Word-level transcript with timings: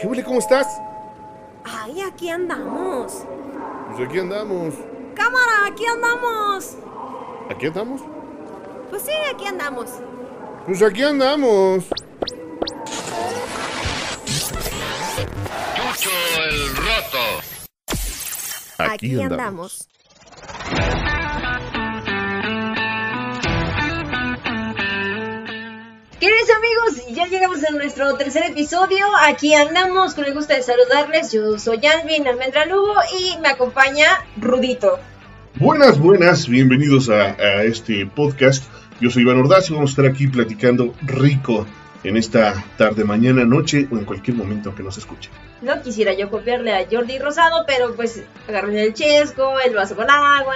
¿Qué 0.00 0.06
huele? 0.06 0.24
¿Cómo 0.24 0.38
estás? 0.38 0.66
Ay, 1.62 2.00
aquí 2.00 2.30
andamos. 2.30 3.26
Pues 3.88 4.08
aquí 4.08 4.18
andamos. 4.18 4.74
Cámara, 5.14 5.66
aquí 5.66 5.84
andamos. 5.84 6.76
¿Aquí 7.50 7.66
andamos? 7.66 8.00
Pues 8.88 9.02
sí, 9.02 9.12
aquí 9.30 9.44
andamos. 9.44 9.90
Pues 10.64 10.82
aquí 10.82 11.02
andamos. 11.02 11.84
Chucho 15.74 16.10
el 16.48 16.76
roto. 16.76 17.18
Aquí, 18.78 19.20
andamos. 19.20 19.86
Queridos 26.20 26.50
amigos, 26.50 27.06
ya 27.16 27.26
llegamos 27.28 27.64
a 27.64 27.70
nuestro 27.70 28.14
tercer 28.18 28.44
episodio. 28.44 29.06
Aquí 29.26 29.54
andamos 29.54 30.12
con 30.12 30.26
el 30.26 30.34
gusto 30.34 30.52
de 30.52 30.62
saludarles. 30.62 31.32
Yo 31.32 31.58
soy 31.58 31.80
Alvin 31.86 32.28
Almendra 32.28 32.66
Lugo 32.66 32.92
y 33.18 33.38
me 33.38 33.48
acompaña 33.48 34.04
Rudito. 34.36 34.98
Buenas, 35.54 35.98
buenas, 35.98 36.46
bienvenidos 36.46 37.08
a, 37.08 37.36
a 37.38 37.62
este 37.62 38.04
podcast. 38.04 38.64
Yo 39.00 39.08
soy 39.08 39.22
Iván 39.22 39.38
Ordaz 39.38 39.70
y 39.70 39.72
vamos 39.72 39.92
a 39.92 39.92
estar 39.92 40.04
aquí 40.04 40.26
platicando 40.26 40.92
rico 41.00 41.66
en 42.04 42.18
esta 42.18 42.66
tarde, 42.76 43.02
mañana, 43.04 43.46
noche 43.46 43.88
o 43.90 43.96
en 43.96 44.04
cualquier 44.04 44.36
momento 44.36 44.74
que 44.74 44.82
nos 44.82 44.98
escuche. 44.98 45.30
No 45.62 45.80
quisiera 45.80 46.12
yo 46.12 46.28
copiarle 46.28 46.74
a 46.74 46.86
Jordi 46.90 47.18
Rosado, 47.18 47.64
pero 47.66 47.94
pues 47.94 48.22
agarren 48.46 48.76
el 48.76 48.92
chesco, 48.92 49.58
el 49.58 49.74
vaso 49.74 49.96
con 49.96 50.10
agua, 50.10 50.54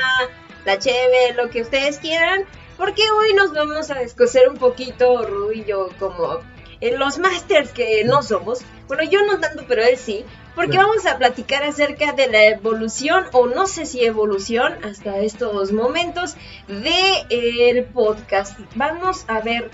la 0.66 0.78
cheve, 0.78 1.32
lo 1.34 1.48
que 1.48 1.62
ustedes 1.62 1.96
quieran. 1.96 2.44
Porque 2.76 3.02
hoy 3.10 3.34
nos 3.34 3.52
vamos 3.52 3.90
a 3.90 3.94
descoser 3.94 4.48
un 4.48 4.56
poquito, 4.56 5.24
Ru 5.26 5.52
y 5.52 5.64
yo, 5.64 5.88
como 5.98 6.40
en 6.80 6.98
los 6.98 7.18
masters 7.18 7.70
que 7.70 8.04
no 8.04 8.22
somos. 8.22 8.60
Bueno, 8.88 9.04
yo 9.04 9.24
no 9.24 9.38
tanto, 9.38 9.64
pero 9.66 9.82
él 9.82 9.96
sí. 9.96 10.24
Porque 10.54 10.76
vamos 10.76 11.04
a 11.06 11.18
platicar 11.18 11.64
acerca 11.64 12.12
de 12.12 12.28
la 12.28 12.44
evolución, 12.46 13.24
o 13.32 13.46
no 13.46 13.66
sé 13.66 13.86
si 13.86 14.04
evolución, 14.04 14.72
hasta 14.84 15.18
estos 15.18 15.72
momentos, 15.72 16.36
de 16.68 17.24
el 17.30 17.84
podcast. 17.84 18.58
Vamos 18.76 19.24
a 19.26 19.40
ver 19.40 19.70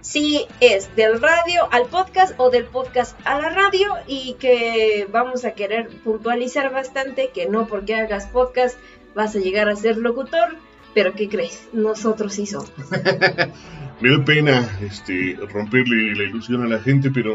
si 0.00 0.46
es 0.60 0.94
del 0.96 1.20
radio 1.20 1.68
al 1.72 1.86
podcast 1.86 2.34
o 2.38 2.50
del 2.50 2.64
podcast 2.64 3.18
a 3.24 3.40
la 3.40 3.50
radio 3.50 3.96
y 4.06 4.34
que 4.34 5.06
vamos 5.10 5.44
a 5.44 5.52
querer 5.52 5.88
puntualizar 5.88 6.72
bastante 6.72 7.30
que 7.30 7.46
no 7.46 7.66
porque 7.66 7.96
hagas 7.96 8.26
podcast 8.26 8.78
vas 9.14 9.34
a 9.36 9.40
llegar 9.40 9.68
a 9.68 9.76
ser 9.76 9.96
locutor, 9.98 10.56
pero 10.94 11.14
¿qué 11.14 11.28
crees? 11.28 11.68
Nosotros 11.72 12.34
sí 12.34 12.46
somos. 12.46 12.72
Me 14.00 14.10
da 14.10 14.24
pena 14.24 14.78
este, 14.80 15.38
romperle 15.52 16.14
la 16.14 16.24
ilusión 16.24 16.62
a 16.62 16.68
la 16.68 16.80
gente, 16.80 17.10
pero 17.10 17.34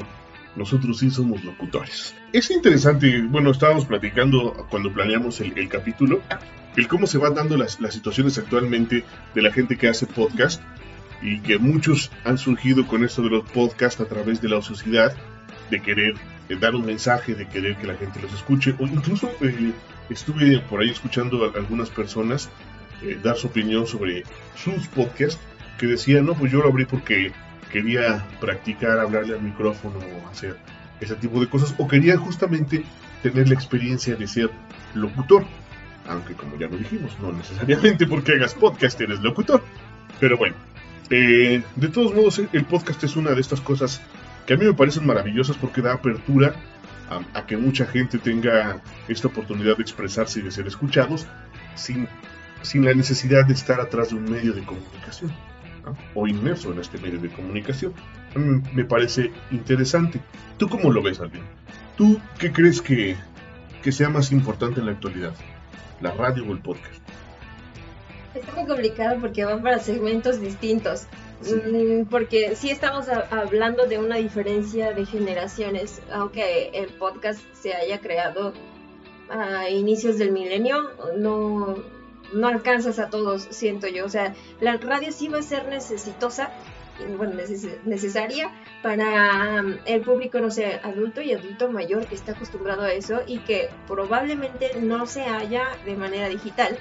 nosotros 0.56 1.00
sí 1.00 1.12
somos 1.12 1.44
locutores. 1.44 2.16
Es 2.34 2.50
interesante, 2.50 3.22
bueno, 3.22 3.52
estábamos 3.52 3.86
platicando 3.86 4.66
cuando 4.70 4.92
planeamos 4.92 5.42
el, 5.42 5.70
capítulo, 5.70 6.22
el 6.76 6.88
cómo 6.88 7.08
se 7.08 7.18
van 7.18 7.36
dando 7.36 7.58
las, 7.58 7.78
situaciones 7.92 8.38
actualmente 8.38 9.04
de 9.34 9.42
la 9.42 9.52
gente 9.52 9.78
que 9.78 9.88
hace 9.88 10.08
podcast 10.08 10.62
y 11.22 11.40
que 11.40 11.58
muchos 11.58 12.12
han 12.24 12.38
surgido 12.38 12.88
con 12.88 13.04
esto 13.04 13.22
de 13.22 13.30
los 13.30 13.50
podcasts 13.52 14.02
a 14.02 14.08
través 14.08 14.42
de 14.42 14.50
la 14.50 14.58
ociosidad, 14.58 15.16
de 15.70 15.82
querer 15.82 16.16
dar 16.60 16.76
un 16.76 16.86
mensaje, 16.86 17.36
de 17.36 17.48
querer 17.48 17.78
que 17.78 17.88
la 17.88 17.96
gente 17.96 18.22
los 18.22 18.34
escuche, 18.34 18.76
o 18.80 18.84
incluso 18.84 19.30
eh, 19.42 19.72
estuve 20.10 20.60
por 20.60 20.82
ahí 20.82 20.90
escuchando 20.90 21.46
a 21.46 21.58
algunas 21.58 21.90
personas 21.90 22.50
eh, 23.02 23.20
dar 23.22 23.38
su 23.38 23.48
opinión 23.48 23.88
sobre 23.88 24.24
sus 24.56 24.88
podcasts, 24.88 25.40
que 25.78 25.88
decían, 25.88 26.26
no, 26.26 26.34
pues 26.34 26.52
yo 26.52 26.60
lo 26.60 26.70
abrí 26.70 26.86
porque 26.86 27.32
quería 27.72 28.26
practicar, 28.40 29.00
hablarle 29.00 29.36
al 29.36 29.42
micrófono, 29.42 30.00
hacer 30.32 30.58
ese 31.02 31.16
tipo 31.16 31.40
de 31.40 31.48
cosas, 31.48 31.76
o 31.78 31.88
quería 31.88 32.18
justamente 32.18 32.84
tener 33.22 33.50
la 33.50 33.56
experiencia 33.56 34.16
de 34.16 34.28
ser 34.28 34.50
locutor, 34.94 35.46
aunque 36.08 36.34
como 36.34 36.58
ya 36.58 36.68
lo 36.68 36.78
dijimos, 36.78 37.12
no 37.22 37.34
necesariamente 37.34 38.08
porque 38.08 38.34
hagas 38.34 38.54
podcast 38.54 39.00
eres 39.02 39.20
locutor, 39.20 39.62
pero 40.20 40.38
bueno, 40.38 40.56
eh, 41.10 41.62
de 41.76 41.88
todos 41.90 42.14
modos, 42.14 42.40
el 42.52 42.66
podcast 42.66 43.04
es 43.04 43.16
una 43.16 43.32
de 43.32 43.42
estas 43.42 43.62
cosas 43.62 44.02
que 44.46 44.54
a 44.54 44.58
mí 44.58 44.66
me 44.66 44.74
parecen 44.74 45.06
maravillosas 45.06 45.58
porque 45.58 45.82
da 45.82 45.94
apertura 45.94 46.56
a, 47.10 47.40
a, 47.40 47.46
que 47.46 47.58
mucha 47.58 47.86
gente 47.86 48.18
tenga 48.18 48.82
esta 49.08 49.28
oportunidad 49.28 49.78
de 49.78 49.84
expresarse 49.84 50.40
y 50.40 50.44
de 50.44 50.52
ser 50.52 50.68
escuchados 50.68 51.28
sin, 51.76 52.08
sin 52.66 52.84
la 52.86 52.94
necesidad 52.94 53.46
de 53.46 53.54
estar 53.54 53.80
atrás 53.80 54.10
de 54.10 54.16
un 54.16 54.30
medio 54.30 54.54
de 54.54 54.64
comunicación 54.64 55.32
¿no? 55.86 55.96
o 56.14 56.28
inmerso 56.28 56.72
en 56.74 56.80
este 56.80 56.98
medio 56.98 57.20
de 57.20 57.30
comunicación. 57.30 57.94
A 58.36 58.40
mí 58.40 58.62
me 58.74 58.84
parece 58.84 59.32
interesante. 59.52 60.20
¿Tú 60.58 60.68
cómo 60.68 60.92
lo 60.92 61.02
ves, 61.02 61.20
Alvin? 61.20 61.44
¿Tú 61.96 62.20
qué 62.40 62.52
crees 62.52 62.82
que, 62.82 63.16
que 63.82 63.92
sea 63.92 64.10
más 64.10 64.32
importante 64.32 64.80
en 64.80 64.88
la 64.88 64.94
actualidad? 64.94 65.34
¿La 66.02 66.12
radio 66.12 66.46
o 66.46 66.52
el 66.52 66.60
podcast? 66.60 67.02
Está 68.34 68.54
muy 68.54 68.66
complicado 68.66 69.18
porque 69.22 69.46
van 69.46 69.62
para 69.62 69.80
segmentos 69.80 70.42
distintos. 70.42 71.08
Sí. 71.42 72.06
Porque 72.10 72.56
sí 72.56 72.70
estamos 72.70 73.08
hablando 73.08 73.86
de 73.86 74.00
una 74.00 74.16
diferencia 74.18 74.94
de 74.94 75.06
generaciones, 75.06 76.02
aunque 76.12 76.70
el 76.74 76.88
podcast 76.90 77.42
se 77.54 77.74
haya 77.74 78.00
creado 78.00 78.54
a 79.30 79.70
inicios 79.70 80.18
del 80.18 80.32
milenio, 80.32 80.92
no, 81.18 81.76
no 82.34 82.48
alcanzas 82.48 83.00
a 83.00 83.10
todos, 83.10 83.48
siento 83.50 83.88
yo. 83.88 84.06
O 84.06 84.10
sea, 84.10 84.34
la 84.60 84.78
radio 84.78 85.12
sí 85.12 85.28
va 85.28 85.40
a 85.40 85.44
ser 85.44 85.68
necesitosa, 85.68 86.52
bueno, 87.18 87.34
neces 87.34 87.68
necesaria 87.86 88.50
para 88.82 89.62
um, 89.62 89.76
el 89.86 90.02
público, 90.02 90.40
no 90.40 90.50
sé, 90.50 90.80
adulto 90.84 91.22
y 91.22 91.34
adulto 91.34 91.70
mayor 91.70 92.06
que 92.06 92.16
está 92.16 92.32
acostumbrado 92.32 92.84
a 92.84 92.94
eso 92.94 93.22
y 93.28 93.40
que 93.40 93.70
probablemente 93.88 94.80
no 94.80 95.06
se 95.06 95.24
haya 95.24 95.66
de 95.86 95.96
manera 95.96 96.30
digital 96.30 96.78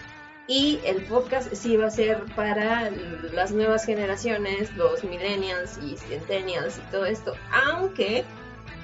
y 0.47 0.81
el 0.84 1.03
podcast 1.05 1.53
sí 1.55 1.76
va 1.76 1.87
a 1.87 1.91
ser 1.91 2.25
para 2.37 2.91
las 3.32 3.53
nuevas 3.53 3.87
generaciones, 3.87 4.75
los 4.76 5.03
millennials 5.03 5.78
y 5.78 5.97
centennials 5.97 6.78
y 6.78 6.91
todo 6.93 7.06
esto, 7.06 7.34
aunque 7.50 8.25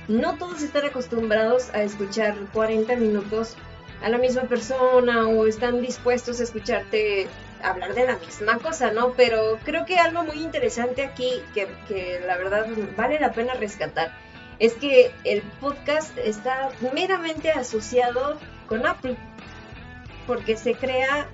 no 0.09 0.37
todos 0.37 0.63
están 0.63 0.87
acostumbrados 0.87 1.71
a 1.75 1.83
escuchar 1.83 2.37
40 2.53 2.97
minutos 2.97 3.57
a 4.03 4.09
la 4.09 4.19
misma 4.19 4.43
persona 4.43 5.27
o 5.29 5.47
están 5.47 5.81
dispuestos 5.83 6.41
a 6.41 6.45
escucharte 6.45 7.29
hablar 7.63 7.95
de 7.95 8.07
la 8.07 8.17
misma 8.17 8.59
cosa, 8.59 8.91
¿no? 8.93 9.13
Pero 9.13 9.59
creo 9.65 9.85
que 9.85 9.99
algo 9.99 10.25
muy 10.25 10.37
interesante 10.43 11.03
aquí 11.03 11.43
que, 11.55 11.69
que 11.89 12.21
la 12.27 12.37
verdad 12.37 12.67
vale 12.97 13.21
la 13.21 13.33
pena 13.33 13.55
rescatar 13.55 14.13
es 14.59 14.75
que 14.75 15.11
el 15.25 15.43
podcast 15.61 16.17
está 16.19 16.71
meramente 16.93 17.51
asociado 17.51 18.39
con 18.67 18.87
Apple 18.87 19.17
porque 20.27 20.57
se 20.57 20.75
crea 20.75 21.27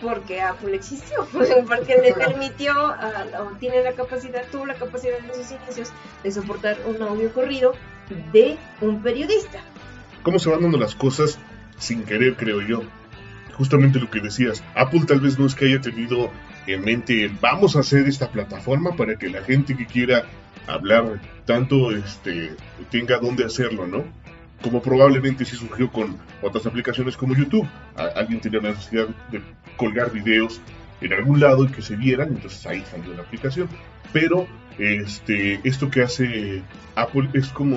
porque 0.00 0.40
Apple 0.42 0.76
existió, 0.76 1.26
porque 1.68 1.96
le 1.96 2.12
permitió, 2.12 2.72
uh, 2.72 3.54
tiene 3.58 3.82
la 3.82 3.92
capacidad, 3.92 4.44
tuvo 4.50 4.66
la 4.66 4.74
capacidad 4.74 5.18
en 5.18 5.34
sus 5.34 5.50
inicios 5.50 5.92
de 6.22 6.30
soportar 6.30 6.76
un 6.86 7.00
audio 7.02 7.32
corrido 7.32 7.72
de 8.32 8.58
un 8.80 9.02
periodista. 9.02 9.60
¿Cómo 10.22 10.38
se 10.38 10.50
van 10.50 10.62
dando 10.62 10.78
las 10.78 10.94
cosas 10.94 11.38
sin 11.78 12.02
querer, 12.04 12.36
creo 12.36 12.60
yo? 12.60 12.82
Justamente 13.52 14.00
lo 14.00 14.10
que 14.10 14.20
decías, 14.20 14.64
Apple 14.74 15.02
tal 15.06 15.20
vez 15.20 15.38
no 15.38 15.46
es 15.46 15.54
que 15.54 15.66
haya 15.66 15.80
tenido 15.80 16.30
en 16.66 16.84
mente 16.84 17.24
el 17.24 17.32
vamos 17.40 17.76
a 17.76 17.80
hacer 17.80 18.08
esta 18.08 18.30
plataforma 18.30 18.96
para 18.96 19.16
que 19.16 19.28
la 19.28 19.42
gente 19.42 19.76
que 19.76 19.86
quiera 19.86 20.24
hablar 20.66 21.20
tanto 21.44 21.92
este, 21.92 22.52
tenga 22.90 23.18
dónde 23.18 23.44
hacerlo, 23.44 23.86
¿no? 23.86 24.04
como 24.64 24.80
probablemente 24.80 25.44
sí 25.44 25.56
surgió 25.56 25.92
con 25.92 26.16
otras 26.40 26.64
aplicaciones 26.64 27.18
como 27.18 27.34
YouTube. 27.34 27.68
Alguien 28.16 28.40
tenía 28.40 28.60
la 28.60 28.70
necesidad 28.70 29.06
de 29.30 29.42
colgar 29.76 30.10
videos 30.10 30.58
en 31.02 31.12
algún 31.12 31.38
lado 31.38 31.64
y 31.64 31.68
que 31.68 31.82
se 31.82 31.96
vieran, 31.96 32.28
entonces 32.28 32.64
ahí 32.66 32.82
salió 32.90 33.12
la 33.12 33.22
aplicación. 33.22 33.68
Pero 34.14 34.46
este, 34.78 35.60
esto 35.64 35.90
que 35.90 36.00
hace 36.00 36.62
Apple 36.94 37.28
es 37.34 37.48
como, 37.48 37.76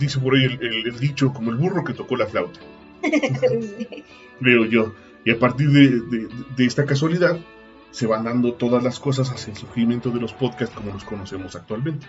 dice 0.00 0.18
por 0.18 0.34
ahí 0.34 0.58
el 0.60 0.98
dicho, 0.98 1.32
como 1.32 1.52
el 1.52 1.56
burro 1.56 1.84
que 1.84 1.94
tocó 1.94 2.16
la 2.16 2.26
flauta. 2.26 2.58
Veo 4.40 4.64
yo. 4.66 4.92
Y 5.24 5.30
a 5.30 5.38
partir 5.38 5.68
de, 5.70 6.64
esta 6.64 6.84
casualidad 6.84 7.38
se 7.90 8.06
van 8.06 8.24
dando 8.24 8.54
todas 8.54 8.82
las 8.82 9.00
cosas 9.00 9.30
hacia 9.30 9.52
el 9.52 9.56
surgimiento 9.56 10.10
de 10.10 10.20
los 10.20 10.32
podcasts 10.32 10.74
como 10.74 10.92
los 10.92 11.04
conocemos 11.04 11.56
actualmente. 11.56 12.06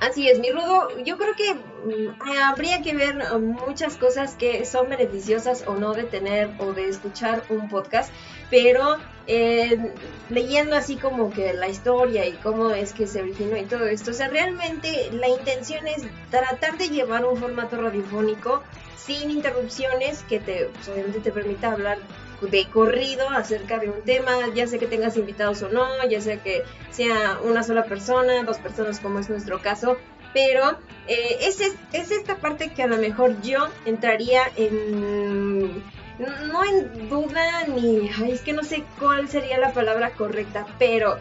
Así 0.00 0.28
es, 0.28 0.38
mi 0.38 0.50
Rudo. 0.50 0.88
Yo 1.04 1.16
creo 1.16 1.34
que 1.34 1.54
mm, 1.54 2.30
habría 2.42 2.82
que 2.82 2.94
ver 2.94 3.16
muchas 3.40 3.96
cosas 3.96 4.34
que 4.34 4.64
son 4.66 4.90
beneficiosas 4.90 5.64
o 5.66 5.74
no 5.74 5.94
de 5.94 6.04
tener 6.04 6.50
o 6.58 6.72
de 6.72 6.88
escuchar 6.88 7.42
un 7.48 7.68
podcast, 7.68 8.12
pero 8.50 8.96
eh, 9.26 9.92
leyendo 10.30 10.76
así 10.76 10.96
como 10.96 11.30
que 11.30 11.52
la 11.54 11.68
historia 11.68 12.26
y 12.26 12.32
cómo 12.34 12.70
es 12.70 12.92
que 12.92 13.06
se 13.06 13.22
originó 13.22 13.56
y 13.56 13.64
todo 13.64 13.86
esto, 13.86 14.10
o 14.10 14.14
sea, 14.14 14.28
realmente 14.28 15.10
la 15.12 15.28
intención 15.28 15.86
es 15.88 16.04
tratar 16.30 16.78
de 16.78 16.88
llevar 16.88 17.24
un 17.24 17.36
formato 17.36 17.76
radiofónico 17.80 18.62
sin 18.96 19.30
interrupciones 19.30 20.24
que 20.24 20.40
te, 20.40 20.66
pues, 20.66 20.88
obviamente 20.88 21.20
te 21.20 21.30
permita 21.30 21.72
hablar 21.72 21.98
de 22.40 22.66
corrido 22.68 23.28
acerca 23.30 23.78
de 23.78 23.88
un 23.88 24.02
tema, 24.02 24.32
ya 24.54 24.66
sea 24.66 24.78
que 24.78 24.86
tengas 24.86 25.16
invitados 25.16 25.62
o 25.62 25.68
no, 25.68 25.86
ya 26.08 26.20
sea 26.20 26.42
que 26.42 26.64
sea 26.90 27.38
una 27.42 27.62
sola 27.62 27.84
persona, 27.84 28.42
dos 28.44 28.58
personas 28.58 29.00
como 29.00 29.18
es 29.18 29.30
nuestro 29.30 29.60
caso, 29.60 29.96
pero 30.34 30.78
eh, 31.08 31.38
es, 31.40 31.60
es, 31.60 32.10
esta 32.10 32.36
parte 32.36 32.70
que 32.70 32.82
a 32.82 32.86
lo 32.86 32.98
mejor 32.98 33.40
yo 33.40 33.68
entraría 33.86 34.42
en, 34.56 35.82
no 36.18 36.64
en 36.64 37.08
duda 37.08 37.64
ni, 37.68 38.10
es 38.30 38.42
que 38.42 38.52
no 38.52 38.62
sé 38.62 38.84
cuál 38.98 39.28
sería 39.28 39.58
la 39.58 39.72
palabra 39.72 40.10
correcta, 40.10 40.66
pero 40.78 41.18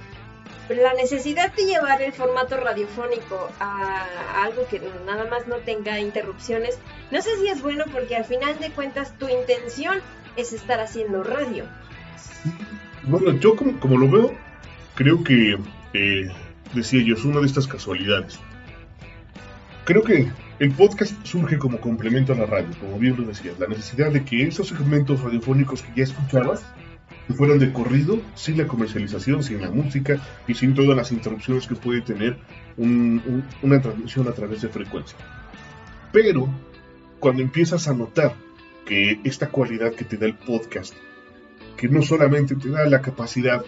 la 0.70 0.94
necesidad 0.94 1.54
de 1.54 1.66
llevar 1.66 2.02
el 2.02 2.12
formato 2.12 2.58
radiofónico 2.58 3.50
a, 3.60 4.06
algo 4.44 4.68
que 4.68 4.82
nada 5.06 5.26
más 5.26 5.48
no 5.48 5.58
tenga 5.58 6.00
interrupciones, 6.00 6.80
no 7.12 7.22
sé 7.22 7.38
si 7.38 7.48
es 7.48 7.62
bueno 7.62 7.86
porque 7.92 8.16
al 8.16 8.26
final 8.26 8.58
de 8.60 8.72
cuentas 8.72 9.18
tu 9.18 9.28
intención 9.30 10.00
es 10.36 10.54
estar 10.54 10.80
haciendo 10.80 11.24
radio. 11.24 11.66
Bueno, 13.04 13.34
yo 13.40 13.56
como, 13.56 13.80
como 13.80 13.98
lo 13.98 14.10
veo, 14.10 14.34
creo 14.96 15.24
que, 15.24 15.58
eh, 15.94 16.28
decía 16.74 17.04
yo, 17.04 17.16
es 17.16 17.24
una 17.24 17.40
de 17.40 17.46
estas 17.46 17.68
casualidades. 17.68 18.40
Creo 19.84 20.02
que 20.02 20.32
el 20.58 20.72
podcast 20.72 21.14
surge 21.24 21.60
como 21.60 21.80
complemento 21.80 22.34
a 22.34 22.38
la 22.38 22.46
radio, 22.48 22.70
como 22.80 22.98
bien 22.98 23.16
lo 23.18 23.28
decías, 23.28 23.60
la 23.60 23.68
necesidad 23.68 24.12
de 24.12 24.26
que 24.26 24.48
esos 24.48 24.70
segmentos 24.70 25.22
radiofónicos 25.22 25.84
que 25.84 25.92
ya 25.96 26.04
escuchabas 26.04 26.66
fueran 27.34 27.60
de 27.60 27.74
corrido, 27.74 28.22
sin 28.36 28.58
la 28.58 28.68
comercialización, 28.68 29.44
sin 29.44 29.62
la 29.62 29.72
música 29.72 30.20
y 30.48 30.54
sin 30.54 30.74
todas 30.74 30.96
las 30.96 31.12
interrupciones 31.12 31.68
que 31.68 31.76
puede 31.76 32.02
tener 32.02 32.38
una 32.78 33.82
transmisión 33.82 34.28
a 34.28 34.34
través 34.34 34.62
de 34.62 34.70
frecuencia. 34.70 35.18
Pero 36.12 36.48
cuando 37.20 37.42
empiezas 37.42 37.88
a 37.88 37.94
notar 37.94 38.36
que 38.86 39.20
esta 39.24 39.50
cualidad 39.50 39.94
que 39.94 40.06
te 40.06 40.18
da 40.18 40.28
el 40.28 40.36
podcast, 40.36 40.94
que 41.78 41.88
no 41.88 42.02
solamente 42.02 42.56
te 42.56 42.70
da 42.70 42.86
la 42.86 43.02
capacidad 43.02 43.64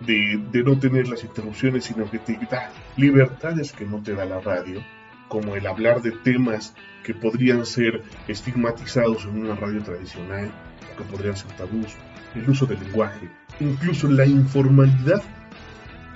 de, 0.00 0.42
de 0.52 0.62
no 0.62 0.78
tener 0.78 1.08
las 1.08 1.24
interrupciones, 1.24 1.84
sino 1.84 2.10
que 2.10 2.18
te 2.18 2.38
da 2.50 2.70
libertades 2.96 3.72
que 3.72 3.84
no 3.84 4.02
te 4.02 4.14
da 4.14 4.24
la 4.24 4.40
radio, 4.40 4.82
como 5.28 5.54
el 5.56 5.66
hablar 5.66 6.02
de 6.02 6.12
temas 6.12 6.74
que 7.04 7.14
podrían 7.14 7.64
ser 7.64 8.02
estigmatizados 8.26 9.24
en 9.24 9.38
una 9.44 9.54
radio 9.54 9.82
tradicional, 9.82 10.50
que 10.96 11.04
podrían 11.04 11.36
ser 11.36 11.52
tabús, 11.52 11.96
el 12.34 12.48
uso 12.48 12.66
del 12.66 12.80
lenguaje, 12.80 13.28
incluso 13.60 14.08
la 14.08 14.26
informalidad 14.26 15.22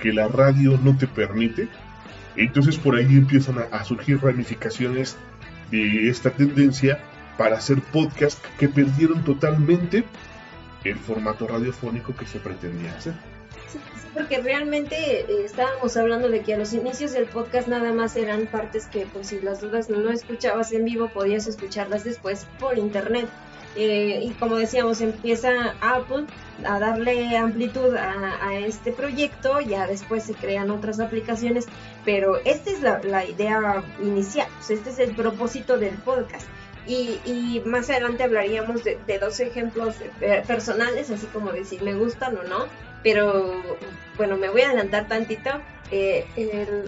que 0.00 0.12
la 0.12 0.28
radio 0.28 0.78
no 0.82 0.96
te 0.96 1.06
permite. 1.06 1.68
Entonces 2.36 2.76
por 2.76 2.96
ahí 2.96 3.16
empiezan 3.16 3.56
a, 3.70 3.84
surgir 3.84 4.20
ramificaciones 4.20 5.16
de 5.70 6.08
esta 6.08 6.30
tendencia 6.30 6.98
para 7.38 7.56
hacer 7.56 7.80
podcasts 7.80 8.40
que 8.58 8.68
perdieron 8.68 9.22
totalmente 9.24 10.04
el 10.84 10.96
formato 10.96 11.46
radiofónico 11.46 12.14
que 12.14 12.26
se 12.26 12.40
pretendía 12.40 12.94
hacer. 12.94 13.14
Sí, 13.70 13.78
porque 14.12 14.40
realmente 14.40 15.20
eh, 15.20 15.44
estábamos 15.44 15.96
hablando 15.96 16.28
de 16.28 16.40
que 16.40 16.54
a 16.54 16.58
los 16.58 16.72
inicios 16.72 17.12
del 17.12 17.26
podcast 17.26 17.68
nada 17.68 17.92
más 17.92 18.16
eran 18.16 18.46
partes 18.46 18.86
que 18.86 19.06
pues 19.06 19.28
si 19.28 19.40
las 19.40 19.60
dudas 19.60 19.88
no 19.88 20.10
escuchabas 20.10 20.72
en 20.72 20.84
vivo 20.84 21.08
podías 21.08 21.46
escucharlas 21.46 22.04
después 22.04 22.46
por 22.58 22.78
internet. 22.78 23.28
Eh, 23.76 24.20
y 24.22 24.30
como 24.32 24.56
decíamos, 24.56 25.00
empieza 25.00 25.74
Apple 25.80 26.26
a 26.64 26.78
darle 26.78 27.36
amplitud 27.36 27.94
a, 27.96 28.54
este 28.54 28.92
proyecto, 28.92 29.60
ya 29.60 29.86
después 29.86 30.24
se 30.24 30.34
crean 30.34 30.70
otras 30.70 31.00
aplicaciones, 31.00 31.66
pero 32.04 32.36
esta 32.44 32.70
es 32.70 32.82
la, 32.82 33.24
idea 33.24 33.82
inicial, 34.02 34.46
este 34.68 34.90
es 34.90 34.98
el 34.98 35.14
propósito 35.14 35.78
del 35.78 35.94
podcast. 35.96 36.46
Y, 36.86 37.62
más 37.64 37.88
adelante 37.90 38.24
hablaríamos 38.24 38.82
de, 38.84 39.18
dos 39.18 39.38
ejemplos 39.40 39.96
eh, 40.20 40.42
personales, 40.46 41.10
así 41.10 41.26
como 41.26 41.52
decir 41.52 41.82
me 41.82 41.94
gustan 41.94 42.36
o 42.36 42.42
no, 42.42 42.66
pero 43.02 43.62
bueno, 44.16 44.36
me 44.36 44.48
voy 44.48 44.62
a 44.62 44.68
adelantar 44.68 45.08
tantito. 45.08 45.50
Eh, 45.94 46.26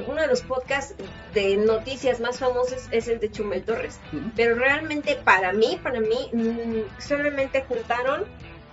uno 0.08 0.22
de 0.22 0.28
los 0.28 0.40
podcasts 0.40 0.94
de 1.34 1.58
noticias 1.58 2.20
más 2.20 2.38
famosos 2.38 2.88
es 2.90 3.06
el 3.06 3.20
de 3.20 3.30
Chumel 3.30 3.62
Torres. 3.62 4.00
Pero 4.34 4.54
realmente 4.54 5.16
para 5.16 5.52
mí, 5.52 5.78
para 5.82 6.00
mí, 6.00 6.30
mm, 6.32 7.00
solamente 7.00 7.64
juntaron 7.68 8.24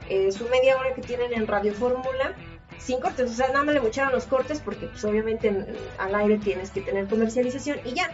eh, 0.10 0.32
su 0.32 0.48
media 0.48 0.78
hora 0.78 0.94
que 0.94 1.02
tienen 1.02 1.34
en 1.34 1.48
Radio 1.48 1.74
Fórmula 1.74 2.34
sin 2.80 3.00
cortes, 3.00 3.32
o 3.32 3.34
sea, 3.34 3.48
nada 3.50 3.64
más 3.64 3.76
le 3.76 3.82
mucharon 3.82 4.12
los 4.12 4.26
cortes 4.26 4.60
porque 4.60 4.88
pues 4.88 5.04
obviamente 5.06 5.54
al 6.00 6.16
aire 6.16 6.38
tienes 6.40 6.72
que 6.72 6.82
tener 6.82 7.08
comercialización 7.08 7.80
y 7.86 7.94
ya. 7.94 8.10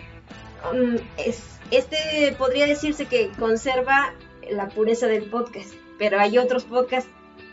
Um, 0.69 0.98
es, 1.18 1.56
este 1.71 2.35
podría 2.37 2.65
decirse 2.65 3.05
que 3.05 3.29
conserva 3.37 4.13
la 4.49 4.69
pureza 4.69 5.07
del 5.07 5.23
podcast, 5.23 5.73
pero 5.97 6.19
hay 6.19 6.37
otros 6.37 6.63
podcasts 6.63 7.09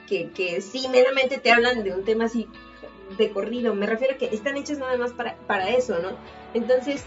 que, 0.06 0.30
que 0.30 0.60
sí 0.60 0.88
meramente 0.88 1.38
te 1.38 1.50
hablan 1.50 1.82
de 1.82 1.92
un 1.92 2.04
tema 2.04 2.26
así 2.26 2.48
de 3.18 3.30
corrido, 3.30 3.74
me 3.74 3.86
refiero 3.86 4.14
a 4.14 4.18
que 4.18 4.26
están 4.26 4.56
hechos 4.56 4.78
nada 4.78 4.96
más 4.96 5.12
para, 5.12 5.36
para 5.46 5.70
eso, 5.70 5.98
¿no? 6.00 6.16
Entonces, 6.54 7.04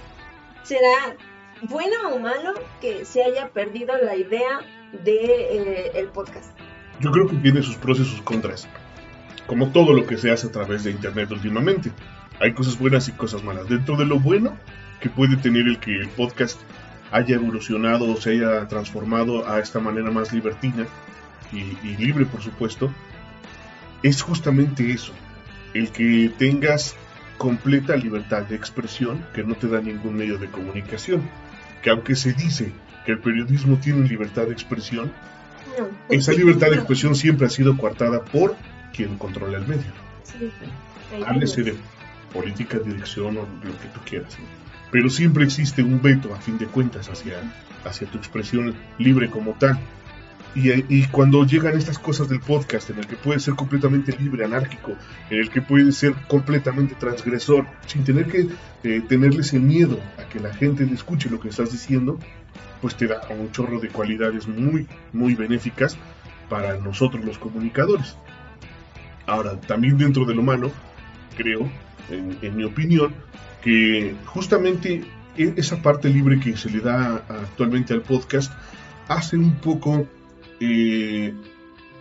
¿será 0.63 1.15
bueno 1.63 1.95
o 2.13 2.19
malo 2.19 2.53
que 2.81 3.05
se 3.05 3.23
haya 3.23 3.49
perdido 3.49 3.97
la 3.97 4.15
idea 4.15 4.59
de 5.03 5.15
eh, 5.15 5.91
el 5.95 6.07
podcast? 6.07 6.51
Yo 6.99 7.11
creo 7.11 7.27
que 7.27 7.35
tiene 7.37 7.61
sus 7.61 7.75
pros 7.75 7.99
y 7.99 8.05
sus 8.05 8.21
contras, 8.21 8.67
como 9.45 9.71
todo 9.71 9.93
lo 9.93 10.05
que 10.05 10.17
se 10.17 10.31
hace 10.31 10.47
a 10.47 10.51
través 10.51 10.83
de 10.83 10.91
internet 10.91 11.31
últimamente. 11.31 11.91
Hay 12.39 12.53
cosas 12.53 12.77
buenas 12.77 13.07
y 13.07 13.13
cosas 13.13 13.43
malas. 13.43 13.67
Dentro 13.67 13.97
de 13.97 14.05
lo 14.05 14.19
bueno 14.19 14.57
que 14.99 15.09
puede 15.09 15.37
tener 15.37 15.67
el 15.67 15.79
que 15.79 15.95
el 15.95 16.09
podcast 16.09 16.59
haya 17.11 17.35
evolucionado 17.35 18.11
o 18.11 18.19
se 18.19 18.31
haya 18.31 18.67
transformado 18.67 19.47
a 19.47 19.59
esta 19.59 19.79
manera 19.79 20.11
más 20.11 20.33
libertina 20.33 20.85
y 21.51 21.95
libre, 21.97 22.25
por 22.25 22.41
supuesto, 22.41 22.91
es 24.03 24.21
justamente 24.21 24.91
eso, 24.91 25.13
el 25.73 25.91
que 25.91 26.31
tengas 26.37 26.95
completa 27.37 27.95
libertad 27.95 28.43
de 28.43 28.55
expresión 28.55 29.25
que 29.33 29.43
no 29.43 29.55
te 29.55 29.67
da 29.67 29.79
ningún 29.81 30.15
medio 30.15 30.37
de 30.37 30.47
comunicación. 30.47 31.21
Que 31.81 31.89
aunque 31.91 32.15
se 32.15 32.33
dice 32.33 32.71
que 33.05 33.13
el 33.13 33.19
periodismo 33.19 33.77
tiene 33.77 34.07
libertad 34.07 34.43
de 34.43 34.53
expresión, 34.53 35.11
esa 36.09 36.31
libertad 36.31 36.69
de 36.69 36.77
expresión 36.77 37.15
siempre 37.15 37.47
ha 37.47 37.49
sido 37.49 37.77
coartada 37.77 38.23
por 38.23 38.55
quien 38.93 39.17
controla 39.17 39.59
el 39.59 39.67
medio. 39.67 39.91
Sí. 40.23 40.49
Háblese 41.25 41.63
de 41.63 41.75
política, 42.33 42.79
dirección 42.79 43.37
o 43.37 43.41
lo 43.41 43.79
que 43.79 43.87
tú 43.93 43.99
quieras. 44.05 44.37
Pero 44.91 45.09
siempre 45.09 45.43
existe 45.43 45.83
un 45.83 46.01
veto, 46.01 46.33
a 46.33 46.37
fin 46.37 46.57
de 46.57 46.65
cuentas, 46.65 47.09
hacia, 47.09 47.35
hacia 47.83 48.07
tu 48.07 48.17
expresión 48.17 48.75
libre 48.97 49.29
como 49.29 49.53
tal. 49.53 49.79
Y, 50.55 51.05
cuando 51.07 51.45
llegan 51.45 51.77
estas 51.77 51.99
cosas 51.99 52.29
del 52.29 52.39
podcast, 52.39 52.89
en 52.89 52.97
el 52.97 53.05
que 53.05 53.15
puede 53.15 53.39
ser 53.39 53.53
completamente 53.53 54.17
libre, 54.17 54.43
anárquico, 54.43 54.93
en 55.29 55.37
el 55.39 55.51
que 55.51 55.61
puede 55.61 55.91
ser 55.91 56.13
completamente 56.27 56.95
transgresor, 56.95 57.67
sin 57.85 58.03
tener 58.03 58.25
que 58.25 58.47
eh, 58.83 59.03
tenerles 59.07 59.53
el 59.53 59.61
miedo 59.61 59.99
a 60.17 60.27
que 60.27 60.39
la 60.39 60.51
gente 60.51 60.83
escuche 60.91 61.29
lo 61.29 61.39
que 61.39 61.49
estás 61.49 61.71
diciendo, 61.71 62.17
pues 62.81 62.95
te 62.95 63.05
da 63.05 63.21
un 63.29 63.51
chorro 63.51 63.79
de 63.79 63.89
cualidades 63.89 64.47
muy, 64.47 64.87
muy 65.13 65.35
benéficas 65.35 65.95
para 66.49 66.77
nosotros 66.77 67.23
los 67.23 67.37
comunicadores. 67.37 68.17
Ahora, 69.27 69.61
también 69.61 69.99
dentro 69.99 70.25
de 70.25 70.33
lo 70.33 70.41
malo, 70.41 70.71
creo, 71.37 71.69
en 72.09 72.55
mi 72.55 72.63
opinión, 72.63 73.13
que 73.61 74.15
justamente 74.25 75.03
e, 75.37 75.53
esa 75.55 75.81
parte 75.81 76.09
libre 76.09 76.39
que 76.39 76.57
se 76.57 76.69
le 76.69 76.79
da 76.79 77.23
actualmente 77.29 77.93
al 77.93 78.01
podcast 78.01 78.51
hace 79.07 79.37
un 79.37 79.55
poco 79.55 80.07
eh, 80.59 81.33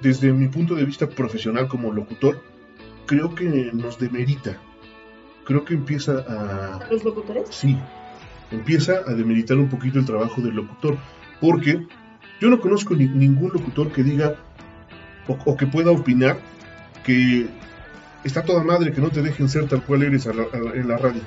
desde 0.03 0.33
mi 0.33 0.49
punto 0.49 0.75
de 0.75 0.85
vista 0.85 1.09
profesional 1.09 1.69
como 1.69 1.93
locutor, 1.93 2.43
creo 3.07 3.35
que 3.35 3.71
nos 3.73 3.99
demerita. 3.99 4.59
Creo 5.45 5.65
que 5.65 5.75
empieza 5.75 6.25
a... 6.29 6.87
¿Los 6.91 7.05
locutores? 7.05 7.49
Sí, 7.51 7.79
empieza 8.51 9.03
a 9.07 9.15
demeritar 9.15 9.57
un 9.57 9.69
poquito 9.69 9.99
el 9.99 10.05
trabajo 10.05 10.41
del 10.41 10.57
locutor, 10.57 10.99
porque 11.41 11.87
yo 12.41 12.51
no 12.51 12.61
conozco 12.61 12.95
ningún 12.95 13.53
locutor 13.53 13.93
que 13.93 14.03
diga 14.03 14.37
o, 15.29 15.57
que 15.57 15.67
pueda 15.67 15.91
opinar 15.91 16.39
que 17.05 17.47
está 18.25 18.43
toda 18.43 18.63
madre 18.63 18.93
que 18.93 19.01
no 19.01 19.11
te 19.11 19.23
dejen 19.23 19.49
ser 19.49 19.69
tal 19.69 19.83
cual 19.83 20.03
eres 20.03 20.27
en 20.27 20.89
la 20.89 20.99
radio 20.99 21.21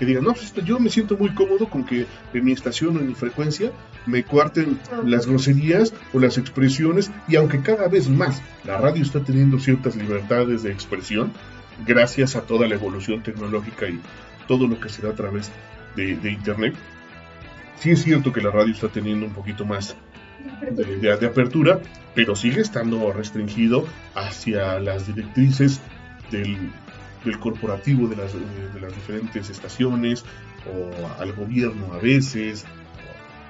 que 0.00 0.06
digan, 0.06 0.24
no, 0.24 0.32
pues 0.32 0.54
yo 0.64 0.80
me 0.80 0.88
siento 0.88 1.18
muy 1.18 1.28
cómodo 1.34 1.68
con 1.68 1.84
que 1.84 2.06
en 2.32 2.44
mi 2.44 2.52
estación 2.52 2.96
o 2.96 3.00
en 3.00 3.08
mi 3.08 3.14
frecuencia 3.14 3.70
me 4.06 4.24
cuarten 4.24 4.80
las 5.04 5.26
groserías 5.26 5.92
o 6.14 6.18
las 6.18 6.38
expresiones 6.38 7.10
y 7.28 7.36
aunque 7.36 7.60
cada 7.60 7.86
vez 7.86 8.08
más 8.08 8.40
la 8.64 8.78
radio 8.78 9.02
está 9.02 9.22
teniendo 9.22 9.58
ciertas 9.58 9.96
libertades 9.96 10.62
de 10.62 10.72
expresión, 10.72 11.30
gracias 11.86 12.34
a 12.34 12.40
toda 12.40 12.66
la 12.66 12.76
evolución 12.76 13.22
tecnológica 13.22 13.90
y 13.90 14.00
todo 14.48 14.66
lo 14.66 14.80
que 14.80 14.88
se 14.88 15.02
da 15.02 15.10
a 15.10 15.14
través 15.14 15.52
de, 15.96 16.30
Internet, 16.30 16.74
sí 17.78 17.90
es 17.90 18.02
cierto 18.02 18.32
que 18.32 18.40
la 18.40 18.50
radio 18.50 18.72
está 18.72 18.88
teniendo 18.88 19.26
un 19.26 19.34
poquito 19.34 19.66
más 19.66 19.96
de, 20.70 21.12
apertura, 21.12 21.78
pero 22.14 22.34
sigue 22.34 22.62
estando 22.62 23.12
restringido 23.12 23.86
hacia 24.14 24.80
las 24.80 25.06
directrices 25.06 25.78
del, 26.30 26.56
del 27.24 27.38
corporativo 27.38 28.08
de 28.08 28.16
las, 28.16 28.32
de 28.34 28.80
las 28.80 28.94
diferentes 28.94 29.50
estaciones 29.50 30.24
o 30.66 31.20
al 31.20 31.32
gobierno 31.32 31.92
a 31.92 31.98
veces, 31.98 32.64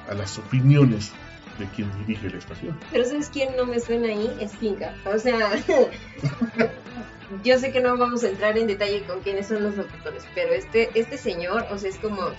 a 0.08 0.14
las 0.14 0.38
opiniones 0.38 1.12
de 1.58 1.66
quien 1.66 1.90
dirige 2.06 2.30
la 2.30 2.38
estación. 2.38 2.78
Pero 2.90 3.04
¿sabes 3.04 3.28
quién 3.28 3.54
no 3.56 3.66
me 3.66 3.80
suena 3.80 4.08
ahí? 4.08 4.30
Es 4.40 4.52
Finca. 4.56 4.94
O 5.04 5.18
sea, 5.18 5.50
yo 7.44 7.58
sé 7.58 7.70
que 7.70 7.80
no 7.80 7.96
vamos 7.96 8.24
a 8.24 8.28
entrar 8.28 8.56
en 8.58 8.66
detalle 8.66 9.02
con 9.04 9.20
quiénes 9.20 9.48
son 9.48 9.62
los 9.62 9.76
locutores, 9.76 10.24
pero 10.34 10.52
este, 10.52 10.90
este 10.94 11.16
señor, 11.16 11.66
o 11.70 11.78
sea, 11.78 11.90
es 11.90 11.98
como 11.98 12.30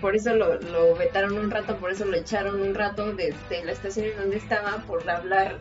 por 0.00 0.16
eso 0.16 0.34
lo, 0.34 0.54
lo 0.60 0.94
vetaron 0.96 1.38
un 1.38 1.50
rato, 1.50 1.76
por 1.76 1.90
eso 1.90 2.04
lo 2.04 2.16
echaron 2.16 2.60
un 2.60 2.74
rato 2.74 3.12
de, 3.12 3.34
la 3.64 3.72
estación 3.72 4.06
en 4.06 4.16
donde 4.16 4.36
estaba 4.36 4.78
por 4.86 5.08
hablar, 5.08 5.58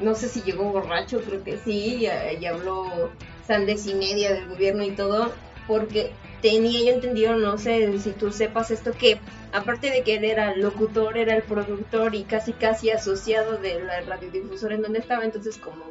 no 0.00 0.14
sé 0.14 0.28
si 0.28 0.42
llegó 0.42 0.64
borracho, 0.64 1.20
creo 1.20 1.42
que 1.42 1.58
sí, 1.58 2.06
y, 2.40 2.46
habló 2.46 3.10
sandes 3.46 3.86
y 3.86 3.94
media 3.94 4.32
del 4.34 4.48
gobierno 4.48 4.84
y 4.84 4.92
todo, 4.92 5.32
porque 5.66 6.12
tenía 6.40 6.84
yo 6.84 6.92
entendido, 6.92 7.36
no 7.36 7.58
sé 7.58 7.98
si 7.98 8.10
tú 8.10 8.32
sepas 8.32 8.70
esto, 8.70 8.92
que 8.92 9.18
aparte 9.52 9.90
de 9.90 10.02
que 10.02 10.16
él 10.16 10.24
era 10.24 10.52
el 10.52 10.60
locutor, 10.60 11.16
era 11.16 11.36
el 11.36 11.42
productor 11.42 12.14
y 12.14 12.24
casi 12.24 12.52
casi 12.52 12.90
asociado 12.90 13.58
de 13.58 13.82
la 13.82 14.00
radiodifusora 14.00 14.74
en 14.74 14.82
donde 14.82 14.98
estaba, 14.98 15.24
entonces 15.24 15.56
como 15.58 15.84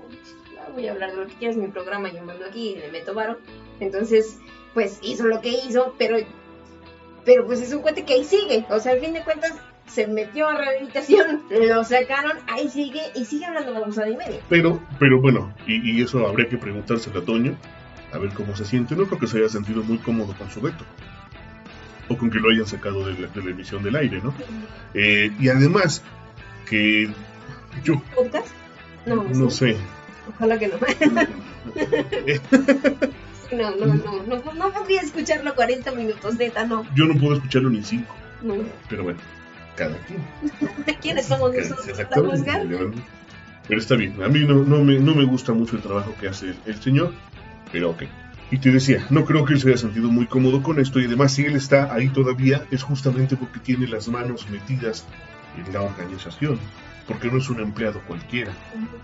ah, 0.60 0.69
voy 0.74 0.88
a 0.88 0.91
hablar 0.91 1.12
de 1.12 1.17
lo 1.17 1.27
que 1.27 1.36
quieras, 1.36 1.57
mi 1.57 1.67
programa, 1.67 2.12
yo 2.12 2.24
mando 2.24 2.45
aquí 2.45 2.69
y 2.69 2.75
le 2.75 2.91
meto 2.91 3.13
varo, 3.13 3.38
entonces 3.79 4.38
pues 4.74 5.00
hizo 5.01 5.25
lo 5.25 5.41
que 5.41 5.50
hizo, 5.50 5.95
pero 5.98 6.17
pero 7.24 7.45
pues 7.45 7.62
es 7.62 7.71
un 7.71 7.81
cuate 7.81 8.03
que 8.03 8.13
ahí 8.13 8.24
sigue, 8.24 8.65
o 8.69 8.79
sea, 8.79 8.93
al 8.93 9.00
fin 9.00 9.13
de 9.13 9.24
cuentas 9.24 9.53
se 9.93 10.07
metió 10.07 10.48
a 10.48 10.57
rehabilitación, 10.57 11.41
lo 11.50 11.83
sacaron, 11.83 12.38
ahí 12.48 12.69
sigue 12.69 13.01
y 13.15 13.25
sigue 13.25 13.45
hablando 13.45 13.74
babosada 13.74 14.10
y 14.10 14.15
media. 14.15 14.39
Pero, 14.50 14.81
pero 15.00 15.19
bueno, 15.19 15.53
y, 15.67 15.98
y 15.98 16.01
eso 16.01 16.25
habría 16.27 16.48
que 16.48 16.57
preguntárselo 16.57 17.19
a 17.19 17.25
Toño, 17.25 17.57
a 18.12 18.17
ver 18.17 18.33
cómo 18.33 18.55
se 18.55 18.65
siente. 18.65 18.95
No 18.95 19.05
creo 19.05 19.19
que 19.19 19.27
se 19.27 19.39
haya 19.39 19.50
sentido 19.50 19.83
muy 19.83 19.98
cómodo 19.98 20.33
con 20.38 20.50
su 20.50 20.62
veto. 20.62 20.86
O 22.10 22.17
con 22.17 22.29
que 22.29 22.39
lo 22.39 22.50
hayan 22.50 22.65
sacado 22.65 23.05
de 23.05 23.19
la, 23.19 23.50
emisión 23.50 23.83
del 23.83 23.95
aire, 23.95 24.21
¿no? 24.21 24.33
Eh, 24.93 25.31
y 25.39 25.50
además, 25.50 26.03
que 26.69 27.10
yo... 27.83 28.01
¿Podcast? 28.15 28.48
No, 29.05 29.24
no 29.24 29.50
sé. 29.50 29.77
Ojalá 30.36 30.60
que 30.60 30.67
no. 30.71 30.77
no, 33.51 33.75
no, 33.75 33.86
no, 33.86 34.24
no, 34.24 34.53
no 34.53 34.74
podría 34.74 35.01
escucharlo 35.01 35.55
40 35.55 35.91
minutos, 35.91 36.38
neta, 36.38 36.65
no. 36.65 36.86
Yo 36.95 37.05
no 37.05 37.19
puedo 37.19 37.36
escucharlo 37.36 37.69
ni 37.69 37.83
5. 37.83 38.15
No. 38.43 38.55
Pero 38.89 39.03
bueno, 39.03 39.19
cada 39.75 39.97
quien. 39.99 40.21
¿Quiénes 41.01 41.25
somos 41.25 41.53
nosotros 41.53 41.97
para 42.09 42.21
juzgar? 42.21 42.67
Pero 43.67 43.79
está 43.79 43.95
bien, 43.95 44.21
a 44.21 44.27
mí 44.27 44.39
no, 44.39 44.55
no, 44.63 44.83
me, 44.83 44.99
no 44.99 45.15
me 45.15 45.23
gusta 45.23 45.53
mucho 45.53 45.75
el 45.75 45.81
trabajo 45.81 46.13
que 46.19 46.27
hace 46.27 46.53
el 46.65 46.81
señor 46.81 47.13
pero 47.71 47.91
ok. 47.91 48.03
Y 48.51 48.57
te 48.57 48.69
decía, 48.69 49.05
no 49.09 49.23
creo 49.23 49.45
que 49.45 49.53
él 49.53 49.61
se 49.61 49.69
haya 49.69 49.77
sentido 49.77 50.09
muy 50.09 50.25
cómodo 50.25 50.61
con 50.61 50.79
esto 50.79 50.99
y 50.99 51.05
además 51.05 51.33
si 51.33 51.45
él 51.45 51.55
está 51.55 51.93
ahí 51.93 52.09
todavía 52.09 52.65
es 52.69 52.83
justamente 52.83 53.37
porque 53.37 53.59
tiene 53.59 53.87
las 53.87 54.09
manos 54.09 54.49
metidas 54.49 55.05
en 55.57 55.73
la 55.73 55.81
organización, 55.81 56.59
porque 57.07 57.31
no 57.31 57.37
es 57.37 57.49
un 57.49 57.61
empleado 57.61 58.01
cualquiera. 58.01 58.51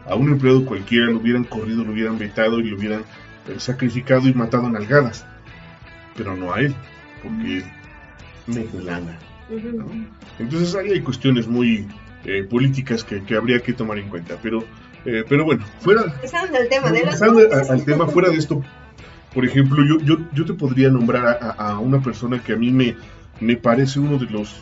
A 0.05 0.15
un 0.15 0.33
empleado 0.33 0.65
cualquiera 0.65 1.05
lo 1.07 1.19
hubieran 1.19 1.45
corrido, 1.45 1.86
lo 1.86 1.93
hubieran 1.93 2.17
vetado 2.17 2.59
y 2.59 2.69
lo 2.69 2.77
hubieran 2.77 3.03
eh, 3.47 3.55
sacrificado 3.57 4.27
y 4.27 4.33
matado 4.33 4.67
a 4.67 4.69
nalgadas, 4.69 5.25
pero 6.17 6.36
no 6.36 6.53
a 6.53 6.59
él, 6.59 6.75
porque 7.24 7.63
me 8.47 8.83
lana. 8.83 9.17
Entonces 10.39 10.75
ahí 10.75 10.92
hay 10.92 11.01
cuestiones 11.01 11.48
muy 11.48 11.88
eh, 12.25 12.44
políticas 12.44 13.04
que, 13.04 13.24
que 13.24 13.36
habría 13.36 13.60
que 13.60 13.74
tomar 13.74 13.98
en 13.98 14.10
cuenta, 14.10 14.38
pero 14.42 14.63
eh, 15.08 15.24
pero 15.27 15.46
bueno, 15.46 15.63
fuera. 15.80 16.01
al 16.01 16.70
tema 16.70 16.92
de 16.92 17.04
al, 17.04 17.86
tema, 17.86 18.08
fuera 18.08 18.30
de 18.30 18.36
esto, 18.36 18.62
por 19.34 19.46
ejemplo, 19.46 19.86
yo, 19.86 20.00
yo, 20.04 20.18
yo 20.34 20.44
te 20.44 20.54
podría 20.54 20.89
nombrar 20.89 21.39
a, 21.58 21.80
una 21.80 22.01
persona 22.01 22.44
que 22.44 22.51
a 22.51 22.58
mí 22.58 22.72
me, 22.72 22.96
me 23.39 23.56
parece 23.56 24.01
uno 24.01 24.18
de 24.18 24.25
los. 24.25 24.62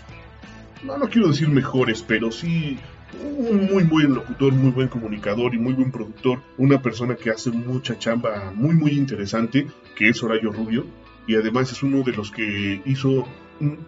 No, 0.83 0.99
no 0.99 1.09
quiero 1.09 1.29
decir 1.29 1.49
mejores, 1.49 2.03
pero 2.03 2.31
sí 2.31 2.77
un 3.23 3.65
muy 3.65 3.83
buen 3.85 4.13
locutor, 4.13 4.53
muy 4.53 4.69
buen 4.69 4.87
comunicador 4.87 5.55
y 5.55 5.57
muy 5.57 5.73
buen 5.73 5.91
productor, 5.91 6.43
una 6.57 6.79
persona 6.79 7.15
que 7.15 7.31
hace 7.31 7.49
mucha 7.49 7.97
chamba 7.97 8.51
muy 8.53 8.75
muy 8.75 8.91
interesante, 8.91 9.65
que 9.95 10.09
es 10.09 10.21
Horayo 10.21 10.51
Rubio, 10.51 10.85
y 11.27 11.35
además 11.35 11.71
es 11.71 11.83
uno 11.83 12.03
de 12.03 12.11
los 12.11 12.31
que 12.31 12.81
hizo, 12.85 13.27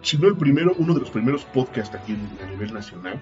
si 0.02 0.18
no 0.18 0.28
el 0.28 0.36
primero, 0.36 0.74
uno 0.78 0.94
de 0.94 1.00
los 1.00 1.10
primeros 1.10 1.44
podcasts 1.44 1.94
aquí 1.94 2.16
a 2.42 2.50
nivel 2.50 2.72
nacional, 2.72 3.20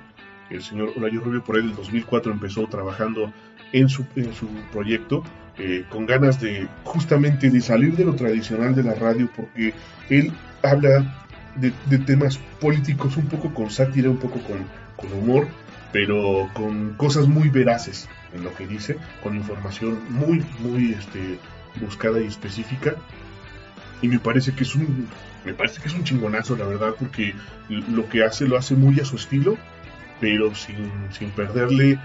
el 0.51 0.63
señor 0.63 0.93
Olayo 0.97 1.21
Rubio 1.21 1.43
por 1.43 1.57
ahí 1.57 1.63
en 1.63 1.71
el 1.71 1.77
2004 1.77 2.33
empezó 2.33 2.67
trabajando 2.67 3.33
en 3.73 3.89
su, 3.89 4.07
en 4.15 4.33
su 4.33 4.47
proyecto 4.73 5.23
eh, 5.59 5.85
con 5.89 6.07
ganas 6.07 6.41
de 6.41 6.69
justamente 6.85 7.51
de 7.51 7.61
salir 7.61 7.97
de 7.97 8.05
lo 8.05 8.15
tradicional 8.15 8.75
de 8.75 8.83
la 8.83 8.95
radio 8.95 9.29
porque 9.35 9.75
él 10.11 10.33
habla 10.63 11.27
de, 11.57 11.99
temas 11.99 12.39
políticos 12.61 13.17
un 13.17 13.27
poco 13.27 13.53
con 13.55 13.71
sátira, 13.71 14.11
un 14.11 14.19
poco 14.19 14.39
con, 14.41 14.67
con 14.97 15.19
humor, 15.19 15.49
pero 15.93 16.51
con 16.53 16.95
cosas 16.95 17.27
muy 17.27 17.49
veraces 17.49 18.09
en 18.35 18.45
lo 18.45 18.55
que 18.55 18.67
dice, 18.67 18.97
con 19.23 19.35
información 19.35 19.99
muy, 20.11 20.45
muy 20.61 20.93
este, 20.93 21.39
buscada 21.81 22.21
y 22.21 22.27
específica. 22.27 22.95
Y 24.03 24.09
me 24.09 24.19
parece 24.19 24.55
que 24.55 24.65
es 24.65 24.75
un, 24.75 25.09
me 25.45 25.55
parece 25.55 25.81
que 25.81 25.89
es 25.89 25.95
un 25.95 26.05
chingonazo, 26.05 26.57
la 26.57 26.67
verdad, 26.67 26.95
porque 26.99 27.35
lo 27.69 28.09
que 28.09 28.25
hace 28.25 28.47
lo 28.47 28.57
hace 28.57 28.75
muy 28.75 29.01
a 29.01 29.05
su 29.05 29.17
estilo 29.17 29.57
pero 30.21 30.55
sin, 30.55 30.91
sin 31.11 31.31
perderle 31.31 31.99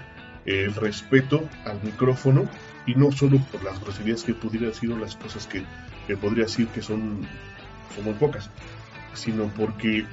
el 0.44 0.74
respeto 0.74 1.48
al 1.64 1.82
micrófono 1.82 2.48
y 2.86 2.94
no 2.94 3.12
solo 3.12 3.38
por 3.50 3.62
las 3.62 3.80
groserías 3.80 4.24
que 4.24 4.34
pudieran 4.34 4.74
sido 4.74 4.98
las 4.98 5.16
cosas 5.16 5.46
que, 5.46 5.62
que, 6.06 6.16
podría 6.16 6.44
decir 6.44 6.66
que 6.68 6.82
son, 6.82 7.26
son 7.94 8.04
muy 8.04 8.14
pocas, 8.14 8.50
sino 9.14 9.46
porque 9.48 10.04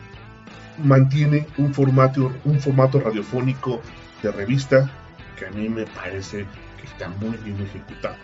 mantiene 0.77 1.48
un 1.57 1.74
formato, 1.74 2.31
un 2.45 2.59
formato 2.59 3.00
radiofónico 3.00 3.81
de 4.21 4.31
revista 4.31 4.89
que 5.38 5.48
a 5.48 5.51
mí 5.51 5.67
me 5.67 5.86
parece 5.86 6.45
que 6.79 6.88
está 6.88 7.09
muy 7.09 7.36
bien 7.38 7.59
ejecutado. 7.62 8.15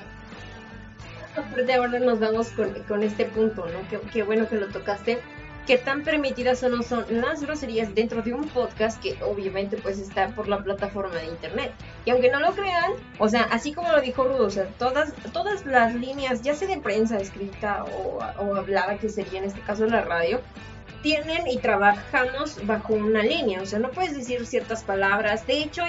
Aparte 1.36 1.74
ahora 1.74 2.00
nos 2.00 2.20
vamos 2.20 2.50
con, 2.50 2.74
con 2.88 3.04
este 3.04 3.26
punto, 3.26 3.66
¿no? 3.66 4.00
Qué, 4.12 4.24
bueno 4.24 4.48
que 4.48 4.56
lo 4.56 4.68
tocaste 4.68 5.20
qué 5.68 5.78
tan 5.80 6.04
permitidas 6.04 6.62
o 6.62 6.70
no 6.70 6.84
son 6.84 7.06
las 7.10 7.42
groserías 7.42 7.96
dentro 7.96 8.22
de 8.22 8.34
un 8.34 8.48
podcast 8.50 9.02
que 9.02 9.18
obviamente 9.24 9.78
pues 9.78 9.98
está 9.98 10.28
por 10.30 10.48
la 10.48 10.64
plataforma 10.64 11.16
de 11.16 11.26
internet. 11.26 11.72
Y 12.06 12.12
aunque 12.12 12.30
no 12.30 12.40
lo 12.40 12.54
crean, 12.54 12.92
o 13.18 13.28
sea, 13.28 13.48
así 13.52 13.74
como 13.74 13.92
lo 13.92 14.00
dijo 14.00 14.24
Rudo, 14.26 14.46
o 14.46 14.50
sea, 14.52 14.68
todas, 14.78 15.14
todas 15.34 15.66
las 15.66 15.96
líneas, 15.96 16.44
ya 16.44 16.54
sea 16.54 16.68
de 16.68 16.78
prensa 16.78 17.18
escrita 17.18 17.84
o, 17.84 18.20
o 18.38 18.56
hablada, 18.56 18.98
que 18.98 19.10
sería 19.10 19.40
en 19.40 19.46
este 19.46 19.60
caso 19.62 19.88
la 19.88 20.02
radio, 20.02 20.40
tienen 21.06 21.48
y 21.48 21.58
trabajamos 21.58 22.66
bajo 22.66 22.94
una 22.94 23.22
línea, 23.22 23.62
o 23.62 23.66
sea, 23.68 23.78
no 23.78 23.92
puedes 23.92 24.16
decir 24.16 24.46
ciertas 24.48 24.84
palabras. 24.84 25.46
De 25.46 25.60
hecho, 25.60 25.84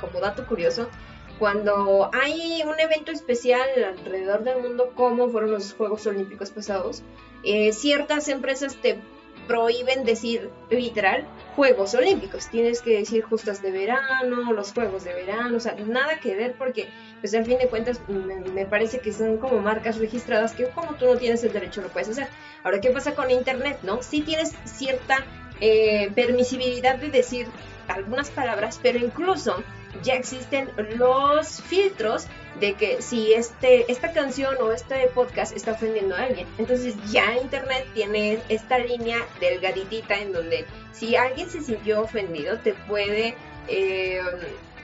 como 0.00 0.20
dato 0.20 0.44
curioso, 0.46 0.88
cuando 1.38 2.10
hay 2.12 2.62
un 2.62 2.78
evento 2.78 3.10
especial 3.10 3.68
alrededor 3.84 4.44
del 4.44 4.62
mundo, 4.62 4.92
como 4.94 5.28
fueron 5.28 5.50
los 5.50 5.72
Juegos 5.74 6.06
Olímpicos 6.06 6.50
pasados, 6.50 7.02
eh, 7.42 7.72
ciertas 7.72 8.28
empresas 8.28 8.76
te 8.76 9.00
prohíben 9.46 10.04
decir 10.04 10.50
literal 10.70 11.26
Juegos 11.56 11.94
Olímpicos. 11.94 12.48
Tienes 12.48 12.80
que 12.82 12.98
decir 12.98 13.22
justas 13.22 13.62
de 13.62 13.70
verano, 13.70 14.52
los 14.52 14.72
Juegos 14.72 15.04
de 15.04 15.12
verano, 15.12 15.56
o 15.56 15.60
sea, 15.60 15.74
nada 15.74 16.18
que 16.20 16.34
ver 16.34 16.54
porque, 16.56 16.88
pues 17.20 17.34
al 17.34 17.44
fin 17.44 17.58
de 17.58 17.68
cuentas, 17.68 18.00
me, 18.08 18.66
parece 18.66 19.00
que 19.00 19.12
son 19.12 19.38
como 19.38 19.60
marcas 19.60 19.98
registradas 19.98 20.52
que 20.52 20.68
como 20.68 20.94
tú 20.94 21.06
no 21.06 21.16
tienes 21.16 21.44
el 21.44 21.52
derecho 21.52 21.82
lo 21.82 21.88
puedes 21.88 22.08
hacer. 22.08 22.28
Ahora, 22.62 22.80
¿qué 22.80 22.90
pasa 22.90 23.14
con 23.14 23.30
Internet? 23.30 23.78
¿No? 23.82 24.02
Sí 24.02 24.22
tienes 24.22 24.54
cierta 24.64 25.24
eh, 25.60 26.10
permisibilidad 26.14 26.96
de 26.96 27.10
decir 27.10 27.46
algunas 27.88 28.30
palabras, 28.30 28.80
pero 28.82 28.98
incluso 28.98 29.62
ya 30.02 30.14
existen 30.14 30.70
los 30.96 31.62
filtros 31.62 32.26
de 32.60 32.74
que 32.74 33.02
si 33.02 33.32
este, 33.32 33.90
esta 33.90 34.12
canción 34.12 34.56
o 34.60 34.72
este 34.72 35.08
podcast 35.08 35.54
está 35.56 35.72
ofendiendo 35.72 36.14
a 36.14 36.22
alguien. 36.22 36.46
Entonces 36.58 36.94
ya 37.10 37.36
Internet 37.36 37.86
tiene 37.94 38.40
esta 38.48 38.78
línea 38.78 39.18
delgaditita 39.40 40.18
en 40.20 40.32
donde 40.32 40.64
si 40.92 41.16
alguien 41.16 41.50
se 41.50 41.62
sintió 41.62 42.02
ofendido 42.02 42.58
te 42.58 42.74
puede... 42.74 43.34
Eh, 43.68 44.20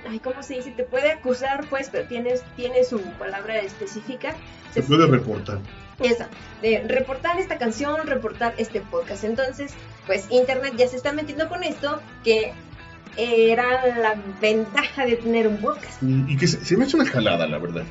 ay, 0.09 0.19
¿cómo 0.19 0.43
se 0.43 0.55
dice? 0.55 0.71
Te 0.73 0.85
puede 0.85 1.13
acusar, 1.13 1.67
pues, 1.69 1.91
pero 1.91 2.07
tienes, 2.09 2.43
tiene 2.57 2.85
su 2.85 3.01
palabra 3.13 3.59
específica. 3.59 4.35
Se, 4.73 4.83
puede 4.83 5.07
reportar. 5.07 5.59
Esa, 6.01 6.29
de 6.63 6.83
reportar 6.87 7.39
esta 7.39 7.59
canción, 7.59 8.07
reportar 8.07 8.55
este 8.57 8.81
podcast. 8.81 9.25
Entonces, 9.25 9.73
pues 10.07 10.27
Internet 10.31 10.75
ya 10.77 10.89
se 10.89 10.97
está 10.97 11.13
metiendo 11.13 11.49
con 11.49 11.63
esto, 11.63 12.01
que 12.25 12.55
era 13.17 13.97
la 13.97 14.15
ventaja 14.41 15.05
de 15.05 15.17
tener 15.17 15.49
un 15.49 15.59
podcast. 15.59 16.03
Y, 16.03 16.37
que 16.37 16.47
se, 16.47 16.77
me 16.77 16.85
hace 16.85 16.97
una 16.97 17.07
jalada, 17.07 17.47
la 17.47 17.59
verdad. 17.59 17.85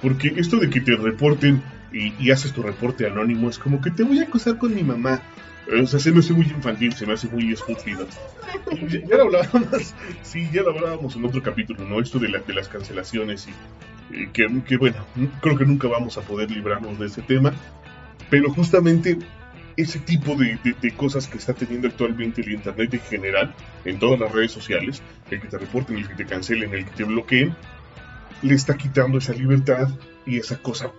Porque 0.00 0.32
esto 0.36 0.58
de 0.58 0.70
que 0.70 0.80
te 0.80 0.96
reporten 0.96 1.62
y, 1.92 2.30
haces 2.30 2.52
tu 2.52 2.62
reporte 2.62 3.06
anónimo 3.06 3.50
es 3.50 3.58
como 3.58 3.80
que 3.80 3.90
te 3.90 4.02
voy 4.02 4.18
a 4.20 4.24
acusar 4.24 4.58
con 4.58 4.74
mi 4.74 4.82
mamá. 4.82 5.20
O 5.80 5.86
sea, 5.86 6.00
se 6.00 6.10
me 6.10 6.18
hace 6.20 6.32
muy 6.32 6.46
infantil, 6.46 6.92
se 6.92 7.06
me 7.06 7.12
hace 7.12 7.28
muy 7.28 7.52
estúpido. 7.52 8.06
ya, 9.08 9.16
lo 9.16 9.22
hablábamos, 9.24 9.94
sí, 10.22 10.48
ya 10.52 10.62
lo 10.62 10.70
hablábamos 10.70 11.14
en 11.14 11.24
otro 11.24 11.42
capítulo, 11.42 11.84
¿no? 11.84 12.00
Esto 12.00 12.18
de, 12.18 12.28
de 12.44 12.54
las 12.54 12.68
cancelaciones 12.68 13.46
y 13.46 14.26
que, 14.32 14.48
que, 14.66 14.76
bueno, 14.76 14.96
creo 15.40 15.56
que 15.56 15.64
nunca 15.64 15.88
vamos 15.88 16.18
a 16.18 16.22
poder 16.22 16.50
librarnos 16.50 16.98
de 16.98 17.06
ese 17.06 17.22
tema. 17.22 17.52
Pero 18.30 18.50
justamente 18.50 19.18
ese 19.76 19.98
tipo 19.98 20.34
de, 20.36 20.58
cosas 20.96 21.26
que 21.26 21.38
está 21.38 21.54
teniendo 21.54 21.88
actualmente 21.88 22.42
el 22.42 22.52
Internet 22.52 22.94
en 22.94 23.00
general, 23.00 23.54
en 23.84 23.98
todas 23.98 24.20
las 24.20 24.32
redes 24.32 24.52
sociales, 24.52 25.02
el 25.30 25.40
que 25.40 25.48
te 25.48 25.58
reporten, 25.58 25.96
el 25.96 26.08
que 26.08 26.14
te 26.14 26.26
cancelen, 26.26 26.72
el 26.74 26.84
que 26.84 26.90
te 26.90 27.04
bloqueen, 27.04 27.54
le 28.42 28.54
está 28.54 28.76
quitando 28.76 29.18
esa 29.18 29.32
libertad 29.32 29.88
y 30.26 30.38
esa 30.38 30.58
cosa 30.58 30.90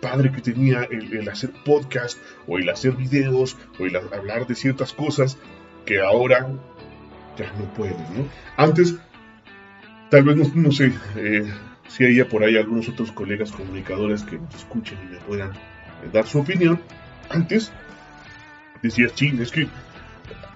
padre 0.00 0.30
que 0.32 0.40
tenía 0.40 0.84
el, 0.84 1.28
hacer 1.28 1.50
podcast 1.64 2.18
o 2.46 2.58
el 2.58 2.68
hacer 2.68 2.92
videos 2.92 3.56
o 3.78 3.86
el 3.86 3.96
hablar 3.96 4.46
de 4.46 4.54
ciertas 4.54 4.92
cosas 4.92 5.38
que 5.84 6.00
ahora 6.00 6.48
ya 7.36 7.52
no 7.58 7.72
pueden, 7.74 7.96
¿no? 8.16 8.28
Antes, 8.56 8.96
tal 10.10 10.24
vez 10.24 10.54
no, 10.54 10.72
sé 10.72 10.92
eh, 11.16 11.52
si 11.88 12.04
hay 12.04 12.22
por 12.24 12.44
ahí 12.44 12.56
algunos 12.56 12.88
otros 12.88 13.12
colegas 13.12 13.52
comunicadores 13.52 14.22
que 14.22 14.38
nos 14.38 14.54
escuchen 14.54 14.98
y 15.02 15.14
me 15.14 15.18
puedan 15.18 15.50
eh, 15.50 16.10
dar 16.12 16.26
su 16.26 16.40
opinión. 16.40 16.80
Antes 17.30 17.72
decías, 18.82 19.14
ching, 19.14 19.40
es 19.40 19.50
que 19.50 19.68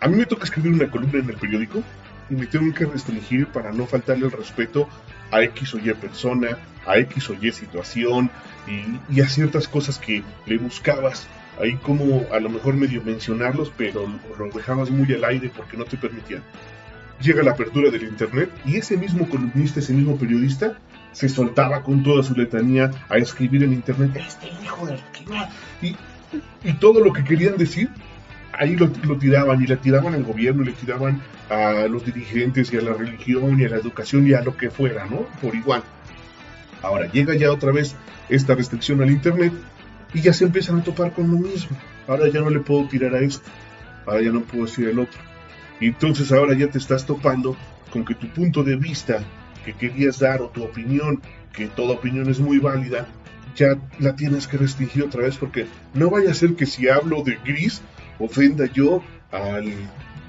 a 0.00 0.08
mí 0.08 0.16
me 0.16 0.26
toca 0.26 0.44
escribir 0.44 0.72
una 0.72 0.90
columna 0.90 1.20
en 1.20 1.30
el 1.30 1.36
periódico 1.36 1.82
y 2.28 2.34
me 2.34 2.46
tengo 2.46 2.72
que 2.74 2.86
restringir 2.86 3.46
para 3.46 3.72
no 3.72 3.86
faltarle 3.86 4.26
el 4.26 4.32
respeto 4.32 4.88
a 5.30 5.42
X 5.42 5.74
o 5.74 5.78
Y 5.78 5.92
persona, 5.94 6.58
a 6.86 6.98
X 6.98 7.30
o 7.30 7.34
Y 7.40 7.52
situación 7.52 8.30
y, 9.10 9.20
a 9.20 9.28
ciertas 9.28 9.68
cosas 9.68 9.98
que 9.98 10.22
le 10.46 10.58
buscabas 10.58 11.26
ahí 11.60 11.76
como 11.76 12.26
a 12.32 12.40
lo 12.40 12.48
mejor 12.48 12.74
medio 12.74 13.02
mencionarlos, 13.02 13.72
pero 13.76 14.08
lo 14.38 14.48
dejabas 14.48 14.90
muy 14.90 15.12
al 15.12 15.24
aire 15.24 15.50
porque 15.54 15.76
no 15.76 15.84
te 15.84 15.96
permitían. 15.96 16.42
Llega 17.20 17.42
la 17.42 17.52
apertura 17.52 17.90
del 17.90 18.02
internet 18.02 18.50
y 18.64 18.76
ese 18.76 18.96
mismo 18.96 19.28
columnista, 19.28 19.80
ese 19.80 19.92
mismo 19.92 20.16
periodista, 20.16 20.78
se 21.12 21.28
soltaba 21.28 21.82
con 21.82 22.02
toda 22.02 22.22
su 22.22 22.34
letanía 22.34 22.90
a 23.08 23.18
escribir 23.18 23.62
en 23.62 23.72
internet, 23.72 24.16
este 24.16 24.48
hijo 24.64 24.86
de 24.86 24.98
y, 25.82 25.96
y 26.64 26.72
todo 26.74 27.04
lo 27.04 27.12
que 27.12 27.22
querían 27.22 27.56
decir 27.56 27.90
ahí 28.52 28.76
lo, 28.76 28.90
tiraban 29.18 29.62
y 29.62 29.66
le 29.66 29.76
tiraban 29.76 30.14
al 30.14 30.24
gobierno, 30.24 30.62
le 30.62 30.72
tiraban 30.72 31.20
a 31.50 31.86
los 31.88 32.04
dirigentes 32.04 32.72
y 32.72 32.76
a 32.76 32.82
la 32.82 32.94
religión 32.94 33.60
y 33.60 33.64
a 33.64 33.68
la 33.68 33.76
educación 33.76 34.26
y 34.26 34.34
a 34.34 34.42
lo 34.42 34.56
que 34.56 34.70
fuera, 34.70 35.06
¿no? 35.06 35.26
Por 35.40 35.54
igual. 35.54 35.82
Ahora 36.82 37.10
llega 37.10 37.34
ya 37.34 37.52
otra 37.52 37.72
vez 37.72 37.94
esta 38.28 38.54
restricción 38.54 39.00
al 39.02 39.10
Internet 39.10 39.52
y 40.14 40.20
ya 40.20 40.32
se 40.32 40.44
empiezan 40.44 40.80
a 40.80 40.84
topar 40.84 41.12
con 41.12 41.30
lo 41.30 41.38
mismo. 41.38 41.76
Ahora 42.06 42.28
ya 42.28 42.40
no 42.40 42.50
le 42.50 42.60
puedo 42.60 42.86
tirar 42.88 43.14
a 43.14 43.20
esto, 43.20 43.48
ahora 44.06 44.22
ya 44.22 44.30
no 44.30 44.42
puedo 44.42 44.64
decir 44.64 44.88
el 44.88 44.98
otro. 44.98 45.20
Y 45.80 45.86
entonces 45.86 46.30
ahora 46.32 46.54
ya 46.54 46.68
te 46.68 46.78
estás 46.78 47.06
topando 47.06 47.56
con 47.92 48.04
que 48.04 48.14
tu 48.14 48.28
punto 48.28 48.62
de 48.62 48.76
vista 48.76 49.22
que 49.64 49.74
querías 49.74 50.18
dar 50.18 50.42
o 50.42 50.48
tu 50.48 50.64
opinión, 50.64 51.22
que 51.52 51.68
toda 51.68 51.94
opinión 51.94 52.28
es 52.28 52.40
muy 52.40 52.58
válida, 52.58 53.06
ya 53.54 53.76
la 53.98 54.16
tienes 54.16 54.46
que 54.46 54.56
restringir 54.56 55.04
otra 55.04 55.22
vez 55.22 55.36
porque 55.36 55.66
no 55.94 56.10
vaya 56.10 56.30
a 56.30 56.34
ser 56.34 56.54
que 56.54 56.66
si 56.66 56.88
hablo 56.88 57.22
de 57.22 57.38
gris 57.44 57.82
ofenda 58.18 58.66
yo 58.66 59.02
a 59.30 59.60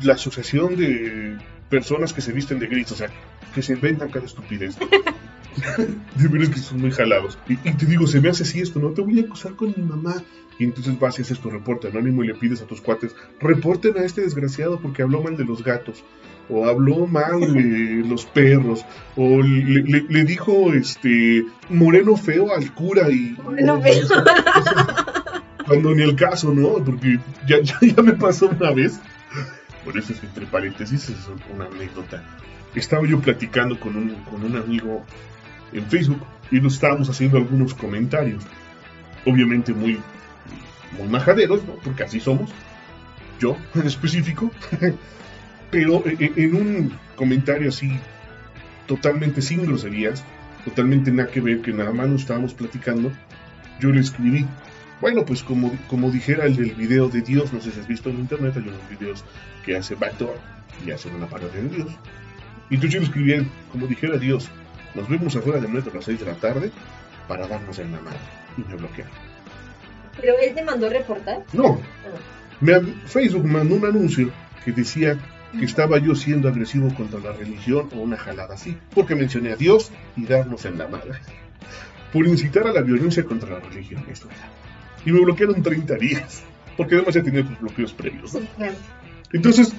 la 0.01 0.13
asociación 0.13 0.75
de 0.75 1.37
personas 1.69 2.13
que 2.13 2.21
se 2.21 2.31
visten 2.31 2.59
de 2.59 2.67
gris, 2.67 2.91
o 2.91 2.95
sea, 2.95 3.09
que 3.53 3.61
se 3.61 3.73
inventan 3.73 4.09
cada 4.09 4.25
estupidez. 4.25 4.77
de 6.15 6.27
veras 6.27 6.49
que 6.49 6.59
son 6.59 6.81
muy 6.81 6.91
jalados. 6.91 7.37
Y, 7.47 7.55
te 7.55 7.85
digo, 7.85 8.07
se 8.07 8.21
me 8.21 8.29
hace 8.29 8.43
así 8.43 8.59
esto, 8.59 8.79
no 8.79 8.89
te 8.89 9.01
voy 9.01 9.19
a 9.19 9.23
acusar 9.23 9.55
con 9.55 9.73
mi 9.75 9.83
mamá. 9.83 10.15
Y 10.59 10.65
entonces 10.65 10.99
vas 10.99 11.17
y 11.17 11.23
haces 11.23 11.39
tu 11.39 11.49
reporte 11.49 11.87
anónimo 11.87 12.23
y 12.23 12.27
le 12.27 12.35
pides 12.35 12.61
a 12.61 12.65
tus 12.65 12.79
cuates, 12.79 13.15
reporten 13.39 13.97
a 13.97 14.03
este 14.03 14.21
desgraciado 14.21 14.79
porque 14.79 15.01
habló 15.01 15.23
mal 15.23 15.35
de 15.35 15.45
los 15.45 15.63
gatos, 15.63 16.03
o 16.47 16.67
habló 16.67 17.07
mal 17.07 17.39
de 17.39 18.03
los 18.07 18.25
perros, 18.25 18.85
o 19.15 19.41
le, 19.41 20.23
dijo 20.25 20.73
este 20.73 21.43
moreno 21.69 22.15
feo 22.15 22.53
al 22.53 22.71
cura 22.73 23.09
y... 23.09 23.35
Moreno 23.43 23.81
feo. 23.81 24.07
Cuando 25.73 25.95
ni 25.95 26.03
el 26.03 26.15
caso, 26.15 26.53
¿no? 26.53 26.75
Porque 26.85 27.19
ya, 27.47 27.57
ya, 27.63 28.03
me 28.03 28.13
pasó 28.13 28.47
una 28.47 28.69
vez. 28.69 28.99
Por 29.83 29.97
eso 29.97 30.13
es 30.13 30.23
entre 30.23 30.45
paréntesis, 30.45 31.09
es 31.09 31.17
una 31.51 31.65
anécdota. 31.65 32.23
Estaba 32.75 33.07
yo 33.07 33.19
platicando 33.19 33.79
con 33.79 33.95
un, 33.95 34.13
con 34.25 34.43
un 34.43 34.55
amigo 34.55 35.03
en 35.71 35.83
Facebook 35.87 36.21
y 36.51 36.61
nos 36.61 36.75
estábamos 36.75 37.09
haciendo 37.09 37.37
algunos 37.37 37.73
comentarios. 37.73 38.43
Obviamente 39.25 39.73
muy, 39.73 39.99
muy 40.95 41.07
majaderos, 41.07 41.63
¿no? 41.65 41.73
Porque 41.83 42.03
así 42.03 42.19
somos. 42.19 42.51
Yo, 43.39 43.57
en 43.73 43.87
específico. 43.87 44.51
Pero 45.71 46.03
e, 46.05 46.31
e, 46.35 46.43
en 46.43 46.55
un 46.55 46.93
comentario 47.15 47.69
así, 47.69 47.99
totalmente 48.85 49.41
sin 49.41 49.65
groserías, 49.65 50.23
totalmente 50.65 51.11
nada 51.11 51.31
que 51.31 51.41
ver, 51.41 51.63
que 51.63 51.73
nada 51.73 51.91
más 51.91 52.09
nos 52.09 52.21
estábamos 52.21 52.53
platicando, 52.53 53.11
yo 53.79 53.89
le 53.89 54.01
escribí, 54.01 54.45
bueno, 55.03 55.25
pues 55.25 55.43
como, 55.43 55.69
como 55.89 56.09
dijera 56.11 56.45
el 56.45 56.55
del 56.55 56.75
video 56.75 57.09
de 57.09 57.19
Dios, 57.19 57.51
no 57.51 57.59
sé 57.59 57.73
si 57.73 57.79
has 57.81 57.87
visto 57.89 58.09
en 58.09 58.19
internet, 58.19 58.53
hay 58.55 58.61
unos 58.61 58.89
videos 58.89 59.25
que 59.65 59.75
hace 59.75 59.95
Backdoor 59.95 60.37
y 60.87 60.91
hacen 60.91 61.13
una 61.13 61.27
parodia 61.27 61.61
de 61.61 61.67
Dios. 61.67 61.87
Y 62.69 62.75
entonces 62.75 62.93
yo 62.93 62.99
le 63.01 63.05
escribí, 63.07 63.51
como 63.69 63.87
dijera 63.87 64.17
Dios, 64.17 64.47
nos 64.95 65.09
vemos 65.09 65.35
afuera 65.35 65.59
del 65.59 65.73
metro 65.73 65.91
a 65.91 65.95
las 65.95 66.05
6 66.05 66.21
de 66.21 66.25
la 66.25 66.35
tarde 66.35 66.71
para 67.27 67.45
darnos 67.49 67.77
en 67.79 67.91
la 67.91 67.99
madre. 67.99 68.19
Y 68.57 68.61
me 68.61 68.77
bloquearon. 68.77 69.11
¿Pero 70.21 70.35
él 70.41 70.55
te 70.55 70.63
mandó 70.63 70.87
reportar? 70.87 71.43
No. 71.51 71.81
Ah. 72.63 72.81
Facebook 73.05 73.43
mandó 73.43 73.75
un 73.75 73.85
anuncio 73.85 74.31
que 74.63 74.71
decía 74.71 75.19
que 75.51 75.65
estaba 75.65 75.97
yo 75.97 76.15
siendo 76.15 76.47
agresivo 76.47 76.95
contra 76.95 77.19
la 77.19 77.33
religión 77.33 77.89
o 77.93 77.97
una 77.97 78.15
jalada 78.15 78.55
así, 78.55 78.77
porque 78.95 79.15
mencioné 79.15 79.51
a 79.51 79.57
Dios 79.57 79.91
y 80.15 80.25
darnos 80.27 80.63
en 80.63 80.77
la 80.77 80.87
madre. 80.87 81.19
Por 82.13 82.25
incitar 82.25 82.67
a 82.67 82.71
la 82.71 82.79
violencia 82.79 83.25
contra 83.25 83.49
la 83.49 83.59
religión, 83.59 84.05
esto 84.09 84.29
era 84.29 84.63
y 85.05 85.11
me 85.11 85.19
bloquearon 85.21 85.61
30 85.61 85.95
días, 85.95 86.43
porque 86.77 86.95
además 86.95 87.13
ya 87.13 87.23
tenía 87.23 87.45
tus 87.45 87.59
bloqueos 87.59 87.93
previos. 87.93 88.37
Entonces, 89.31 89.73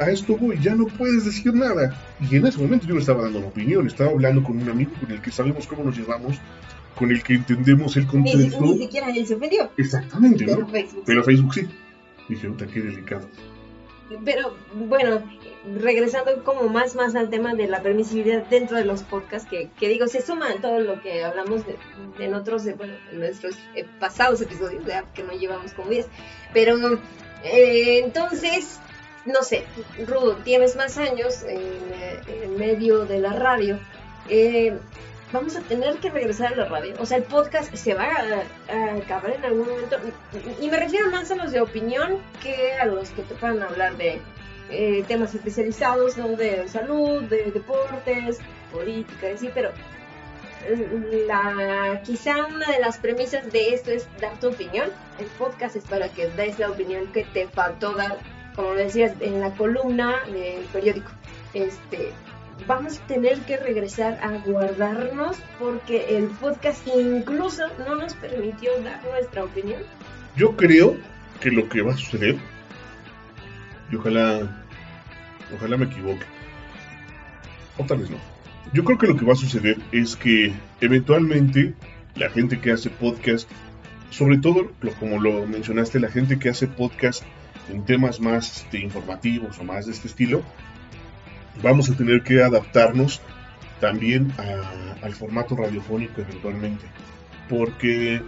a 0.00 0.10
esto 0.10 0.36
voy, 0.36 0.58
ya 0.60 0.74
no 0.74 0.86
puedes 0.86 1.24
decir 1.24 1.54
nada. 1.54 2.00
Y 2.30 2.36
en 2.36 2.46
ese 2.46 2.58
momento 2.58 2.86
yo 2.86 2.94
le 2.94 3.00
estaba 3.00 3.22
dando 3.22 3.38
una 3.38 3.48
opinión, 3.48 3.86
estaba 3.86 4.10
hablando 4.10 4.42
con 4.42 4.60
un 4.60 4.68
amigo 4.68 4.92
con 5.00 5.10
el 5.10 5.20
que 5.20 5.30
sabemos 5.30 5.66
cómo 5.66 5.84
nos 5.84 5.96
llevamos, 5.96 6.38
con 6.94 7.10
el 7.10 7.22
que 7.22 7.34
entendemos 7.34 7.96
el 7.96 8.06
contexto. 8.06 8.60
Ni, 8.60 8.78
siquiera 8.78 9.10
él 9.10 9.26
se 9.26 9.34
ofendió. 9.34 9.70
Exactamente, 9.76 10.44
Pero 10.44 10.66
Facebook, 10.66 11.02
Pero 11.06 11.24
Facebook 11.24 11.54
sí. 11.54 11.68
Dije, 12.28 12.48
puta, 12.48 12.66
qué 12.66 12.80
delicado. 12.80 13.28
Pero 14.24 14.54
bueno, 14.74 15.22
regresando 15.80 16.44
como 16.44 16.68
más 16.68 16.94
más 16.94 17.14
al 17.14 17.30
tema 17.30 17.54
de 17.54 17.66
la 17.66 17.82
permisibilidad 17.82 18.44
dentro 18.46 18.76
de 18.76 18.84
los 18.84 19.02
podcasts, 19.02 19.48
que, 19.48 19.70
que 19.78 19.88
digo, 19.88 20.06
se 20.08 20.20
suma 20.20 20.48
todo 20.60 20.80
lo 20.80 21.00
que 21.00 21.24
hablamos 21.24 21.64
de, 21.66 21.76
en 22.18 22.34
otros, 22.34 22.64
de, 22.64 22.74
bueno, 22.74 22.94
en 23.10 23.20
nuestros 23.20 23.56
eh, 23.74 23.86
pasados 23.98 24.40
episodios, 24.40 24.84
que 25.14 25.22
no 25.22 25.32
llevamos 25.32 25.72
como 25.72 25.88
10. 25.88 26.06
Pero 26.52 26.76
eh, 27.44 28.00
entonces, 28.04 28.78
no 29.24 29.42
sé, 29.42 29.64
Rudo, 30.06 30.36
tienes 30.44 30.76
más 30.76 30.98
años 30.98 31.42
en, 31.44 31.62
en 32.42 32.56
medio 32.58 33.06
de 33.06 33.20
la 33.20 33.32
radio. 33.32 33.78
Eh, 34.28 34.76
vamos 35.34 35.56
a 35.56 35.60
tener 35.62 35.96
que 35.96 36.10
regresar 36.10 36.54
a 36.54 36.56
la 36.56 36.64
radio. 36.66 36.94
O 37.00 37.04
sea, 37.04 37.18
el 37.18 37.24
podcast 37.24 37.74
se 37.74 37.92
va 37.92 38.08
a, 38.08 38.96
acabar 38.96 39.32
en 39.32 39.44
algún 39.44 39.68
momento. 39.68 39.96
Y 40.60 40.70
me 40.70 40.78
refiero 40.78 41.10
más 41.10 41.30
a 41.30 41.34
los 41.34 41.50
de 41.50 41.60
opinión 41.60 42.18
que 42.42 42.72
a 42.74 42.86
los 42.86 43.10
que 43.10 43.22
te 43.22 43.34
puedan 43.34 43.60
hablar 43.60 43.96
de 43.96 44.20
eh, 44.70 45.04
temas 45.08 45.34
especializados, 45.34 46.16
¿no? 46.16 46.28
De 46.28 46.68
salud, 46.68 47.24
de 47.24 47.50
deportes, 47.50 48.38
política, 48.72 49.30
y 49.30 49.34
así, 49.34 49.50
pero 49.52 49.72
la, 51.26 52.00
quizá 52.04 52.46
una 52.46 52.70
de 52.70 52.78
las 52.78 52.98
premisas 52.98 53.52
de 53.52 53.74
esto 53.74 53.90
es 53.90 54.06
dar 54.20 54.38
tu 54.38 54.48
opinión. 54.48 54.88
El 55.18 55.26
podcast 55.26 55.74
es 55.74 55.84
para 55.84 56.08
que 56.08 56.28
des 56.28 56.58
la 56.60 56.70
opinión 56.70 57.12
que 57.12 57.24
te 57.24 57.48
faltó 57.48 57.92
dar, 57.92 58.18
como 58.54 58.72
decías, 58.74 59.12
en 59.20 59.40
la 59.40 59.50
columna 59.50 60.14
del 60.26 60.64
periódico. 60.72 61.10
Este, 61.54 62.12
vamos 62.66 62.98
a 62.98 63.06
tener 63.06 63.38
que 63.40 63.56
regresar 63.56 64.18
a 64.22 64.38
guardarnos 64.46 65.36
porque 65.58 66.16
el 66.16 66.26
podcast 66.26 66.86
incluso 66.86 67.64
no 67.78 67.96
nos 67.96 68.14
permitió 68.14 68.70
dar 68.82 69.02
nuestra 69.04 69.44
opinión. 69.44 69.82
Yo 70.36 70.56
creo 70.56 70.96
que 71.40 71.50
lo 71.50 71.68
que 71.68 71.82
va 71.82 71.92
a 71.92 71.96
suceder, 71.96 72.36
y 73.90 73.96
ojalá, 73.96 74.64
ojalá 75.54 75.76
me 75.76 75.86
equivoque, 75.86 76.24
o 77.78 77.84
tal 77.84 77.98
vez 77.98 78.10
no. 78.10 78.18
Yo 78.72 78.84
creo 78.84 78.98
que 78.98 79.06
lo 79.06 79.16
que 79.16 79.24
va 79.24 79.34
a 79.34 79.36
suceder 79.36 79.78
es 79.92 80.16
que 80.16 80.52
eventualmente 80.80 81.74
la 82.16 82.30
gente 82.30 82.60
que 82.60 82.72
hace 82.72 82.90
podcast, 82.90 83.48
sobre 84.10 84.38
todo, 84.38 84.70
como 84.98 85.20
lo 85.20 85.46
mencionaste, 85.46 86.00
la 86.00 86.10
gente 86.10 86.38
que 86.38 86.48
hace 86.48 86.66
podcast 86.66 87.22
en 87.70 87.84
temas 87.84 88.20
más 88.20 88.58
este, 88.58 88.78
informativos 88.78 89.58
o 89.58 89.64
más 89.64 89.86
de 89.86 89.92
este 89.92 90.08
estilo, 90.08 90.42
vamos 91.62 91.90
a 91.90 91.96
tener 91.96 92.22
que 92.22 92.42
adaptarnos 92.42 93.20
también 93.80 94.32
al 95.02 95.14
formato 95.14 95.56
radiofónico 95.56 96.20
eventualmente, 96.20 96.86
porque 97.48 98.22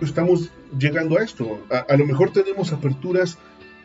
estamos 0.00 0.50
llegando 0.78 1.18
a 1.18 1.22
esto. 1.22 1.64
A, 1.70 1.96
lo 1.96 2.06
mejor 2.06 2.32
tenemos 2.32 2.72
aperturas 2.72 3.38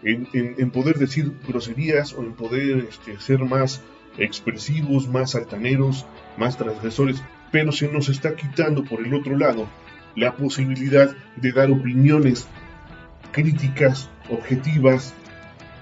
en, 0.04 0.72
poder 0.72 0.98
decir 0.98 1.34
groserías 1.48 2.14
o 2.14 2.24
en 2.24 2.34
poder 2.34 2.88
este, 2.90 3.20
ser 3.20 3.40
más 3.40 3.82
expresivos, 4.18 5.08
más 5.08 5.36
altaneros, 5.36 6.06
más 6.38 6.58
transgresores, 6.58 7.22
pero 7.52 7.72
se 7.72 7.88
nos 7.88 8.10
está 8.10 8.36
quitando 8.36 8.84
por 8.84 9.06
el 9.06 9.14
otro 9.14 9.38
lado 9.38 9.68
la 10.16 10.36
posibilidad 10.36 11.16
de 11.36 11.52
dar 11.52 11.70
opiniones 11.70 12.48
críticas, 13.32 14.10
objetivas 14.30 15.14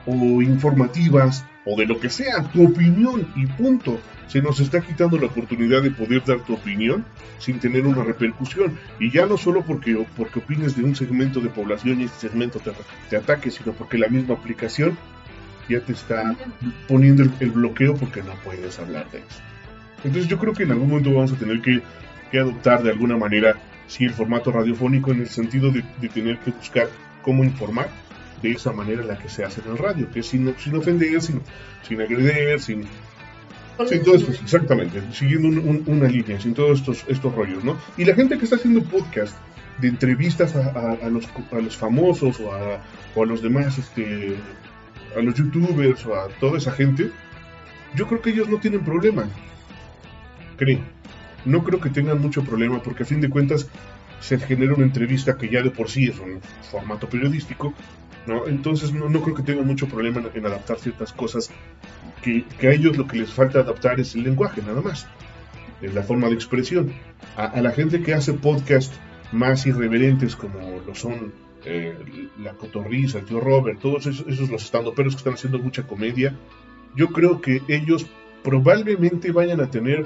o 0.05 0.41
informativas 0.41 1.45
o 1.65 1.75
de 1.75 1.85
lo 1.85 1.99
que 1.99 2.09
sea, 2.09 2.43
tu 2.43 2.65
opinión 2.65 3.27
y 3.35 3.47
punto. 3.47 3.99
Se 4.27 4.41
nos 4.41 4.59
está 4.59 4.81
quitando 4.81 5.17
la 5.17 5.27
oportunidad 5.27 5.81
de 5.81 5.91
poder 5.91 6.23
dar 6.23 6.39
tu 6.39 6.53
opinión 6.53 7.05
sin 7.39 7.59
tener 7.59 7.85
una 7.85 8.03
repercusión. 8.03 8.77
Y 8.99 9.11
ya 9.11 9.25
no 9.25 9.37
solo 9.37 9.63
porque, 9.63 10.05
porque 10.15 10.39
opines 10.39 10.75
de 10.75 10.83
un 10.83 10.95
segmento 10.95 11.39
de 11.39 11.49
población 11.49 12.01
y 12.01 12.05
este 12.05 12.29
segmento 12.29 12.59
te, 13.09 13.17
ataque, 13.17 13.51
sino 13.51 13.73
porque 13.73 13.97
la 13.97 14.07
misma 14.07 14.35
aplicación 14.35 14.97
ya 15.69 15.79
te 15.79 15.93
está 15.93 16.35
poniendo 16.87 17.23
el, 17.23 17.51
bloqueo 17.51 17.95
porque 17.95 18.21
no 18.21 18.33
puedes 18.43 18.79
hablar 18.79 19.09
de 19.11 19.19
eso. 19.19 19.41
Entonces 20.03 20.29
yo 20.29 20.37
creo 20.37 20.53
que 20.53 20.63
en 20.63 20.71
algún 20.71 20.89
momento 20.89 21.13
vamos 21.13 21.33
a 21.33 21.35
tener 21.35 21.61
que, 21.61 21.81
adoptar 22.37 22.83
de 22.83 22.91
alguna 22.91 23.15
manera, 23.15 23.55
sí, 23.87 24.03
el 24.03 24.11
formato 24.11 24.51
radiofónico 24.51 25.13
en 25.13 25.21
el 25.21 25.29
sentido 25.29 25.71
de 25.71 26.09
tener 26.09 26.37
que 26.39 26.51
buscar 26.51 26.89
cómo 27.21 27.45
informar 27.45 27.87
de 28.49 28.55
esa 28.55 28.71
manera 28.71 29.01
en 29.01 29.07
la 29.07 29.17
que 29.17 29.29
se 29.29 29.43
hace 29.43 29.61
en 29.61 29.71
el 29.71 29.77
radio, 29.77 30.09
que 30.11 30.19
es 30.19 30.27
sin, 30.27 30.55
sin 30.57 30.75
ofender, 30.75 31.21
sin, 31.21 31.41
sin 31.81 32.01
agredir, 32.01 32.59
sin, 32.59 32.83
sin 33.87 34.03
todo 34.03 34.15
esto, 34.15 34.31
exactamente, 34.31 35.01
siguiendo 35.11 35.61
una 35.87 36.07
línea, 36.07 36.39
sin 36.39 36.53
todos 36.53 36.79
estos, 36.79 37.05
estos 37.07 37.33
rollos, 37.33 37.63
¿no? 37.63 37.77
Y 37.97 38.05
la 38.05 38.15
gente 38.15 38.37
que 38.37 38.43
está 38.43 38.55
haciendo 38.55 38.83
podcast 38.83 39.35
de 39.79 39.89
entrevistas 39.89 40.55
a, 40.55 40.91
a, 40.91 41.09
los, 41.09 41.27
a 41.51 41.59
los, 41.59 41.75
famosos 41.75 42.39
o 42.39 42.53
a, 42.53 42.81
o 43.15 43.23
a, 43.23 43.25
los 43.25 43.41
demás, 43.41 43.77
este, 43.77 44.37
a 45.17 45.21
los 45.21 45.35
youtubers 45.35 46.05
o 46.05 46.15
a 46.15 46.27
toda 46.39 46.57
esa 46.57 46.71
gente, 46.71 47.11
yo 47.95 48.07
creo 48.07 48.21
que 48.21 48.29
ellos 48.29 48.47
no 48.47 48.59
tienen 48.59 48.83
problema. 48.83 49.27
Creo. 50.57 50.79
No 51.43 51.63
creo 51.63 51.79
que 51.79 51.89
tengan 51.89 52.21
mucho 52.21 52.43
problema 52.43 52.81
porque 52.81 53.03
a 53.03 53.05
fin 53.05 53.21
de 53.21 53.29
cuentas 53.29 53.67
se 54.19 54.39
genera 54.39 54.73
una 54.73 54.85
entrevista 54.85 55.37
que 55.37 55.49
ya 55.49 55.61
de 55.61 55.69
por 55.69 55.89
sí 55.89 56.05
es 56.05 56.19
un 56.19 56.39
formato 56.71 57.07
periodístico 57.07 57.73
¿no? 58.27 58.47
Entonces 58.47 58.91
no, 58.93 59.09
no, 59.09 59.21
creo 59.21 59.35
que 59.35 59.43
tengan 59.43 59.67
mucho 59.67 59.87
problema 59.87 60.21
en, 60.33 60.45
adaptar 60.45 60.79
ciertas 60.79 61.13
cosas 61.13 61.49
que, 62.21 62.45
a 62.61 62.71
ellos 62.71 62.97
lo 62.97 63.07
que 63.07 63.17
les 63.17 63.31
falta 63.31 63.59
adaptar 63.59 63.99
es 63.99 64.15
el 64.15 64.23
lenguaje, 64.23 64.61
nada 64.61 64.81
más, 64.81 65.07
es 65.81 65.93
la 65.93 66.03
forma 66.03 66.27
de 66.27 66.33
expresión. 66.33 66.93
A, 67.35 67.61
la 67.61 67.71
gente 67.71 68.01
que 68.01 68.13
hace 68.13 68.33
podcast 68.33 68.93
más 69.31 69.65
irreverentes 69.65 70.35
como 70.35 70.81
lo 70.85 70.95
son 70.95 71.33
eh, 71.65 71.97
la 72.39 72.53
cotorriza, 72.53 73.19
el 73.19 73.25
tío 73.25 73.39
Robert, 73.39 73.79
todos 73.79 74.05
esos, 74.07 74.25
esos 74.27 74.49
los 74.49 74.63
estandoperos 74.63 75.13
que 75.13 75.19
están 75.19 75.33
haciendo 75.33 75.59
mucha 75.59 75.85
comedia, 75.85 76.35
yo 76.95 77.09
creo 77.09 77.41
que 77.41 77.61
ellos 77.67 78.05
probablemente 78.43 79.31
vayan 79.31 79.59
a 79.59 79.69
tener 79.69 80.05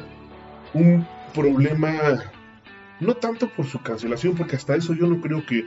un 0.74 1.06
problema, 1.34 2.24
no 3.00 3.14
tanto 3.16 3.50
por 3.50 3.66
su 3.66 3.82
cancelación, 3.82 4.36
porque 4.36 4.56
hasta 4.56 4.76
eso 4.76 4.94
yo 4.94 5.08
no 5.08 5.22
creo 5.22 5.46
que 5.46 5.66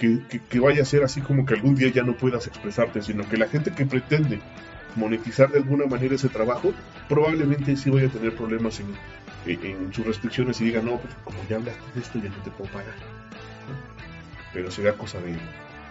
que, 0.00 0.60
vaya 0.60 0.82
a 0.82 0.84
ser 0.86 1.04
así 1.04 1.20
como 1.20 1.44
que 1.44 1.54
algún 1.54 1.74
día 1.74 1.90
ya 1.90 2.02
no 2.02 2.14
puedas 2.14 2.46
expresarte, 2.46 3.02
sino 3.02 3.28
que 3.28 3.36
la 3.36 3.48
gente 3.48 3.70
que 3.70 3.84
pretende 3.84 4.40
monetizar 4.96 5.50
de 5.50 5.58
alguna 5.58 5.86
manera 5.86 6.14
ese 6.14 6.28
trabajo, 6.28 6.72
probablemente 7.08 7.76
sí 7.76 7.90
vaya 7.90 8.06
a 8.06 8.10
tener 8.10 8.34
problemas 8.34 8.80
en, 8.80 9.92
sus 9.92 10.06
restricciones 10.06 10.60
y 10.60 10.64
diga, 10.64 10.80
no, 10.80 10.98
pues 10.98 11.14
como 11.24 11.38
ya 11.48 11.56
hablaste 11.56 11.82
de 11.94 12.00
esto, 12.00 12.18
ya 12.18 12.30
no 12.30 12.42
te 12.42 12.50
puedo 12.50 12.70
pagar. 12.72 12.94
Pero 14.52 14.70
será 14.70 14.94
cosa 14.94 15.18
de, 15.20 15.36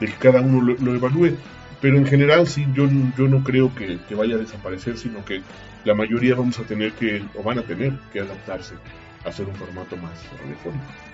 que 0.06 0.13
cada 0.13 0.41
uno 0.41 0.62
lo, 0.62 0.95
evalúe. 0.95 1.36
Pero 1.80 1.98
en 1.98 2.06
general 2.06 2.48
sí, 2.48 2.65
yo, 2.74 2.89
yo 3.17 3.28
no 3.28 3.43
creo 3.43 3.74
que, 3.74 4.00
vaya 4.15 4.36
a 4.36 4.39
desaparecer, 4.39 4.98
sino 4.98 5.24
que 5.24 5.41
la 5.86 5.93
mayoría 5.93 6.36
vamos 6.36 6.60
a 6.60 6.63
tener 6.63 6.91
que, 6.93 7.24
o 7.36 7.43
van 7.43 7.60
a 7.60 7.63
tener 7.63 7.93
que 8.12 8.19
adaptarse 8.19 8.74
a 9.24 9.30
hacer 9.30 9.45
un 9.45 9.56
formato 9.56 9.95
más 9.98 10.12
radiofónico. 10.41 11.09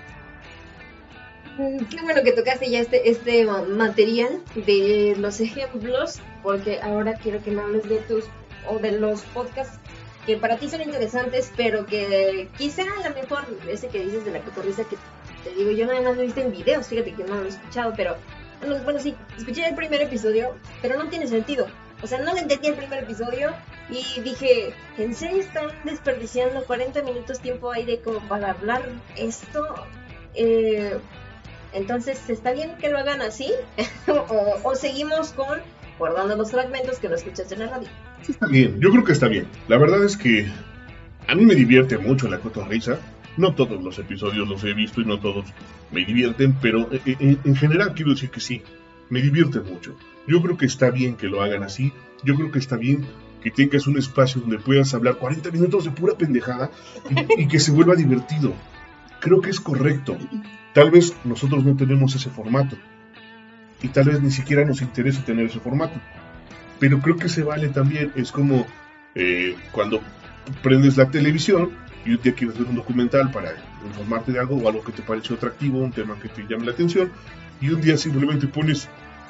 Qué 1.58 2.02
bueno 2.02 2.22
que 2.24 2.34
tocaste 2.34 2.70
ya 2.70 2.82
este, 2.82 3.10
este 3.10 3.46
material 3.46 4.41
de 4.56 5.15
los 5.18 5.39
ejemplos, 5.39 6.20
porque 6.44 6.82
ahora 6.82 7.13
quiero 7.13 7.41
que 7.41 7.52
me 7.52 7.62
hables 7.62 7.88
de 7.88 7.98
tus 8.00 8.26
o 8.68 8.80
de 8.80 8.91
los 8.91 9.22
podcasts 9.22 9.80
que 10.26 10.38
para 10.38 10.58
ti 10.58 10.68
son 10.68 10.82
interesantes, 10.82 11.52
pero 11.56 11.86
que 11.86 12.50
quizá 12.58 12.82
a 12.82 13.08
lo 13.08 13.15
mejor 13.15 13.46
ese 13.70 13.88
que 13.88 14.04
dices 14.04 14.26
de 14.26 14.32
la 14.32 14.39
cotorriza 14.39 14.84
que 14.84 14.98
te 15.44 15.56
digo, 15.56 15.72
yo 15.72 15.86
nada 15.86 16.02
más 16.02 16.18
lo 16.18 16.24
he 16.24 16.41
en 16.41 16.52
videos, 16.52 16.88
fíjate 16.88 17.13
que 17.13 17.24
no 17.24 17.36
lo 17.36 17.46
he 17.46 17.50
escuchado, 17.50 17.94
pero 17.96 18.18
bueno, 18.84 19.00
sí, 19.00 19.15
escuché 19.38 19.68
el 19.68 19.76
primer 19.76 20.02
episodio, 20.02 20.56
pero 20.82 20.98
no 20.98 21.10
tiene 21.10 21.28
sentido. 21.28 21.68
O 22.02 22.08
sea, 22.08 22.20
no 22.20 22.34
le 22.34 22.41
entendí 22.41 22.68
el 22.68 22.76
primer 22.76 23.04
episodio 23.04 23.54
y 23.89 24.20
dije, 24.22 24.74
¿en 24.98 25.13
serio 25.13 25.39
están 25.39 25.68
desperdiciando 25.84 26.63
40 26.65 27.04
minutos 27.04 27.39
tiempo 27.39 27.72
ahí 27.72 27.86
de 27.86 28.02
como 28.02 28.20
para 28.28 28.52
hablar 28.52 28.84
esto? 29.15 29.76
Eh, 30.34 30.98
entonces, 31.76 32.30
¿está 32.30 32.54
bien 32.54 32.72
que 32.80 32.90
lo 32.90 32.98
hagan 32.98 33.22
así? 33.22 33.52
o, 34.64 34.76
seguimos 34.76 35.32
con 35.32 35.60
guardando 36.00 36.36
los 36.36 36.52
fragmentos 36.52 37.00
que 37.00 37.10
no 37.10 37.16
escuchaste 37.16 37.54
en 37.56 37.62
la 37.62 37.68
radio? 37.68 37.88
Sí, 38.24 38.32
está 38.32 38.48
bien. 38.48 38.80
Yo 38.80 38.90
creo 38.92 39.04
que 39.04 39.12
está 39.12 39.28
bien. 39.28 39.48
La 39.68 39.78
verdad 39.78 40.04
es 40.04 40.18
que 40.18 40.48
a 41.28 41.36
mí 41.36 41.46
me 41.46 41.56
divierte 41.56 41.98
mucho 41.98 42.28
la 42.28 42.40
cotorrisa. 42.40 43.00
No 43.38 43.54
todos 43.54 43.84
los 43.84 44.00
episodios 44.00 44.48
los 44.48 44.64
he 44.64 44.74
visto 44.74 45.02
y 45.02 45.06
no 45.06 45.20
todos 45.20 45.46
me 45.92 46.06
divierten, 46.06 46.54
pero 46.62 46.90
eh, 46.94 47.02
eh, 47.06 47.38
en, 47.44 47.56
general 47.56 47.94
quiero 47.94 48.12
decir 48.12 48.30
que 48.30 48.40
sí, 48.40 48.62
me 49.10 49.22
divierte 49.22 49.60
mucho. 49.60 49.98
Yo 50.26 50.42
creo 50.42 50.58
que 50.58 50.66
está 50.66 50.90
bien 50.90 51.18
que 51.18 51.28
lo 51.28 51.42
hagan 51.42 51.64
así. 51.64 51.92
Yo 52.24 52.36
creo 52.36 52.52
que 52.52 52.60
está 52.60 52.78
bien 52.78 53.06
que 53.44 53.52
tengas 53.52 53.86
un 53.88 53.98
espacio 53.98 54.40
donde 54.40 54.58
puedas 54.58 54.94
hablar 54.94 55.16
40 55.18 55.52
minutos 55.52 55.84
de 55.84 55.92
pura 55.92 56.18
pendejada 56.18 56.72
y 57.38 57.48
que 57.48 57.60
se 57.60 57.72
vuelva 57.72 57.96
divertido. 57.96 58.54
Creo 59.26 59.42
que 59.42 59.50
es 59.50 59.60
correcto. 59.60 60.16
Tal 60.74 60.92
vez 60.92 61.16
nosotros 61.24 61.66
no 61.66 61.76
tenemos 61.76 62.14
ese 62.14 62.30
formato 62.30 62.78
y 63.82 63.88
tal 63.88 64.04
vez 64.04 64.22
ni 64.22 64.30
siquiera 64.30 64.64
nos 64.64 64.84
interesa 64.84 65.26
tener 65.26 65.48
ese 65.48 65.60
formato. 65.60 66.00
Pero 66.80 67.00
creo 67.00 67.18
que 67.18 67.28
se 67.28 67.42
vale 67.42 67.70
también. 67.70 68.12
Es 68.16 68.32
como 68.32 68.68
eh, 69.16 69.56
cuando 69.72 70.00
prendes 70.62 70.96
la 70.98 71.10
televisión 71.10 71.72
y 72.06 72.12
un 72.12 72.22
día 72.22 72.36
quieres 72.36 72.60
ver 72.60 72.68
un 72.68 72.76
documental 72.76 73.32
para 73.32 73.56
informarte 73.84 74.32
de 74.32 74.40
algo 74.40 74.58
o 74.58 74.70
algo 74.70 74.84
que 74.84 74.92
te 74.92 75.02
pareció 75.02 75.38
atractivo, 75.38 75.80
un 75.80 75.92
tema 75.92 76.20
que 76.20 76.30
te 76.30 76.44
llame 76.44 76.68
la 76.68 76.74
atención, 76.74 77.12
y 77.60 77.70
un 77.70 77.82
día 77.82 77.98
simplemente 77.98 78.46
pones 78.46 78.88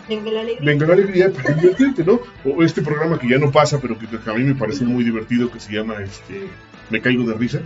Venga 0.10 0.29
la 0.29 0.41
alegría. 0.41 0.71
Venga 0.71 0.88
la 0.88 0.93
alegría 0.93 1.31
para 1.31 1.53
divertirte, 1.53 2.03
¿no? 2.03 2.19
O 2.43 2.63
este 2.63 2.81
programa 2.81 3.17
que 3.17 3.29
ya 3.29 3.38
no 3.38 3.49
pasa, 3.49 3.79
pero 3.79 3.97
que, 3.97 4.08
a 4.29 4.34
mí 4.34 4.43
me 4.43 4.55
parece 4.55 4.84
muy 4.84 5.05
divertido, 5.05 5.49
que 5.49 5.62
se 5.62 5.71
llama 5.71 6.03
este, 6.03 6.49
Me 6.89 6.99
caigo 6.99 7.23
de 7.23 7.34
risa. 7.34 7.62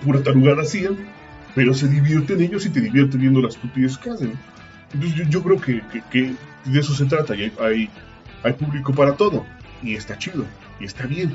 Pura 0.00 0.22
tarugada 0.22 0.62
hacían 0.62 0.96
pero 1.56 1.72
se 1.72 1.88
divierten 1.88 2.42
ellos 2.42 2.66
y 2.66 2.70
te 2.70 2.82
divierten 2.82 3.18
viendo 3.18 3.40
las 3.40 3.54
estupidez 3.54 3.96
que 3.96 4.10
hacen. 4.10 4.38
Entonces 4.92 5.26
yo, 5.30 5.42
creo 5.42 5.58
que, 5.58 5.82
de 6.66 6.78
eso 6.78 6.94
se 6.94 7.06
trata 7.06 7.34
y 7.34 7.50
hay, 7.58 8.52
público 8.52 8.92
para 8.92 9.16
todo 9.16 9.44
y 9.82 9.94
está 9.94 10.18
chido 10.18 10.44
y 10.78 10.84
está 10.84 11.06
bien. 11.06 11.34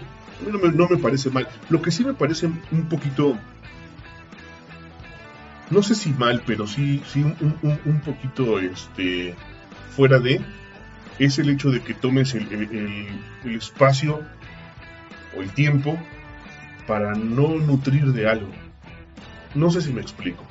No 0.75 0.87
me, 0.87 0.97
parece 0.97 1.31
mal. 1.31 1.47
Lo 1.69 1.81
que 1.81 1.89
sí 1.89 2.05
me 2.05 2.13
parece 2.13 2.45
un 2.45 2.87
poquito, 2.87 3.35
no 5.71 5.81
sé 5.81 5.95
si 5.95 6.11
mal, 6.11 6.43
pero 6.45 6.67
sí, 6.67 7.01
sí 7.11 7.23
un, 7.23 8.01
poquito 8.05 8.59
este, 8.59 9.33
fuera 9.95 10.19
de, 10.19 10.39
es 11.17 11.39
el 11.39 11.49
hecho 11.49 11.71
de 11.71 11.81
que 11.81 11.95
tomes 11.95 12.35
el, 12.35 13.09
el 13.43 13.55
espacio 13.55 14.21
o 15.35 15.41
el 15.41 15.49
tiempo 15.49 15.97
para 16.87 17.13
no 17.13 17.49
nutrir 17.55 18.11
de 18.13 18.27
algo. 18.27 18.51
No 19.55 19.69
sé 19.69 19.81
si 19.81 19.91
me 19.91 20.01
explico. 20.01 20.43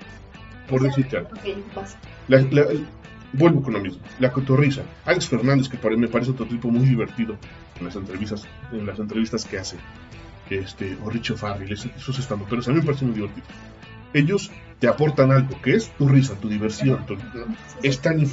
Por 0.68 0.82
decirte 0.82 1.18
algo. 1.18 1.30
vuelvo 3.32 3.62
con 3.62 3.74
lo 3.74 3.80
mismo. 3.80 4.02
La 4.18 4.32
cotorriza. 4.32 4.82
Alex 5.04 5.28
Fernández, 5.28 5.68
que 5.68 5.96
me 5.96 6.08
parece 6.08 6.30
otro 6.30 6.46
tipo 6.46 6.70
muy 6.70 6.86
divertido 6.86 7.36
en 7.78 7.86
las 7.86 7.96
entrevistas, 7.96 8.46
en 8.72 8.86
las 8.86 8.98
entrevistas 8.98 9.44
que 9.44 9.58
hace. 9.58 9.76
Este, 10.48 10.96
o 11.04 11.10
Richo 11.10 11.36
Farrell, 11.36 11.72
esos 11.72 12.18
estamos, 12.18 12.48
pero 12.50 12.60
a 12.60 12.68
mí 12.68 12.74
me 12.74 12.82
parece 12.82 13.04
muy 13.04 13.14
divertido. 13.14 13.46
Ellos 14.12 14.50
te 14.80 14.88
aportan 14.88 15.30
algo, 15.30 15.60
que 15.62 15.74
es 15.76 15.90
tu 15.96 16.08
risa, 16.08 16.34
tu 16.34 16.48
diversión. 16.48 17.06
Tu, 17.06 17.16
es 17.82 18.00
tan 18.00 18.18
eh, 18.20 18.26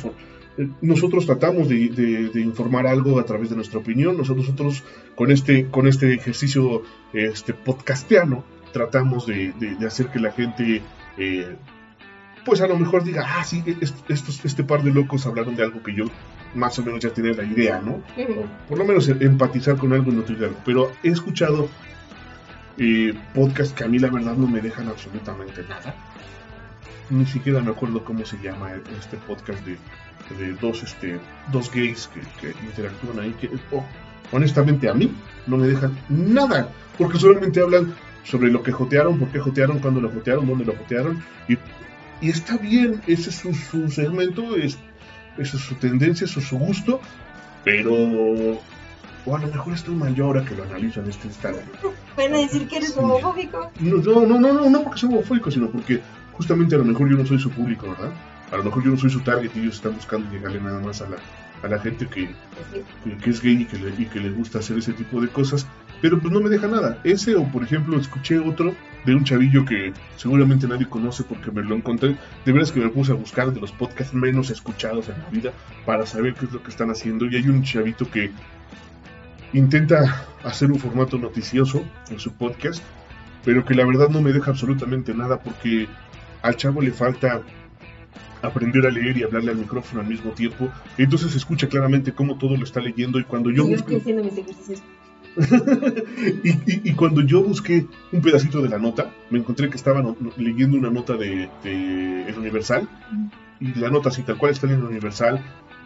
nosotros 0.81 1.25
tratamos 1.25 1.69
de, 1.69 2.31
informar 2.35 2.87
algo 2.87 3.19
a 3.19 3.25
través 3.25 3.49
de 3.49 3.55
nuestra 3.55 3.79
opinión. 3.79 4.17
Nosotros, 4.17 4.47
nosotros 4.47 4.83
con 5.15 5.31
este, 5.31 5.67
con 5.67 5.87
este 5.87 6.13
ejercicio 6.13 6.83
este, 7.13 7.53
podcastiano, 7.53 8.43
tratamos 8.73 9.27
de, 9.27 9.53
hacer 9.85 10.07
que 10.07 10.19
la 10.19 10.31
gente, 10.31 10.81
eh, 11.17 11.55
pues 12.45 12.61
a 12.61 12.67
lo 12.67 12.77
mejor 12.77 13.03
diga, 13.03 13.25
ah, 13.27 13.43
sí, 13.43 13.63
estos, 14.09 14.43
este 14.45 14.63
par 14.63 14.83
de 14.83 14.91
locos 14.91 15.25
hablaron 15.25 15.55
de 15.55 15.63
algo 15.63 15.83
que 15.83 15.93
yo 15.93 16.05
más 16.55 16.79
o 16.79 16.83
menos 16.83 17.01
ya 17.01 17.09
tenía 17.09 17.33
la 17.33 17.43
idea, 17.43 17.81
¿no? 17.81 18.01
Por 18.67 18.77
lo 18.77 18.85
menos 18.85 19.07
empatizar 19.09 19.77
con 19.77 19.93
algo 19.93 20.11
y 20.11 20.15
no 20.15 20.23
algo. 20.25 20.57
Pero 20.65 20.91
he 21.03 21.09
escuchado 21.09 21.69
eh, 22.77 23.13
podcasts 23.35 23.73
que 23.73 23.83
a 23.83 23.87
mí 23.87 23.99
la 23.99 24.09
verdad 24.09 24.35
no 24.35 24.47
me 24.47 24.61
dejan 24.61 24.87
absolutamente 24.87 25.61
nada. 25.69 25.93
Ni 27.09 27.25
siquiera 27.25 27.61
me 27.61 27.71
acuerdo 27.71 28.03
cómo 28.03 28.25
se 28.25 28.37
llama 28.37 28.71
este 28.97 29.17
podcast 29.17 29.63
de, 29.65 29.77
dos, 30.61 30.83
este, 30.83 31.19
dos 31.51 31.71
gays 31.71 32.09
que, 32.41 32.49
interactúan 32.65 33.19
ahí. 33.19 33.35
Que, 33.39 33.49
oh, 33.71 33.83
honestamente 34.31 34.89
a 34.89 34.93
mí 34.93 35.11
no 35.45 35.57
me 35.57 35.67
dejan 35.67 35.97
nada. 36.09 36.69
Porque 36.97 37.19
solamente 37.19 37.61
hablan 37.61 37.93
sobre 38.23 38.51
lo 38.51 38.63
que 38.63 38.71
jotearon, 38.71 39.19
por 39.19 39.29
qué 39.29 39.39
jotearon, 39.39 39.79
cuándo 39.79 40.01
lo 40.01 40.09
jotearon, 40.09 40.47
dónde 40.47 40.65
lo 40.65 40.75
jotearon. 40.75 41.23
Y, 41.47 41.57
y 42.21 42.29
está 42.29 42.57
bien, 42.57 43.01
ese 43.07 43.29
es 43.29 43.35
su, 43.35 43.89
segmento, 43.89 44.55
es, 44.55 44.77
esa 45.37 45.57
es 45.57 45.63
su 45.63 45.75
tendencia, 45.75 46.25
eso 46.25 46.39
es 46.39 46.47
su 46.47 46.57
gusto, 46.57 46.99
pero 47.63 47.93
O 49.25 49.35
a 49.35 49.39
lo 49.39 49.47
mejor 49.47 49.73
estoy 49.73 49.93
mal 49.93 50.15
yo 50.15 50.25
ahora 50.25 50.43
que 50.45 50.55
lo 50.55 50.63
analizo 50.63 51.01
en 51.01 51.09
este 51.09 51.27
estado. 51.27 51.59
Van 52.15 52.33
a 52.33 52.37
decir 52.37 52.67
que 52.67 52.77
eres 52.77 52.93
Sí. 52.93 52.99
homofóbico. 52.99 53.71
No, 53.79 53.97
no, 53.97 54.25
no, 54.25 54.39
no, 54.39 54.53
no, 54.53 54.69
no 54.69 54.83
porque 54.83 54.99
soy 54.99 55.09
homofóbico, 55.09 55.51
sino 55.51 55.69
porque 55.69 56.01
justamente 56.33 56.75
a 56.75 56.77
lo 56.77 56.85
mejor 56.85 57.09
yo 57.09 57.17
no 57.17 57.25
soy 57.25 57.37
su 57.39 57.51
público, 57.51 57.89
¿verdad? 57.89 58.11
A 58.51 58.57
lo 58.57 58.63
mejor 58.63 58.83
yo 58.83 58.91
no 58.91 58.97
soy 58.97 59.09
su 59.09 59.21
target 59.21 59.51
y 59.55 59.59
ellos 59.59 59.75
están 59.75 59.95
buscando 59.95 60.31
llegarle 60.31 60.61
nada 60.61 60.79
más 60.79 61.01
a 61.01 61.09
la, 61.09 61.17
a 61.63 61.67
la 61.67 61.79
gente 61.79 62.07
que, 62.07 62.29
que, 63.23 63.29
es 63.29 63.41
gay 63.41 63.61
y 63.61 63.65
que, 63.65 63.77
le, 63.77 63.89
y 64.01 64.05
que 64.05 64.19
le 64.19 64.29
gusta 64.29 64.59
hacer 64.59 64.77
ese 64.77 64.93
tipo 64.93 65.19
de 65.19 65.27
cosas, 65.27 65.67
pero 66.01 66.19
pues 66.19 66.31
no 66.33 66.39
me 66.39 66.49
deja 66.49 66.67
nada. 66.67 66.99
Ese 67.03 67.35
o 67.35 67.43
por 67.45 67.63
ejemplo 67.63 67.99
escuché 67.99 68.39
otro 68.39 68.73
de 69.05 69.15
un 69.15 69.23
chavillo 69.23 69.65
que 69.65 69.93
seguramente 70.17 70.67
nadie 70.67 70.87
conoce 70.87 71.23
porque 71.23 71.51
me 71.51 71.63
lo 71.63 71.75
encontré. 71.75 72.15
De 72.45 72.51
veras 72.51 72.71
que 72.71 72.79
me 72.79 72.89
puse 72.89 73.11
a 73.11 73.15
buscar 73.15 73.51
de 73.51 73.59
los 73.59 73.71
podcasts 73.71 74.13
menos 74.13 74.49
escuchados 74.49 75.09
en 75.09 75.19
la 75.19 75.29
vida 75.29 75.51
para 75.85 76.05
saber 76.05 76.33
qué 76.35 76.45
es 76.45 76.51
lo 76.51 76.61
que 76.61 76.69
están 76.69 76.89
haciendo. 76.89 77.25
Y 77.25 77.35
hay 77.35 77.47
un 77.47 77.63
chavito 77.63 78.09
que 78.09 78.31
intenta 79.53 80.25
hacer 80.43 80.71
un 80.71 80.79
formato 80.79 81.17
noticioso 81.17 81.83
en 82.09 82.19
su 82.19 82.33
podcast, 82.33 82.83
pero 83.43 83.65
que 83.65 83.75
la 83.75 83.85
verdad 83.85 84.09
no 84.09 84.21
me 84.21 84.33
deja 84.33 84.51
absolutamente 84.51 85.13
nada 85.13 85.39
porque 85.39 85.87
al 86.41 86.55
chavo 86.55 86.81
le 86.81 86.91
falta 86.91 87.41
aprender 88.47 88.85
a 88.85 88.91
leer 88.91 89.17
y 89.17 89.23
hablarle 89.23 89.51
al 89.51 89.57
micrófono 89.57 90.01
al 90.01 90.07
mismo 90.07 90.31
tiempo. 90.31 90.69
Entonces 90.97 91.31
se 91.31 91.37
escucha 91.37 91.67
claramente 91.67 92.11
cómo 92.13 92.37
todo 92.37 92.57
lo 92.57 92.63
está 92.63 92.79
leyendo 92.81 93.19
y 93.19 93.23
cuando 93.23 93.49
yo 93.51 93.57
Yo 93.63 93.67
busco 93.69 93.91
estoy 93.91 93.97
haciendo 93.97 94.23
mis 94.23 94.37
ejercicios. 94.37 94.81
y, 96.43 96.49
y- 96.49 96.81
y 96.89 96.93
cuando 96.93 97.21
yo 97.21 97.43
busqué 97.43 97.85
un 98.11 98.21
pedacito 98.21 98.61
de 98.61 98.69
la 98.69 98.79
nota, 98.79 99.11
me 99.29 99.37
encontré 99.39 99.69
que 99.69 99.75
estaban 99.77 100.15
leyendo 100.37 100.77
una 100.77 100.89
nota 100.89 101.13
de, 101.15 101.49
de 101.63 102.27
El 102.27 102.37
Universal 102.39 102.87
y 103.59 103.73
la 103.79 103.89
nota 103.89 104.09
así 104.09 104.23
tal 104.23 104.37
cual 104.37 104.51
está 104.51 104.67
en 104.67 104.73
el 104.73 104.83
Universal 104.83 105.39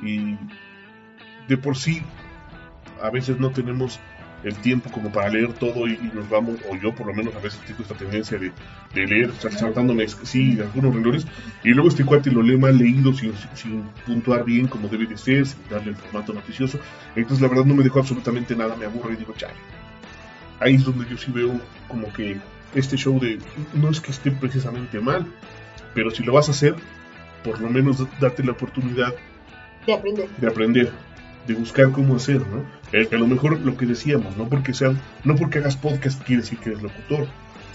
y 0.04 0.36
de 1.50 1.58
por 1.58 1.76
sí 1.76 2.02
a 3.02 3.10
veces 3.10 3.40
no 3.40 3.50
tenemos 3.52 4.00
el 4.44 4.56
tiempo 4.58 4.90
como 4.92 5.12
para 5.12 5.30
leer 5.30 5.54
todo 5.54 5.88
y, 5.88 5.92
y 5.94 6.12
nos 6.14 6.28
vamos, 6.30 6.60
o 6.70 6.76
yo 6.76 6.94
por 6.96 7.08
lo 7.08 7.14
menos 7.14 7.36
a 7.36 7.40
veces 7.40 7.60
tengo 7.68 7.82
esta 7.84 7.94
tendencia 7.96 8.38
de, 8.40 8.52
de 8.94 9.06
leer 9.08 9.32
sal- 9.40 9.52
saltándome, 9.58 10.08
sí, 10.08 10.58
algunos 10.60 10.94
renglones 10.96 11.28
y 11.64 11.70
luego 11.70 11.90
este 11.90 12.04
cuate 12.04 12.32
lo 12.32 12.42
lee 12.42 12.58
mal 12.58 12.78
leído 12.78 13.14
sin, 13.14 13.34
sin 13.54 13.84
puntuar 14.06 14.44
bien 14.44 14.68
como 14.68 14.88
debe 14.88 15.06
de 15.06 15.18
ser, 15.18 15.46
sin 15.46 15.60
darle 15.70 15.92
el 15.92 15.96
formato 15.96 16.34
noticioso 16.34 16.80
entonces 17.16 17.42
la 17.42 17.48
verdad 17.50 17.66
no 17.66 17.76
me 17.76 17.84
dejó 17.84 18.00
absolutamente 18.00 18.56
nada, 18.56 18.76
me 18.76 18.86
aburre 18.86 19.14
y 19.14 19.18
digo, 19.18 19.34
chale. 19.38 19.54
Ahí 20.60 20.76
es 20.76 20.84
donde 20.86 21.08
yo 21.10 21.18
sí 21.18 21.32
veo 21.32 21.60
como 21.88 22.12
que 22.14 22.38
este 22.76 22.96
show 22.98 23.20
de 23.20 23.40
no 23.74 23.90
es 23.90 24.00
que 24.00 24.12
esté 24.12 24.32
precisamente 24.32 25.00
mal, 25.00 25.26
pero 25.94 26.10
si 26.12 26.24
lo 26.24 26.34
vas 26.34 26.48
a 26.48 26.52
hacer, 26.52 26.76
por 27.44 27.60
lo 27.60 27.70
menos 27.70 27.98
date 28.20 28.44
la 28.44 28.52
oportunidad 28.54 29.14
De 29.88 29.94
aprender. 29.94 30.30
de 30.38 30.48
aprender, 30.48 30.92
de 31.48 31.54
buscar 31.54 31.92
cómo 31.92 32.16
hacer, 32.16 32.42
¿no? 32.48 32.64
Eh, 32.92 33.08
a 33.12 33.16
lo 33.16 33.28
mejor 33.28 33.60
lo 33.60 33.78
que 33.78 33.86
decíamos, 33.86 34.38
no 34.38 34.48
porque 34.48 34.74
sean, 34.74 35.00
no 35.24 35.36
porque 35.36 35.60
hagas 35.60 35.78
podcast 35.78 36.22
quiere 36.24 36.42
decir 36.42 36.60
que 36.60 36.70
eres 36.70 36.82
locutor. 36.82 37.28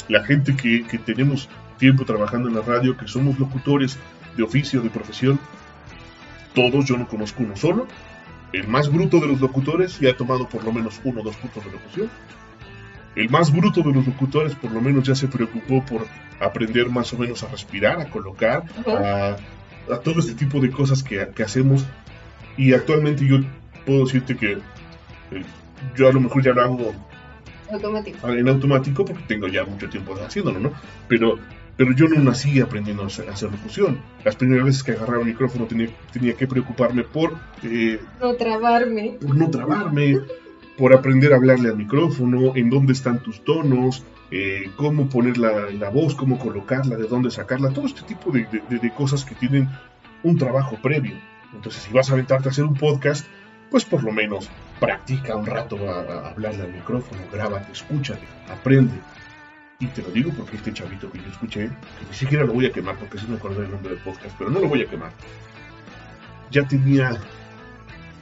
La 0.08 0.24
gente 0.24 0.56
que, 0.56 0.86
que 0.86 0.98
tenemos 0.98 1.48
tiempo 1.78 2.04
trabajando 2.04 2.48
en 2.48 2.54
la 2.54 2.62
radio, 2.62 2.96
que 2.96 3.08
somos 3.08 3.38
locutores 3.38 3.98
de 4.36 4.42
oficio, 4.42 4.80
de 4.82 4.90
profesión, 4.90 5.38
todos, 6.54 6.86
yo 6.86 6.96
no 6.96 7.06
conozco 7.06 7.42
uno 7.42 7.54
solo. 7.54 7.86
El 8.52 8.66
más 8.68 8.90
bruto 8.90 9.20
de 9.20 9.26
los 9.26 9.40
locutores 9.40 10.00
ya 10.00 10.10
ha 10.10 10.16
tomado 10.16 10.48
por 10.48 10.64
lo 10.64 10.72
menos 10.72 11.00
uno 11.04 11.20
o 11.20 11.24
dos 11.24 11.36
cursos 11.36 11.64
de 11.64 11.70
locución. 11.70 12.08
El 13.14 13.28
más 13.28 13.52
bruto 13.52 13.82
de 13.82 13.92
los 13.92 14.06
locutores 14.06 14.54
por 14.54 14.70
lo 14.70 14.80
menos 14.80 15.04
ya 15.04 15.14
se 15.14 15.28
preocupó 15.28 15.84
por 15.84 16.06
aprender 16.40 16.88
más 16.88 17.12
o 17.12 17.18
menos 17.18 17.42
a 17.42 17.48
respirar, 17.48 18.00
a 18.00 18.08
colocar, 18.08 18.64
a, 18.86 19.36
a 19.92 19.98
todo 19.98 20.20
este 20.20 20.34
tipo 20.34 20.60
de 20.60 20.70
cosas 20.70 21.02
que, 21.02 21.28
que 21.34 21.42
hacemos. 21.42 21.84
Y 22.56 22.72
actualmente 22.72 23.26
yo 23.26 23.38
puedo 23.84 24.04
decirte 24.04 24.36
que 24.36 24.52
eh, 24.52 24.58
yo 25.96 26.08
a 26.08 26.12
lo 26.12 26.20
mejor 26.20 26.42
ya 26.42 26.52
lo 26.52 26.62
hago 26.62 26.94
Automático. 27.70 28.28
en 28.28 28.48
automático 28.48 29.04
porque 29.04 29.22
tengo 29.26 29.48
ya 29.48 29.64
mucho 29.64 29.88
tiempo 29.88 30.14
haciéndolo, 30.14 30.60
¿no? 30.60 30.72
Pero, 31.08 31.38
pero 31.76 31.92
yo 31.92 32.06
no 32.08 32.20
nací 32.22 32.60
aprendiendo 32.60 33.02
a 33.02 33.06
hacer, 33.06 33.28
a 33.28 33.32
hacer 33.32 33.50
locución. 33.50 33.98
Las 34.24 34.36
primeras 34.36 34.64
veces 34.66 34.82
que 34.82 34.92
agarraba 34.92 35.20
el 35.20 35.26
micrófono 35.26 35.66
tenía, 35.66 35.88
tenía 36.12 36.34
que 36.34 36.46
preocuparme 36.46 37.02
por, 37.02 37.34
eh, 37.62 38.00
No 38.20 38.34
trabarme. 38.34 39.16
por 39.20 39.36
no 39.36 39.50
trabarme, 39.50 40.20
por 40.78 40.94
aprender 40.94 41.32
a 41.32 41.36
hablarle 41.36 41.68
al 41.68 41.76
micrófono, 41.76 42.52
en 42.54 42.70
dónde 42.70 42.92
están 42.92 43.22
tus 43.22 43.44
tonos, 43.44 44.04
eh, 44.30 44.70
cómo 44.76 45.08
poner 45.08 45.38
la, 45.38 45.70
la 45.70 45.88
voz, 45.90 46.14
cómo 46.14 46.38
colocarla, 46.38 46.96
de 46.96 47.06
dónde 47.06 47.30
sacarla, 47.30 47.70
todo 47.70 47.86
este 47.86 48.02
tipo 48.02 48.30
de, 48.30 48.44
de- 48.46 48.62
de- 48.68 48.78
de 48.78 48.90
cosas 48.94 49.24
que 49.24 49.34
tienen 49.34 49.68
un 50.22 50.36
trabajo 50.38 50.76
previo. 50.82 51.14
Entonces, 51.56 51.82
si 51.82 51.92
vas 51.92 52.08
a 52.10 52.12
aventarte 52.12 52.48
a 52.48 52.52
hacer 52.52 52.64
un 52.64 52.74
podcast, 52.74 53.26
pues 53.70 53.84
por 53.84 54.04
lo 54.04 54.12
menos 54.12 54.48
practica 54.78 55.34
un 55.34 55.46
rato 55.46 55.76
a, 55.90 56.00
a 56.00 56.30
hablarle 56.30 56.62
al 56.64 56.72
micrófono, 56.72 57.22
grábate, 57.32 57.72
escúchate, 57.72 58.26
aprende. 58.48 58.94
Y 59.78 59.86
te 59.88 60.02
lo 60.02 60.10
digo 60.10 60.30
porque 60.36 60.56
este 60.56 60.72
chavito 60.72 61.10
que 61.10 61.18
yo 61.18 61.28
escuché, 61.28 61.68
que 61.68 62.06
ni 62.08 62.14
siquiera 62.14 62.44
lo 62.44 62.52
voy 62.52 62.66
a 62.66 62.72
quemar 62.72 62.96
porque 62.96 63.18
sí 63.18 63.26
me 63.28 63.36
acuerdo 63.36 63.60
del 63.60 63.70
nombre 63.70 63.90
del 63.90 64.02
podcast, 64.02 64.34
pero 64.38 64.50
no 64.50 64.60
lo 64.60 64.68
voy 64.68 64.82
a 64.82 64.86
quemar. 64.86 65.10
Ya 66.50 66.66
tenía 66.66 67.18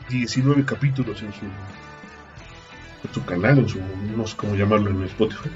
19 0.09 0.65
capítulos 0.65 1.23
en 1.23 1.33
su, 1.33 1.45
en 1.45 3.15
su 3.15 3.25
canal, 3.25 3.59
en 3.59 3.69
su, 3.69 3.81
no 4.17 4.27
sé 4.27 4.37
cómo 4.37 4.55
llamarlo 4.55 4.91
en 4.91 5.05
Spotify. 5.05 5.51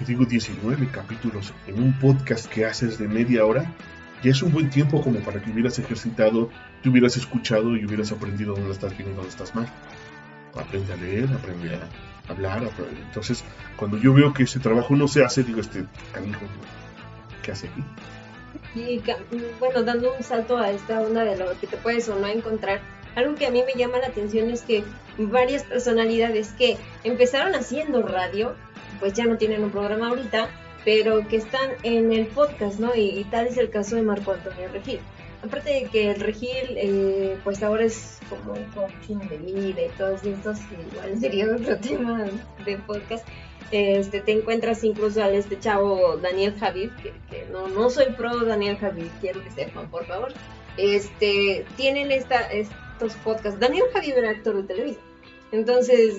Y 0.00 0.04
digo 0.04 0.24
19 0.24 0.88
capítulos 0.88 1.52
en 1.66 1.82
un 1.82 1.92
podcast 1.98 2.46
que 2.46 2.66
haces 2.66 2.98
de 2.98 3.08
media 3.08 3.44
hora, 3.44 3.72
ya 4.22 4.30
es 4.30 4.42
un 4.42 4.52
buen 4.52 4.70
tiempo 4.70 5.02
como 5.02 5.20
para 5.20 5.40
que 5.42 5.50
hubieras 5.50 5.78
ejercitado, 5.78 6.50
te 6.82 6.88
hubieras 6.88 7.16
escuchado 7.16 7.76
y 7.76 7.84
hubieras 7.84 8.12
aprendido 8.12 8.54
dónde 8.54 8.72
estás 8.72 8.96
bien 8.96 9.10
y 9.10 9.14
dónde 9.14 9.30
estás 9.30 9.54
mal. 9.54 9.66
Aprende 10.54 10.92
a 10.92 10.96
leer, 10.96 11.28
aprende 11.32 11.74
a 11.74 12.30
hablar. 12.32 12.58
aprende- 12.64 13.00
Entonces, 13.02 13.44
cuando 13.76 13.96
yo 13.98 14.12
veo 14.12 14.32
que 14.34 14.42
ese 14.44 14.58
trabajo 14.60 14.96
no 14.96 15.08
se 15.08 15.24
hace, 15.24 15.42
digo, 15.44 15.60
este 15.60 15.84
canijo, 16.12 16.40
¿qué 17.42 17.52
hace 17.52 17.68
aquí? 17.68 17.82
Y 18.74 19.00
bueno, 19.58 19.82
dando 19.82 20.14
un 20.16 20.22
salto 20.22 20.58
a 20.58 20.70
esta 20.70 21.00
onda 21.00 21.24
de 21.24 21.36
lo 21.36 21.58
que 21.58 21.66
te 21.66 21.76
puedes 21.76 22.08
o 22.08 22.18
no 22.18 22.26
encontrar, 22.26 22.80
algo 23.16 23.34
que 23.34 23.46
a 23.46 23.50
mí 23.50 23.62
me 23.66 23.78
llama 23.80 23.98
la 23.98 24.06
atención 24.08 24.50
es 24.50 24.62
que 24.62 24.84
varias 25.18 25.64
personalidades 25.64 26.52
que 26.52 26.76
empezaron 27.04 27.54
haciendo 27.54 28.02
radio, 28.02 28.54
pues 29.00 29.12
ya 29.14 29.24
no 29.26 29.36
tienen 29.36 29.64
un 29.64 29.70
programa 29.70 30.08
ahorita, 30.08 30.48
pero 30.84 31.26
que 31.28 31.36
están 31.36 31.70
en 31.82 32.12
el 32.12 32.26
podcast, 32.26 32.78
¿no? 32.78 32.94
Y, 32.94 33.18
y 33.18 33.24
tal 33.24 33.46
es 33.46 33.56
el 33.56 33.70
caso 33.70 33.96
de 33.96 34.02
Marco 34.02 34.32
Antonio 34.32 34.68
Regil. 34.72 35.00
Aparte 35.42 35.70
de 35.70 35.84
que 35.84 36.10
el 36.10 36.20
Regil, 36.20 36.76
eh, 36.76 37.38
pues 37.44 37.62
ahora 37.62 37.84
es 37.84 38.18
como 38.28 38.52
un 38.52 38.64
coaching 38.72 39.16
de 39.28 39.38
vida 39.38 39.82
y 39.86 39.88
todos 39.96 40.22
estos, 40.24 40.58
igual 40.92 41.18
sería 41.18 41.46
otro 41.46 41.76
tema 41.80 42.24
de 42.64 42.76
podcast. 42.78 43.26
Este, 43.70 44.20
te 44.20 44.32
encuentras 44.32 44.82
incluso 44.84 45.22
al 45.22 45.34
este 45.34 45.58
chavo 45.58 46.16
Daniel 46.16 46.58
Javid, 46.58 46.90
que, 47.30 47.46
no, 47.52 47.68
no 47.68 47.88
soy 47.88 48.12
pro 48.16 48.44
Daniel 48.44 48.76
Javid, 48.76 49.06
quiero 49.20 49.42
que 49.42 49.50
sepan, 49.50 49.90
por 49.90 50.04
favor. 50.06 50.32
Este, 50.76 51.64
tienen 51.76 52.10
esta, 52.10 52.40
estos 52.52 53.14
podcasts. 53.24 53.60
Daniel 53.60 53.84
Javid 53.92 54.18
era 54.18 54.30
actor 54.30 54.56
de 54.56 54.62
televisión, 54.64 55.04
entonces 55.52 56.18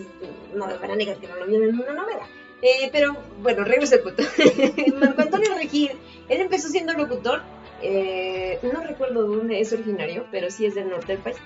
no 0.55 0.65
me 0.65 0.77
van 0.77 0.91
a 0.91 0.95
negar 0.95 1.17
que 1.17 1.27
no 1.27 1.35
lo 1.35 1.45
vieron 1.45 1.69
en 1.69 1.79
una 1.79 1.93
novela. 1.93 2.27
Eh, 2.61 2.89
pero 2.91 3.17
bueno, 3.41 3.63
regreso 3.63 3.95
al 3.95 4.01
punto. 4.01 4.23
Marco 4.99 5.21
Antonio 5.21 5.55
Regil, 5.55 5.91
él 6.29 6.41
empezó 6.41 6.69
siendo 6.69 6.93
locutor, 6.93 7.41
eh, 7.81 8.59
no 8.61 8.81
recuerdo 8.81 9.27
dónde 9.27 9.59
es 9.59 9.73
originario, 9.73 10.27
pero 10.31 10.51
sí 10.51 10.65
es 10.65 10.75
del 10.75 10.89
norte 10.89 11.13
del 11.13 11.21
país. 11.21 11.37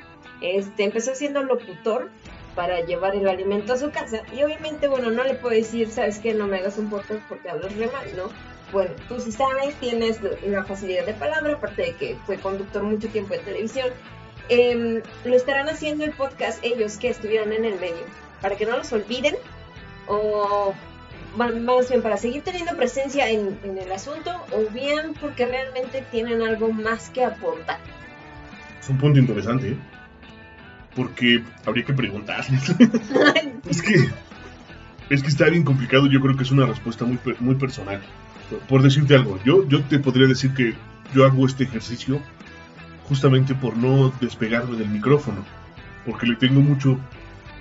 Este, 0.42 0.84
empezó 0.84 1.16
siendo 1.16 1.44
locutor 1.44 2.10
para 2.56 2.82
llevar 2.82 3.16
el 3.16 3.28
alimento 3.28 3.74
a 3.74 3.78
su 3.78 3.92
casa 3.92 4.22
y 4.36 4.44
obviamente, 4.44 4.88
bueno, 4.88 5.12
no 5.12 5.24
le 5.24 5.36
puedo 5.36 5.56
decir, 5.56 5.90
sabes 5.90 6.20
que 6.20 6.34
no 6.34 6.48
me 6.48 6.58
hagas 6.58 6.78
un 6.78 6.90
podcast 6.90 7.22
porque 7.28 7.50
hablas 7.50 7.76
re 7.76 7.88
mal, 7.88 8.16
¿no? 8.16 8.30
Bueno, 8.72 8.92
tú 9.08 9.20
sí 9.20 9.32
sabes, 9.32 9.76
tienes 9.76 10.20
una 10.44 10.64
facilidad 10.64 11.06
de 11.06 11.14
palabra, 11.14 11.54
aparte 11.54 11.82
de 11.84 11.96
que 11.96 12.18
fue 12.26 12.38
conductor 12.38 12.84
mucho 12.84 13.08
tiempo 13.10 13.34
de 13.34 13.40
televisión. 13.40 13.90
Em, 14.50 15.02
lo 15.24 15.36
estarán 15.36 15.70
haciendo 15.70 16.04
el 16.04 16.12
podcast 16.12 16.64
ellos 16.64 16.98
que 16.98 17.10
estuvieron 17.10 17.52
en 17.54 17.66
el 17.66 17.80
medio, 17.80 18.04
para 18.42 18.56
que 18.56 18.66
no 18.66 18.78
los 18.78 18.92
olviden 18.94 19.36
o 20.08 20.74
más 21.36 21.90
bien 21.90 22.02
para 22.02 22.18
seguir 22.18 22.44
teniendo 22.44 22.76
presencia 22.76 23.30
en, 23.30 23.58
en 23.64 23.78
el 23.78 23.92
asunto 23.92 24.32
o 24.52 24.72
bien 24.72 25.14
porque 25.20 25.46
realmente 25.46 26.06
tienen 26.12 26.42
algo 26.42 26.72
más 26.72 27.10
que 27.10 27.24
aportar. 27.24 27.80
Es 28.82 28.90
un 28.90 28.98
punto 28.98 29.20
interesante, 29.20 29.72
¿eh? 29.72 29.78
Porque 30.96 31.44
habría 31.66 31.84
que 31.84 31.94
preguntarles. 31.94 32.70
es 33.70 33.82
que 33.82 34.10
es 35.10 35.22
que 35.22 35.28
está 35.28 35.50
bien 35.50 35.64
complicado. 35.64 36.08
Yo 36.08 36.22
creo 36.22 36.38
que 36.38 36.44
es 36.44 36.52
una 36.52 36.66
respuesta 36.66 37.06
muy 37.06 37.20
muy 37.40 37.56
personal. 37.56 38.02
Por 38.70 38.82
decirte 38.82 39.16
algo, 39.16 39.40
yo 39.44 39.68
yo 39.68 39.82
te 39.84 40.00
podría 40.00 40.28
decir 40.28 40.54
que 40.54 40.74
yo 41.14 41.26
hago 41.26 41.46
este 41.46 41.64
ejercicio 41.64 42.22
justamente 43.08 43.54
por 43.56 43.76
no 43.78 44.14
despegarme 44.22 44.78
del 44.78 44.90
micrófono, 44.90 45.44
porque 46.06 46.28
le 46.28 46.36
tengo 46.36 46.62
mucho 46.62 47.00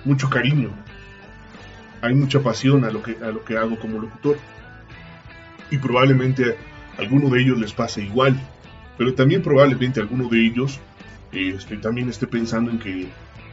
mucho 0.05 0.29
cariño. 0.29 0.69
Hay 2.05 2.13
mucha 2.13 2.39
pasión 2.39 2.85
a 2.85 2.91
lo 2.91 3.01
que 3.01 3.17
a 3.23 3.31
lo 3.31 3.43
que 3.43 3.57
hago 3.57 3.79
como 3.79 3.99
locutor. 3.99 4.37
Y 5.71 5.79
probablemente 5.79 6.55
a 6.97 7.01
alguno 7.01 7.29
de 7.29 7.41
ellos 7.41 7.57
les 7.57 7.73
pase 7.73 8.03
igual, 8.03 8.39
pero 8.95 9.15
también 9.15 9.41
probablemente 9.41 9.99
alguno 9.99 10.29
de 10.29 10.45
ellos 10.45 10.79
este, 11.31 11.77
también 11.77 12.07
esté 12.07 12.27
pensando 12.27 12.69
en 12.69 12.77
que 12.77 13.07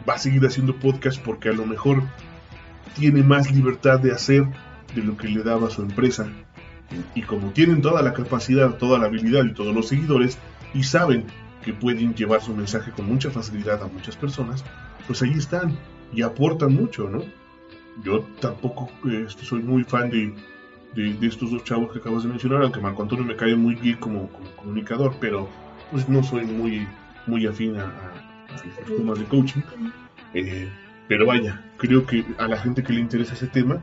va 0.06 0.14
a 0.14 0.18
seguir 0.18 0.44
haciendo 0.44 0.76
podcast 0.76 1.18
porque 1.22 1.48
a 1.48 1.54
lo 1.54 1.64
mejor 1.64 2.02
tiene 2.94 3.22
más 3.22 3.50
libertad 3.50 3.98
de 4.00 4.12
hacer 4.12 4.44
de 4.94 5.02
lo 5.02 5.16
que 5.16 5.28
le 5.28 5.42
daba 5.42 5.70
su 5.70 5.80
empresa. 5.80 6.26
Y 7.14 7.22
como 7.22 7.52
tienen 7.52 7.80
toda 7.80 8.02
la 8.02 8.12
capacidad, 8.12 8.76
toda 8.76 8.98
la 8.98 9.06
habilidad 9.06 9.44
y 9.46 9.54
todos 9.54 9.74
los 9.74 9.88
seguidores, 9.88 10.36
y 10.74 10.82
saben 10.82 11.24
que 11.64 11.72
pueden 11.72 12.14
llevar 12.14 12.42
su 12.42 12.54
mensaje 12.54 12.90
con 12.90 13.06
mucha 13.06 13.30
facilidad 13.30 13.82
a 13.82 13.86
muchas 13.86 14.16
personas, 14.16 14.62
pues 15.06 15.22
ahí 15.22 15.32
están 15.32 15.78
y 16.12 16.20
aportan 16.20 16.74
mucho, 16.74 17.08
¿no? 17.08 17.24
Yo 18.02 18.20
tampoco 18.40 18.90
este, 19.26 19.44
soy 19.44 19.62
muy 19.62 19.84
fan 19.84 20.10
de, 20.10 20.34
de, 20.94 21.26
estos 21.26 21.50
dos 21.50 21.62
chavos 21.64 21.92
que 21.92 21.98
acabas 21.98 22.22
de 22.22 22.30
mencionar, 22.30 22.62
aunque 22.62 22.80
Marco 22.80 23.02
Antonio 23.02 23.24
me 23.24 23.36
cae 23.36 23.54
muy 23.54 23.74
bien 23.74 23.96
como, 23.98 24.28
comunicador, 24.56 25.14
pero 25.20 25.48
pues 25.90 26.08
no 26.08 26.22
soy 26.22 26.44
muy, 26.44 26.86
muy 27.26 27.46
afín 27.46 27.76
a, 27.76 27.92
los 28.88 28.96
temas 28.96 29.18
de 29.18 29.24
coaching. 29.26 29.60
Eh, 30.34 30.68
pero 31.08 31.26
vaya, 31.26 31.62
creo 31.76 32.06
que 32.06 32.24
a 32.38 32.48
la 32.48 32.56
gente 32.56 32.82
que 32.82 32.92
le 32.92 33.00
interesa 33.00 33.34
ese 33.34 33.46
tema, 33.46 33.82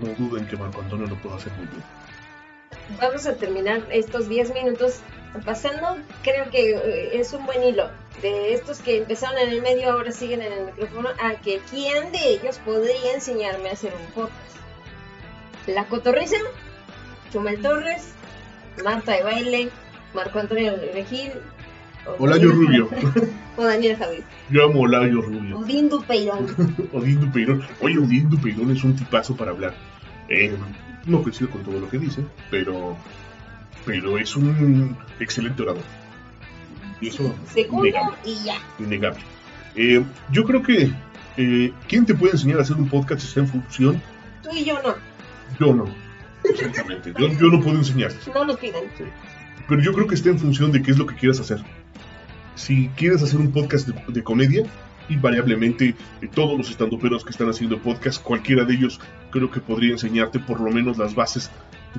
no 0.00 0.08
duden 0.14 0.46
que 0.46 0.56
Marco 0.56 0.80
Antonio 0.80 1.06
lo 1.06 1.16
pueda 1.16 1.36
hacer 1.36 1.52
muy 1.54 1.66
bien. 1.66 1.82
Vamos 3.00 3.26
a 3.26 3.36
terminar 3.36 3.82
estos 3.90 4.28
10 4.28 4.54
minutos 4.54 5.00
pasando, 5.44 5.96
creo 6.22 6.50
que 6.50 6.72
eh, 6.72 7.18
es 7.18 7.32
un 7.32 7.44
buen 7.46 7.62
hilo 7.62 7.90
de 8.20 8.54
estos 8.54 8.80
que 8.80 8.98
empezaron 8.98 9.38
en 9.38 9.48
el 9.48 9.62
medio, 9.62 9.90
ahora 9.90 10.12
siguen 10.12 10.42
en 10.42 10.52
el 10.52 10.64
micrófono, 10.66 11.08
a 11.20 11.34
que 11.40 11.60
quién 11.70 12.12
de 12.12 12.34
ellos 12.34 12.58
podría 12.64 13.14
enseñarme 13.14 13.70
a 13.70 13.72
hacer 13.72 13.92
un 13.94 14.12
podcast. 14.12 14.36
La 15.66 15.86
Cotorriza, 15.86 16.36
Chumel 17.32 17.62
Torres, 17.62 18.12
Marta 18.84 19.12
de 19.12 19.22
Baile, 19.22 19.70
Marco 20.14 20.38
Antonio 20.38 20.76
Regil, 20.92 21.32
Olayo 22.18 22.50
Rubio. 22.50 22.88
o 23.56 23.64
Daniel 23.64 23.96
Javier. 23.96 24.24
Yo 24.50 24.64
amo 24.64 24.80
Olayo 24.80 25.20
Rubio. 25.20 25.58
Odín 25.58 25.88
Dupeirón. 25.88 26.46
Odín 26.92 27.20
Dupeirón. 27.20 27.62
Oye, 27.80 27.98
Odín 27.98 28.28
Dupeirón 28.28 28.70
es 28.70 28.82
un 28.84 28.96
tipazo 28.96 29.36
para 29.36 29.52
hablar. 29.52 29.74
Eh, 30.28 30.54
no 31.06 31.22
coincido 31.22 31.50
con 31.50 31.62
todo 31.62 31.78
lo 31.78 31.88
que 31.88 31.98
dice, 31.98 32.24
pero, 32.50 32.96
pero 33.84 34.18
es 34.18 34.36
un 34.36 34.96
excelente 35.20 35.62
orador. 35.62 35.82
Y 37.02 37.08
eso 37.08 37.34
Segundo 37.52 37.86
innegable. 37.86 38.16
y 38.24 38.44
ya. 38.44 38.54
Innegable. 38.78 39.20
Eh, 39.74 40.02
yo 40.30 40.44
creo 40.44 40.62
que 40.62 40.90
eh, 41.36 41.72
¿quién 41.88 42.06
te 42.06 42.14
puede 42.14 42.32
enseñar 42.32 42.58
a 42.58 42.62
hacer 42.62 42.76
un 42.76 42.88
podcast 42.88 43.20
si 43.20 43.26
está 43.26 43.40
en 43.40 43.48
función? 43.48 44.02
Tú 44.42 44.50
y 44.54 44.64
yo 44.64 44.80
no. 44.82 44.94
Yo 45.58 45.74
no. 45.74 45.84
Exactamente. 46.44 47.12
yo, 47.18 47.28
yo, 47.28 47.46
no 47.48 47.60
puedo 47.60 47.76
enseñarte. 47.76 48.30
No 48.32 48.44
nos 48.44 48.56
piden. 48.58 48.84
Pero 49.68 49.82
yo 49.82 49.92
creo 49.92 50.06
que 50.06 50.14
está 50.14 50.28
en 50.28 50.38
función 50.38 50.72
de 50.72 50.82
qué 50.82 50.92
es 50.92 50.98
lo 50.98 51.06
que 51.06 51.14
quieras 51.14 51.40
hacer. 51.40 51.62
Si 52.54 52.88
quieres 52.96 53.22
hacer 53.22 53.40
un 53.40 53.50
podcast 53.50 53.88
de, 53.88 54.22
comedia, 54.22 54.64
invariablemente 55.08 55.94
eh, 56.20 56.28
todos 56.32 56.56
los 56.56 56.70
estandoperos 56.70 57.24
que 57.24 57.30
están 57.30 57.48
haciendo 57.48 57.78
podcast, 57.78 58.22
cualquiera 58.22 58.64
de 58.64 58.74
ellos 58.74 59.00
creo 59.30 59.50
que 59.50 59.60
podría 59.60 59.92
enseñarte 59.92 60.38
por 60.38 60.60
lo 60.60 60.70
menos 60.70 60.98
las 60.98 61.14
bases 61.14 61.50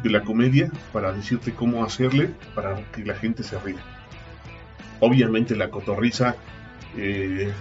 de 0.02 0.10
la 0.10 0.22
comedia 0.22 0.72
para 0.92 1.12
decirte 1.12 1.54
cómo 1.54 1.84
hacerle 1.84 2.32
para 2.56 2.76
que 2.92 3.04
la 3.04 3.16
gente 3.16 3.44
se 3.44 3.58
ría. 3.60 3.78
Obviamente 5.06 5.54
la 5.58 5.70
cotorriza 5.70 6.38
eh, 6.98 7.52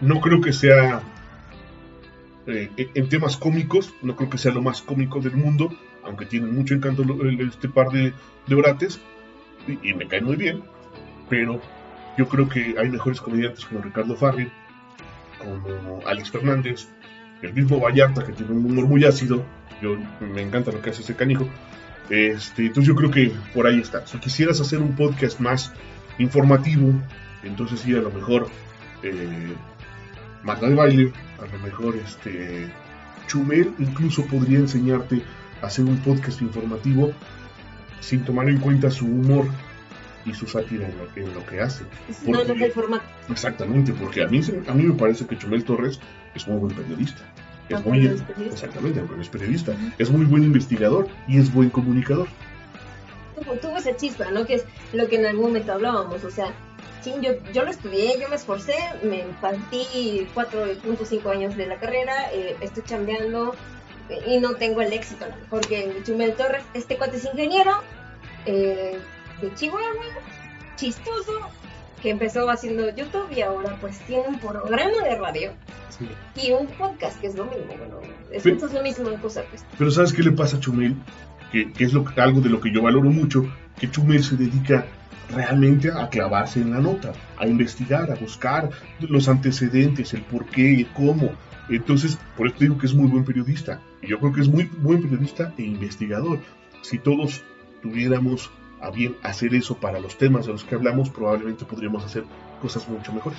no 0.00 0.20
creo 0.20 0.40
que 0.40 0.52
sea 0.52 1.02
eh, 2.46 2.70
en 2.76 3.08
temas 3.08 3.36
cómicos, 3.36 3.92
no 4.02 4.14
creo 4.14 4.30
que 4.30 4.38
sea 4.38 4.52
lo 4.52 4.62
más 4.62 4.82
cómico 4.82 5.18
del 5.18 5.32
mundo, 5.32 5.74
aunque 6.04 6.26
tiene 6.26 6.46
mucho 6.46 6.74
encanto 6.74 7.04
este 7.40 7.68
par 7.68 7.88
de, 7.88 8.12
de 8.46 8.54
orates 8.54 9.00
y, 9.66 9.94
me 9.94 10.06
cae 10.06 10.20
muy 10.20 10.36
bien, 10.36 10.62
pero 11.28 11.60
yo 12.16 12.28
creo 12.28 12.48
que 12.48 12.76
hay 12.78 12.88
mejores 12.88 13.20
comediantes 13.20 13.64
como 13.64 13.82
Ricardo 13.82 14.14
Farri, 14.14 14.48
como 15.38 16.06
Alex 16.06 16.30
Fernández, 16.30 16.86
el 17.42 17.52
mismo 17.52 17.80
Vallarta 17.80 18.24
que 18.24 18.32
tiene 18.32 18.52
un 18.52 18.64
humor 18.64 18.86
muy 18.86 19.04
ácido, 19.04 19.44
yo 19.82 19.96
me 20.20 20.42
encanta 20.42 20.70
lo 20.70 20.80
que 20.80 20.90
hace 20.90 21.02
ese 21.02 21.16
canijo. 21.16 21.48
Este, 22.10 22.66
entonces 22.66 22.86
yo 22.86 22.94
creo 22.94 23.10
que 23.10 23.32
por 23.52 23.66
ahí 23.66 23.80
está. 23.80 24.06
Si 24.06 24.18
quisieras 24.18 24.60
hacer 24.60 24.78
un 24.78 24.94
podcast 24.94 25.40
más 25.40 25.72
informativo, 26.18 26.92
entonces 27.42 27.80
sí, 27.80 27.94
a 27.94 28.00
lo 28.00 28.10
mejor 28.10 28.48
eh, 29.02 29.54
Magda 30.42 30.68
de 30.68 30.74
Baile, 30.74 31.12
a 31.40 31.46
lo 31.52 31.58
mejor 31.62 31.96
este 31.96 32.70
Chumel 33.26 33.72
incluso 33.78 34.24
podría 34.26 34.58
enseñarte 34.58 35.22
a 35.62 35.66
hacer 35.66 35.84
un 35.84 35.98
podcast 35.98 36.42
informativo 36.42 37.12
sin 38.00 38.24
tomar 38.24 38.48
en 38.48 38.58
cuenta 38.58 38.90
su 38.90 39.06
humor 39.06 39.46
y 40.24 40.34
su 40.34 40.46
sátira 40.46 40.88
en 41.16 41.34
lo, 41.34 41.46
que 41.46 41.60
hace. 41.60 41.84
no, 42.26 42.44
no 42.44 42.64
el 42.64 42.72
formato. 42.72 43.04
Exactamente, 43.28 43.92
porque 43.92 44.22
a 44.22 44.28
mí, 44.28 44.40
a 44.68 44.72
mí 44.72 44.82
me 44.84 44.94
parece 44.94 45.26
que 45.26 45.36
Chumel 45.36 45.64
Torres 45.64 45.98
es 46.34 46.46
muy 46.46 46.58
buen 46.58 46.74
periodista. 46.74 47.22
Es 47.68 47.84
muy, 47.84 48.06
exactamente, 48.44 49.02
es 49.20 49.28
periodista. 49.28 49.74
Es 49.98 50.10
muy 50.10 50.26
buen 50.26 50.44
investigador 50.44 51.08
y 51.26 51.38
es 51.38 51.52
buen 51.52 51.70
comunicador. 51.70 52.28
Tuvo, 53.60 53.76
esa 53.76 53.96
chispa, 53.96 54.30
¿no? 54.30 54.46
Que 54.46 54.54
es 54.56 54.64
lo 54.92 55.08
que 55.08 55.16
en 55.16 55.26
algún 55.26 55.46
momento 55.46 55.72
hablábamos, 55.72 56.24
o 56.24 56.30
sea, 56.30 56.52
sí, 57.02 57.12
yo, 57.20 57.32
yo 57.52 57.64
lo 57.64 57.70
estudié, 57.70 58.18
yo 58.20 58.28
me 58.28 58.36
esforcé, 58.36 58.74
me 59.02 59.24
partí 59.40 60.26
4.5 60.34 61.30
años 61.30 61.56
de 61.56 61.66
la 61.66 61.78
carrera, 61.78 62.30
eh, 62.32 62.56
estoy 62.60 62.82
chambeando, 62.84 63.54
y 64.26 64.38
no 64.38 64.54
tengo 64.54 64.80
el 64.82 64.92
éxito, 64.92 65.26
porque 65.50 66.02
Chumel 66.04 66.34
Torres, 66.34 66.64
este 66.74 66.96
cuate 66.96 67.16
es 67.16 67.24
ingeniero 67.24 67.72
eh, 68.46 68.98
de 69.40 69.54
Chihuahua, 69.54 70.04
chistoso, 70.76 71.32
que 72.02 72.10
empezó 72.10 72.50
haciendo 72.50 72.90
YouTube 72.90 73.30
y 73.34 73.42
ahora 73.42 73.76
pues 73.80 73.98
tiene 74.00 74.24
un 74.26 74.38
programa 74.38 75.04
de 75.04 75.16
radio 75.16 75.52
y 76.34 76.50
un 76.50 76.66
podcast, 76.66 77.20
que 77.20 77.28
es 77.28 77.36
lo 77.36 77.44
mismo, 77.44 77.66
bueno, 77.78 78.00
es, 78.30 78.42
pero, 78.42 78.56
es 78.56 78.72
lo 78.72 78.82
mismo 78.82 79.10
cosa 79.22 79.44
pues. 79.48 79.64
Pero 79.78 79.90
¿sabes 79.90 80.12
qué 80.12 80.22
le 80.22 80.32
pasa 80.32 80.56
a 80.56 80.60
Chumel? 80.60 80.96
Que, 81.52 81.70
es 81.78 81.92
lo, 81.92 82.04
algo 82.16 82.40
de 82.40 82.48
lo 82.48 82.60
que 82.60 82.72
yo 82.72 82.82
valoro 82.82 83.10
mucho, 83.10 83.46
que 83.78 83.90
Chumel 83.90 84.24
se 84.24 84.36
dedica 84.36 84.86
realmente 85.30 85.90
a 85.90 86.08
clavarse 86.08 86.60
en 86.60 86.70
la 86.70 86.80
nota, 86.80 87.12
a 87.38 87.46
investigar, 87.46 88.10
a 88.10 88.14
buscar 88.14 88.70
los 89.00 89.28
antecedentes, 89.28 90.14
el 90.14 90.22
por 90.22 90.46
qué, 90.46 90.72
y 90.72 90.84
cómo, 90.84 91.30
entonces, 91.68 92.18
por 92.36 92.48
eso 92.48 92.56
digo 92.58 92.78
que 92.78 92.86
es 92.86 92.94
muy 92.94 93.08
buen 93.08 93.24
periodista. 93.24 93.80
Y 94.00 94.08
yo 94.08 94.18
creo 94.18 94.32
que 94.32 94.40
es 94.40 94.48
muy 94.48 94.64
buen 94.78 95.02
periodista 95.02 95.52
e 95.56 95.62
investigador. 95.62 96.38
Si 96.82 96.98
todos 96.98 97.42
tuviéramos 97.82 98.50
a 98.80 98.90
bien 98.90 99.16
hacer 99.22 99.54
eso 99.54 99.76
para 99.76 100.00
los 100.00 100.18
temas 100.18 100.46
de 100.46 100.52
los 100.52 100.64
que 100.64 100.74
hablamos, 100.74 101.10
probablemente 101.10 101.64
podríamos 101.64 102.04
hacer 102.04 102.24
cosas 102.60 102.88
mucho 102.88 103.12
mejores. 103.12 103.38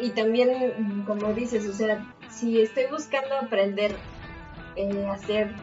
y 0.00 0.10
también, 0.10 1.04
como 1.06 1.32
dices, 1.32 1.66
o 1.66 1.72
sea, 1.72 2.06
si 2.28 2.60
estoy 2.60 2.84
buscando 2.90 3.36
aprender 3.36 3.94
eh, 4.76 5.06
hacer 5.06 5.54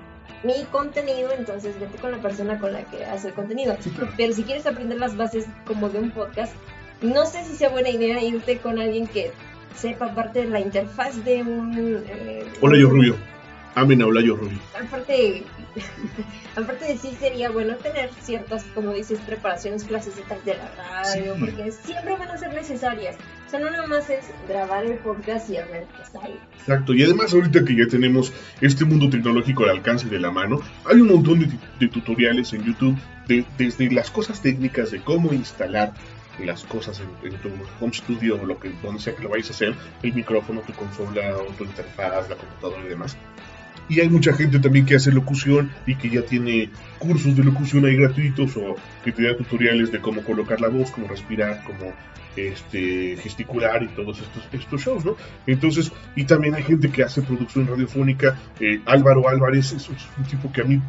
mi 0.44 0.64
contenido, 0.72 1.32
entonces 1.38 1.80
vete 1.80 1.98
con 1.98 2.12
la 2.12 2.18
persona 2.18 2.60
con 2.60 2.74
la 2.74 2.84
que 2.84 3.04
hace 3.06 3.30
el 3.30 3.34
contenido. 3.34 3.76
Pero 4.16 4.34
si 4.34 4.44
quieres 4.44 4.66
aprender 4.66 5.00
las 5.00 5.18
bases 5.18 5.46
como 5.66 5.90
de 5.90 6.00
un 6.00 6.12
podcast, 6.12 6.54
no 7.02 7.26
sé 7.26 7.44
si 7.44 7.56
sea 7.56 7.70
buena 7.70 7.90
idea 7.90 8.24
irte 8.24 8.58
con 8.58 8.80
alguien 8.80 9.08
que 9.08 9.32
sepa 9.76 10.14
parte 10.14 10.40
de 10.40 10.50
la 10.50 10.60
interfaz 10.60 11.24
de 11.24 11.42
un... 11.44 12.04
Eh, 12.08 12.46
Hola, 12.62 12.78
yo 12.78 12.90
Rubio. 12.90 13.16
Amen 13.76 14.02
a 14.02 14.06
yo 14.22 14.36
Rubio. 14.36 14.58
Aparte, 14.80 15.44
aparte 16.56 16.86
de 16.86 16.98
sí 16.98 17.16
sería 17.20 17.50
bueno 17.50 17.76
tener 17.76 18.12
ciertas, 18.22 18.64
como 18.76 18.94
dices, 18.94 19.20
preparaciones, 19.26 19.84
clases 19.84 20.16
de 20.16 20.54
la 20.56 20.72
radio, 20.76 21.36
porque 21.40 21.72
siempre 21.72 22.16
van 22.18 22.30
a 22.30 22.38
ser 22.38 22.54
necesarias. 22.54 23.16
O 23.48 23.50
sea, 23.50 23.60
no 23.60 23.70
nada 23.70 23.88
más 23.88 24.10
es 24.10 24.26
grabar 24.48 24.86
el 24.86 24.98
podcast 25.00 25.50
y 25.50 25.58
a 25.58 25.66
ver 25.66 25.86
qué 25.96 26.06
sale. 26.12 26.36
Exacto, 26.60 26.94
y 26.94 27.04
además 27.04 27.34
ahorita 27.34 27.64
que 27.64 27.76
ya 27.76 27.88
tenemos 27.88 28.34
este 28.60 28.84
mundo 28.84 29.10
tecnológico 29.10 29.64
al 29.64 29.70
alcance 29.70 30.08
de 30.08 30.20
la 30.20 30.32
mano, 30.32 30.60
hay 30.86 31.00
un 31.00 31.08
montón 31.08 31.40
de, 31.40 31.88
tutoriales 31.88 32.52
en 32.54 32.64
YouTube 32.64 32.98
de, 33.28 33.46
desde 33.58 33.90
las 33.92 34.12
cosas 34.12 34.42
técnicas 34.42 34.92
de 34.92 35.02
cómo 35.02 35.32
instalar 35.34 35.94
las 36.40 36.64
cosas 36.66 37.02
en, 37.24 37.38
tu 37.38 37.50
home 37.80 37.94
studio 37.94 38.40
o 38.42 38.46
lo 38.46 38.60
que, 38.60 38.72
donde 38.84 39.02
sea 39.02 39.16
que 39.16 39.24
lo 39.24 39.30
vayas 39.30 39.50
a 39.50 39.54
hacer, 39.54 39.76
el 40.04 40.14
micrófono, 40.14 40.62
tu 40.62 40.74
consola 40.74 41.36
o 41.38 41.46
tu 41.54 41.64
interfaz, 41.64 42.30
la 42.30 42.36
computadora 42.36 42.84
y 42.86 42.90
demás. 42.90 43.18
Y 43.90 44.00
hay 44.02 44.10
mucha 44.10 44.34
gente 44.34 44.60
también 44.60 44.86
que 44.86 44.96
hace 44.96 45.12
locución 45.12 45.72
y 45.86 45.96
que 45.96 46.10
ya 46.10 46.22
tiene 46.22 46.70
cursos 47.00 47.36
de 47.36 47.44
locución 47.44 47.86
ahí 47.86 47.96
gratuitos 47.96 48.58
o 48.58 48.76
que 49.04 49.12
te 49.12 49.24
da 49.24 49.38
tutoriales 49.38 49.92
de 49.92 50.00
cómo 50.00 50.24
colocar 50.24 50.60
la 50.60 50.68
voz, 50.68 50.92
cómo 50.92 51.08
respirar, 51.08 51.64
cómo 51.64 51.94
este, 52.36 53.18
gesticular 53.18 53.82
y 53.84 53.88
todos 53.88 54.20
estos, 54.20 54.48
estos 54.52 54.82
shows, 54.82 55.06
¿no? 55.06 55.16
Entonces, 55.46 55.92
y 56.16 56.26
también 56.26 56.56
hay 56.56 56.64
gente 56.64 56.90
que 56.90 57.04
hace 57.04 57.22
producción 57.22 57.68
radiofónica. 57.68 58.38
Eh, 58.60 58.82
Álvaro 58.86 59.28
Álvarez 59.28 59.74
es 59.74 59.90
un 59.90 60.26
tipo 60.26 60.52
que 60.52 60.62
a 60.62 60.66
mí 60.66 60.82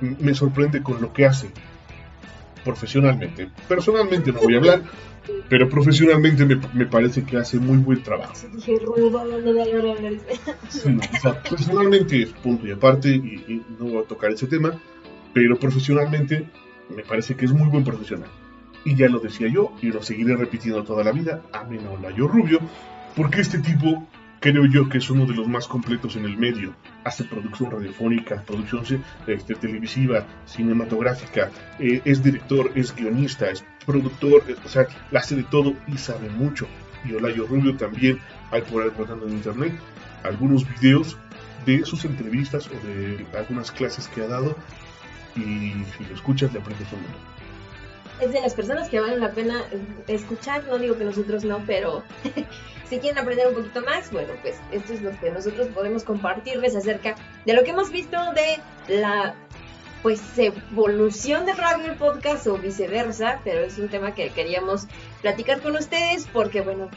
me 0.00 0.34
sorprende 0.34 0.82
con 0.82 1.00
lo 1.00 1.12
que 1.12 1.26
hace 1.26 1.50
profesionalmente. 2.64 3.48
Personalmente 3.68 4.32
no 4.32 4.40
voy 4.40 4.54
a 4.54 4.58
hablar, 4.58 4.82
pero 5.48 5.68
profesionalmente 5.68 6.44
me, 6.44 6.86
parece 6.86 7.24
que 7.24 7.36
hace 7.36 7.58
muy 7.58 7.78
buen 7.78 8.02
trabajo. 8.02 8.34
personalmente 11.48 12.22
es 12.22 12.30
punto 12.30 12.66
y 12.66 12.72
aparte 12.72 13.08
y, 13.10 13.62
no 13.78 13.86
voy 13.86 14.02
a 14.04 14.06
tocar 14.06 14.30
ese 14.32 14.46
tema, 14.46 14.80
pero 15.32 15.58
profesionalmente 15.58 16.46
me 16.94 17.02
parece 17.02 17.34
que 17.34 17.44
es 17.44 17.52
muy 17.52 17.68
buen 17.68 17.84
profesional. 17.84 18.28
Y 18.84 18.96
ya 18.96 19.08
lo 19.08 19.18
decía 19.18 19.48
yo 19.48 19.72
y 19.82 19.88
lo 19.88 20.02
seguiré 20.02 20.36
repitiendo 20.36 20.82
toda 20.84 21.04
la 21.04 21.12
vida, 21.12 21.42
amén 21.52 21.80
hola 21.86 22.10
yo 22.16 22.28
rubio, 22.28 22.60
Porque 23.16 23.40
este 23.40 23.58
tipo 23.58 24.06
creo 24.40 24.66
yo 24.66 24.88
que 24.88 24.98
es 24.98 25.10
uno 25.10 25.26
de 25.26 25.34
los 25.34 25.48
más 25.48 25.66
completos 25.66 26.16
en 26.16 26.24
el 26.24 26.36
medio. 26.36 26.74
Hace 27.08 27.24
producción 27.24 27.70
radiofónica, 27.70 28.42
producción 28.42 29.02
este, 29.26 29.54
televisiva, 29.54 30.26
cinematográfica, 30.44 31.50
eh, 31.78 32.02
es 32.04 32.22
director, 32.22 32.70
es 32.74 32.94
guionista, 32.94 33.48
es 33.48 33.64
productor, 33.86 34.42
o 34.62 34.68
sea, 34.68 34.86
hace 35.14 35.36
de 35.36 35.44
todo 35.44 35.72
y 35.86 35.96
sabe 35.96 36.28
mucho. 36.28 36.66
Y 37.06 37.14
Olayo 37.14 37.46
Rubio 37.46 37.74
también 37.78 38.20
hay 38.50 38.60
por 38.60 38.82
ahí 38.82 38.90
tratando 38.90 39.26
en 39.26 39.32
internet 39.32 39.72
algunos 40.22 40.68
videos 40.68 41.16
de 41.64 41.82
sus 41.86 42.04
entrevistas 42.04 42.66
o 42.66 42.86
de 42.86 43.24
algunas 43.38 43.72
clases 43.72 44.06
que 44.08 44.20
ha 44.20 44.28
dado 44.28 44.54
y 45.34 45.72
si 45.96 46.04
lo 46.06 46.14
escuchas 46.14 46.52
le 46.52 46.60
aprendes 46.60 46.92
un 46.92 47.00
montón. 47.00 47.37
Es 48.20 48.32
de 48.32 48.40
las 48.40 48.54
personas 48.54 48.88
que 48.88 49.00
valen 49.00 49.20
la 49.20 49.30
pena 49.30 49.64
escuchar, 50.08 50.64
no 50.64 50.78
digo 50.78 50.98
que 50.98 51.04
nosotros 51.04 51.44
no, 51.44 51.62
pero 51.66 52.02
si 52.88 52.98
quieren 52.98 53.18
aprender 53.18 53.46
un 53.48 53.54
poquito 53.54 53.80
más, 53.82 54.10
bueno, 54.10 54.32
pues 54.42 54.56
esto 54.72 54.92
es 54.92 55.02
lo 55.02 55.18
que 55.20 55.30
nosotros 55.30 55.68
podemos 55.68 56.04
compartirles 56.04 56.74
acerca 56.74 57.14
de 57.46 57.52
lo 57.52 57.62
que 57.62 57.70
hemos 57.70 57.90
visto 57.90 58.16
de 58.32 59.00
la 59.00 59.34
pues 60.02 60.20
evolución 60.38 61.44
de 61.44 61.54
Radio 61.54 61.96
Podcast 61.96 62.46
o 62.46 62.56
viceversa, 62.56 63.40
pero 63.44 63.60
es 63.60 63.78
un 63.78 63.88
tema 63.88 64.14
que 64.14 64.30
queríamos 64.30 64.86
platicar 65.22 65.60
con 65.60 65.76
ustedes 65.76 66.26
porque 66.32 66.60
bueno, 66.60 66.88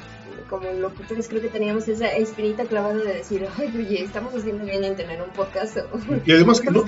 como 0.52 0.70
locutores 0.70 1.30
creo 1.30 1.42
que 1.42 1.48
teníamos 1.48 1.88
esa 1.88 2.08
espinita 2.10 2.66
clavada 2.66 2.96
de 2.96 3.14
decir, 3.14 3.48
ay, 3.58 3.72
oye, 3.74 4.04
estamos 4.04 4.36
haciendo 4.36 4.66
bien 4.66 4.84
en 4.84 4.98
tener 4.98 5.22
un 5.22 5.30
podcast. 5.30 5.78
Y 6.26 6.32
además 6.34 6.60
que 6.60 6.70
no, 6.70 6.84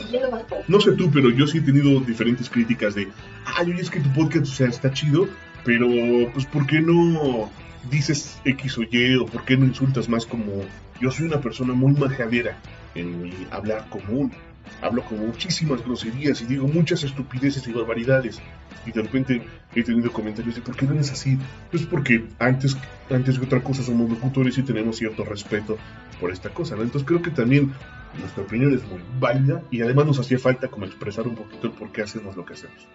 no 0.67 0.81
sé 0.81 0.91
tú, 0.91 1.09
pero 1.09 1.29
yo 1.29 1.47
sí 1.47 1.59
he 1.59 1.61
tenido 1.61 2.01
diferentes 2.01 2.49
críticas 2.49 2.93
de, 2.93 3.07
ay, 3.45 3.71
oye, 3.71 3.81
es 3.81 3.89
que 3.89 4.01
tu 4.01 4.11
podcast, 4.11 4.51
o 4.51 4.53
sea, 4.53 4.67
está 4.67 4.91
chido, 4.91 5.29
pero 5.63 5.87
pues 6.33 6.45
¿por 6.45 6.67
qué 6.67 6.81
no 6.81 7.49
dices 7.89 8.37
X 8.43 8.77
o 8.79 8.83
Y 8.83 9.15
o 9.15 9.25
por 9.25 9.45
qué 9.45 9.55
no 9.55 9.65
insultas 9.65 10.09
más 10.09 10.25
como 10.25 10.65
yo 10.99 11.09
soy 11.09 11.27
una 11.27 11.39
persona 11.39 11.73
muy 11.73 11.93
majadera 11.93 12.59
en 12.95 13.23
mi 13.23 13.33
hablar 13.49 13.87
común? 13.89 14.33
Hablo 14.81 15.03
con 15.05 15.19
muchísimas 15.25 15.83
groserías 15.83 16.41
y 16.41 16.45
digo 16.45 16.67
muchas 16.67 17.03
estupideces 17.03 17.67
y 17.67 17.71
barbaridades. 17.71 18.39
Y 18.85 18.91
de 18.91 19.01
repente 19.01 19.41
he 19.73 19.83
tenido 19.83 20.11
comentarios 20.11 20.55
de 20.55 20.61
¿por 20.61 20.75
qué 20.75 20.85
no 20.85 20.99
es 20.99 21.11
así? 21.11 21.37
Pues 21.71 21.85
porque 21.85 22.25
antes, 22.39 22.75
antes 23.09 23.39
de 23.39 23.45
otra 23.45 23.61
cosa 23.61 23.81
somos 23.81 24.09
locutores 24.09 24.57
y 24.57 24.63
tenemos 24.63 24.97
cierto 24.97 25.23
respeto 25.23 25.77
por 26.19 26.31
esta 26.31 26.49
cosa, 26.49 26.75
Entonces 26.75 27.03
creo 27.05 27.21
que 27.21 27.31
también 27.31 27.73
nuestra 28.19 28.43
opinión 28.43 28.73
es 28.73 28.83
muy 28.83 28.99
válida 29.19 29.63
y 29.71 29.81
además 29.81 30.05
nos 30.05 30.19
hacía 30.19 30.37
falta 30.37 30.67
como 30.67 30.85
expresar 30.85 31.27
un 31.27 31.35
poquito 31.35 31.67
el 31.67 31.73
por 31.73 31.91
qué 31.91 32.01
hacemos 32.01 32.35
lo 32.35 32.45
que 32.45 32.53
hacemos. 32.53 32.87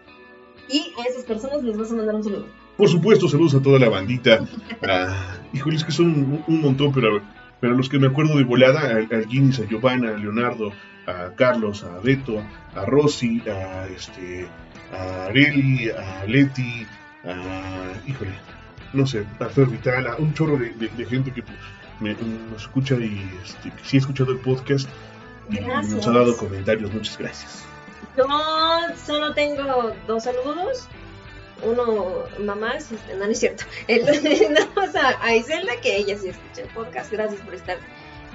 Y 0.68 0.92
a 1.00 1.08
esas 1.08 1.24
personas 1.24 1.62
les 1.62 1.76
vas 1.76 1.90
a 1.90 1.96
mandar 1.96 2.14
un 2.14 2.24
saludo. 2.24 2.46
Por 2.76 2.88
supuesto, 2.88 3.28
saludos 3.28 3.54
a 3.54 3.62
toda 3.62 3.78
la 3.78 3.88
bandita. 3.88 4.46
Ah, 4.86 5.36
híjole, 5.52 5.76
es 5.76 5.84
que 5.84 5.92
son 5.92 6.42
un, 6.46 6.60
montón, 6.60 6.92
pero, 6.92 7.22
pero 7.60 7.74
los 7.74 7.88
que 7.88 7.98
me 7.98 8.06
acuerdo 8.06 8.36
de 8.36 8.44
volada, 8.44 8.80
al, 8.80 9.08
al 9.10 9.26
Guinness, 9.26 9.60
a 9.60 9.66
Giovanna, 9.66 10.10
a 10.10 10.18
Leonardo, 10.18 10.72
a 11.08 11.32
Carlos, 11.34 11.84
a 11.84 11.98
Beto, 12.00 12.42
a 12.74 12.84
Rosy, 12.84 13.42
a, 13.48 13.86
este, 13.86 14.46
a 14.92 15.26
Areli, 15.26 15.90
a 15.90 16.24
Leti, 16.26 16.86
a, 17.24 17.92
híjole, 18.06 18.32
no 18.92 19.06
sé, 19.06 19.24
a 19.40 19.46
Fer 19.46 19.66
Vital, 19.66 20.06
a 20.06 20.16
un 20.16 20.34
chorro 20.34 20.58
de, 20.58 21.06
gente 21.06 21.32
que 21.32 21.42
me, 22.00 22.14
escucha 22.56 22.94
y 22.96 23.30
este, 23.42 23.72
sí 23.82 23.96
ha 23.96 24.00
escuchado 24.00 24.32
el 24.32 24.38
podcast 24.38 24.88
y 25.50 25.60
nos 25.60 26.06
ha 26.06 26.12
dado 26.12 26.36
comentarios. 26.36 26.92
Muchas 26.92 27.16
gracias. 27.18 27.64
Yo 28.16 28.26
solo 29.06 29.32
tengo 29.34 29.94
dos 30.06 30.24
saludos. 30.24 30.88
Uno, 31.62 32.24
mamá, 32.38 32.74
no, 33.18 33.26
no 33.26 33.32
es 33.32 33.40
cierto. 33.40 33.64
El, 33.88 34.06
a, 34.96 35.24
a 35.24 35.34
Iselda, 35.34 35.80
que 35.80 35.96
ella 35.96 36.16
sí 36.16 36.28
escucha 36.28 36.62
el 36.62 36.68
podcast. 36.68 37.10
Gracias 37.10 37.40
por 37.40 37.54
estar 37.54 37.78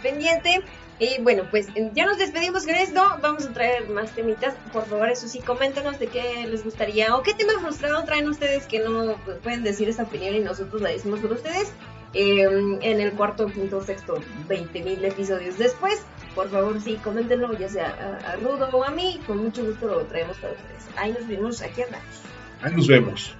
pendiente. 0.01 0.61
Y 0.99 1.21
bueno, 1.21 1.43
pues 1.49 1.67
ya 1.93 2.05
nos 2.05 2.17
despedimos 2.17 2.65
con 2.65 2.75
esto. 2.75 3.01
Vamos 3.21 3.45
a 3.45 3.53
traer 3.53 3.89
más 3.89 4.11
temitas. 4.11 4.53
Por 4.71 4.85
favor, 4.85 5.09
eso 5.09 5.27
sí, 5.27 5.39
coméntenos 5.39 5.99
de 5.99 6.07
qué 6.07 6.45
les 6.47 6.63
gustaría 6.63 7.15
o 7.15 7.23
qué 7.23 7.33
tema 7.33 7.53
frustrado 7.59 8.03
traen 8.05 8.27
ustedes 8.27 8.67
que 8.67 8.79
no 8.79 9.17
pueden 9.41 9.63
decir 9.63 9.89
esa 9.89 10.03
opinión 10.03 10.35
y 10.35 10.39
nosotros 10.39 10.81
la 10.81 10.89
decimos 10.89 11.19
por 11.19 11.31
ustedes. 11.33 11.71
Em, 12.15 12.77
en 12.81 13.01
el 13.01 13.13
cuarto, 13.13 13.47
quinto, 13.47 13.83
sexto, 13.83 14.21
20 14.47 14.83
mil 14.83 15.03
episodios 15.03 15.57
después. 15.57 16.03
Por 16.35 16.49
favor, 16.49 16.79
sí, 16.79 16.99
coméntenlo, 17.03 17.57
ya 17.57 17.69
sea 17.69 18.19
a, 18.25 18.35
Rudo 18.35 18.69
o 18.71 18.83
a 18.83 18.91
mí. 18.91 19.19
Con 19.25 19.43
mucho 19.43 19.65
gusto 19.65 19.87
lo 19.87 20.01
traemos 20.05 20.37
para 20.37 20.53
ustedes. 20.53 20.85
Ahí 20.95 21.11
nos 21.11 21.27
vemos, 21.27 21.61
aquí 21.61 21.81
andamos. 21.81 22.21
Ahí 22.61 22.75
nos 22.75 22.87
vemos. 22.87 23.35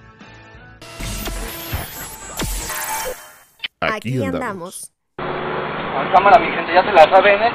Aquí, 3.80 4.24
andamos. 4.24 4.93
Cámara, 6.12 6.38
mi 6.40 6.50
gente, 6.50 6.72
ya 6.72 6.82
se 6.82 6.92
la 6.92 7.04
saben, 7.04 7.42
¿eh? 7.42 7.52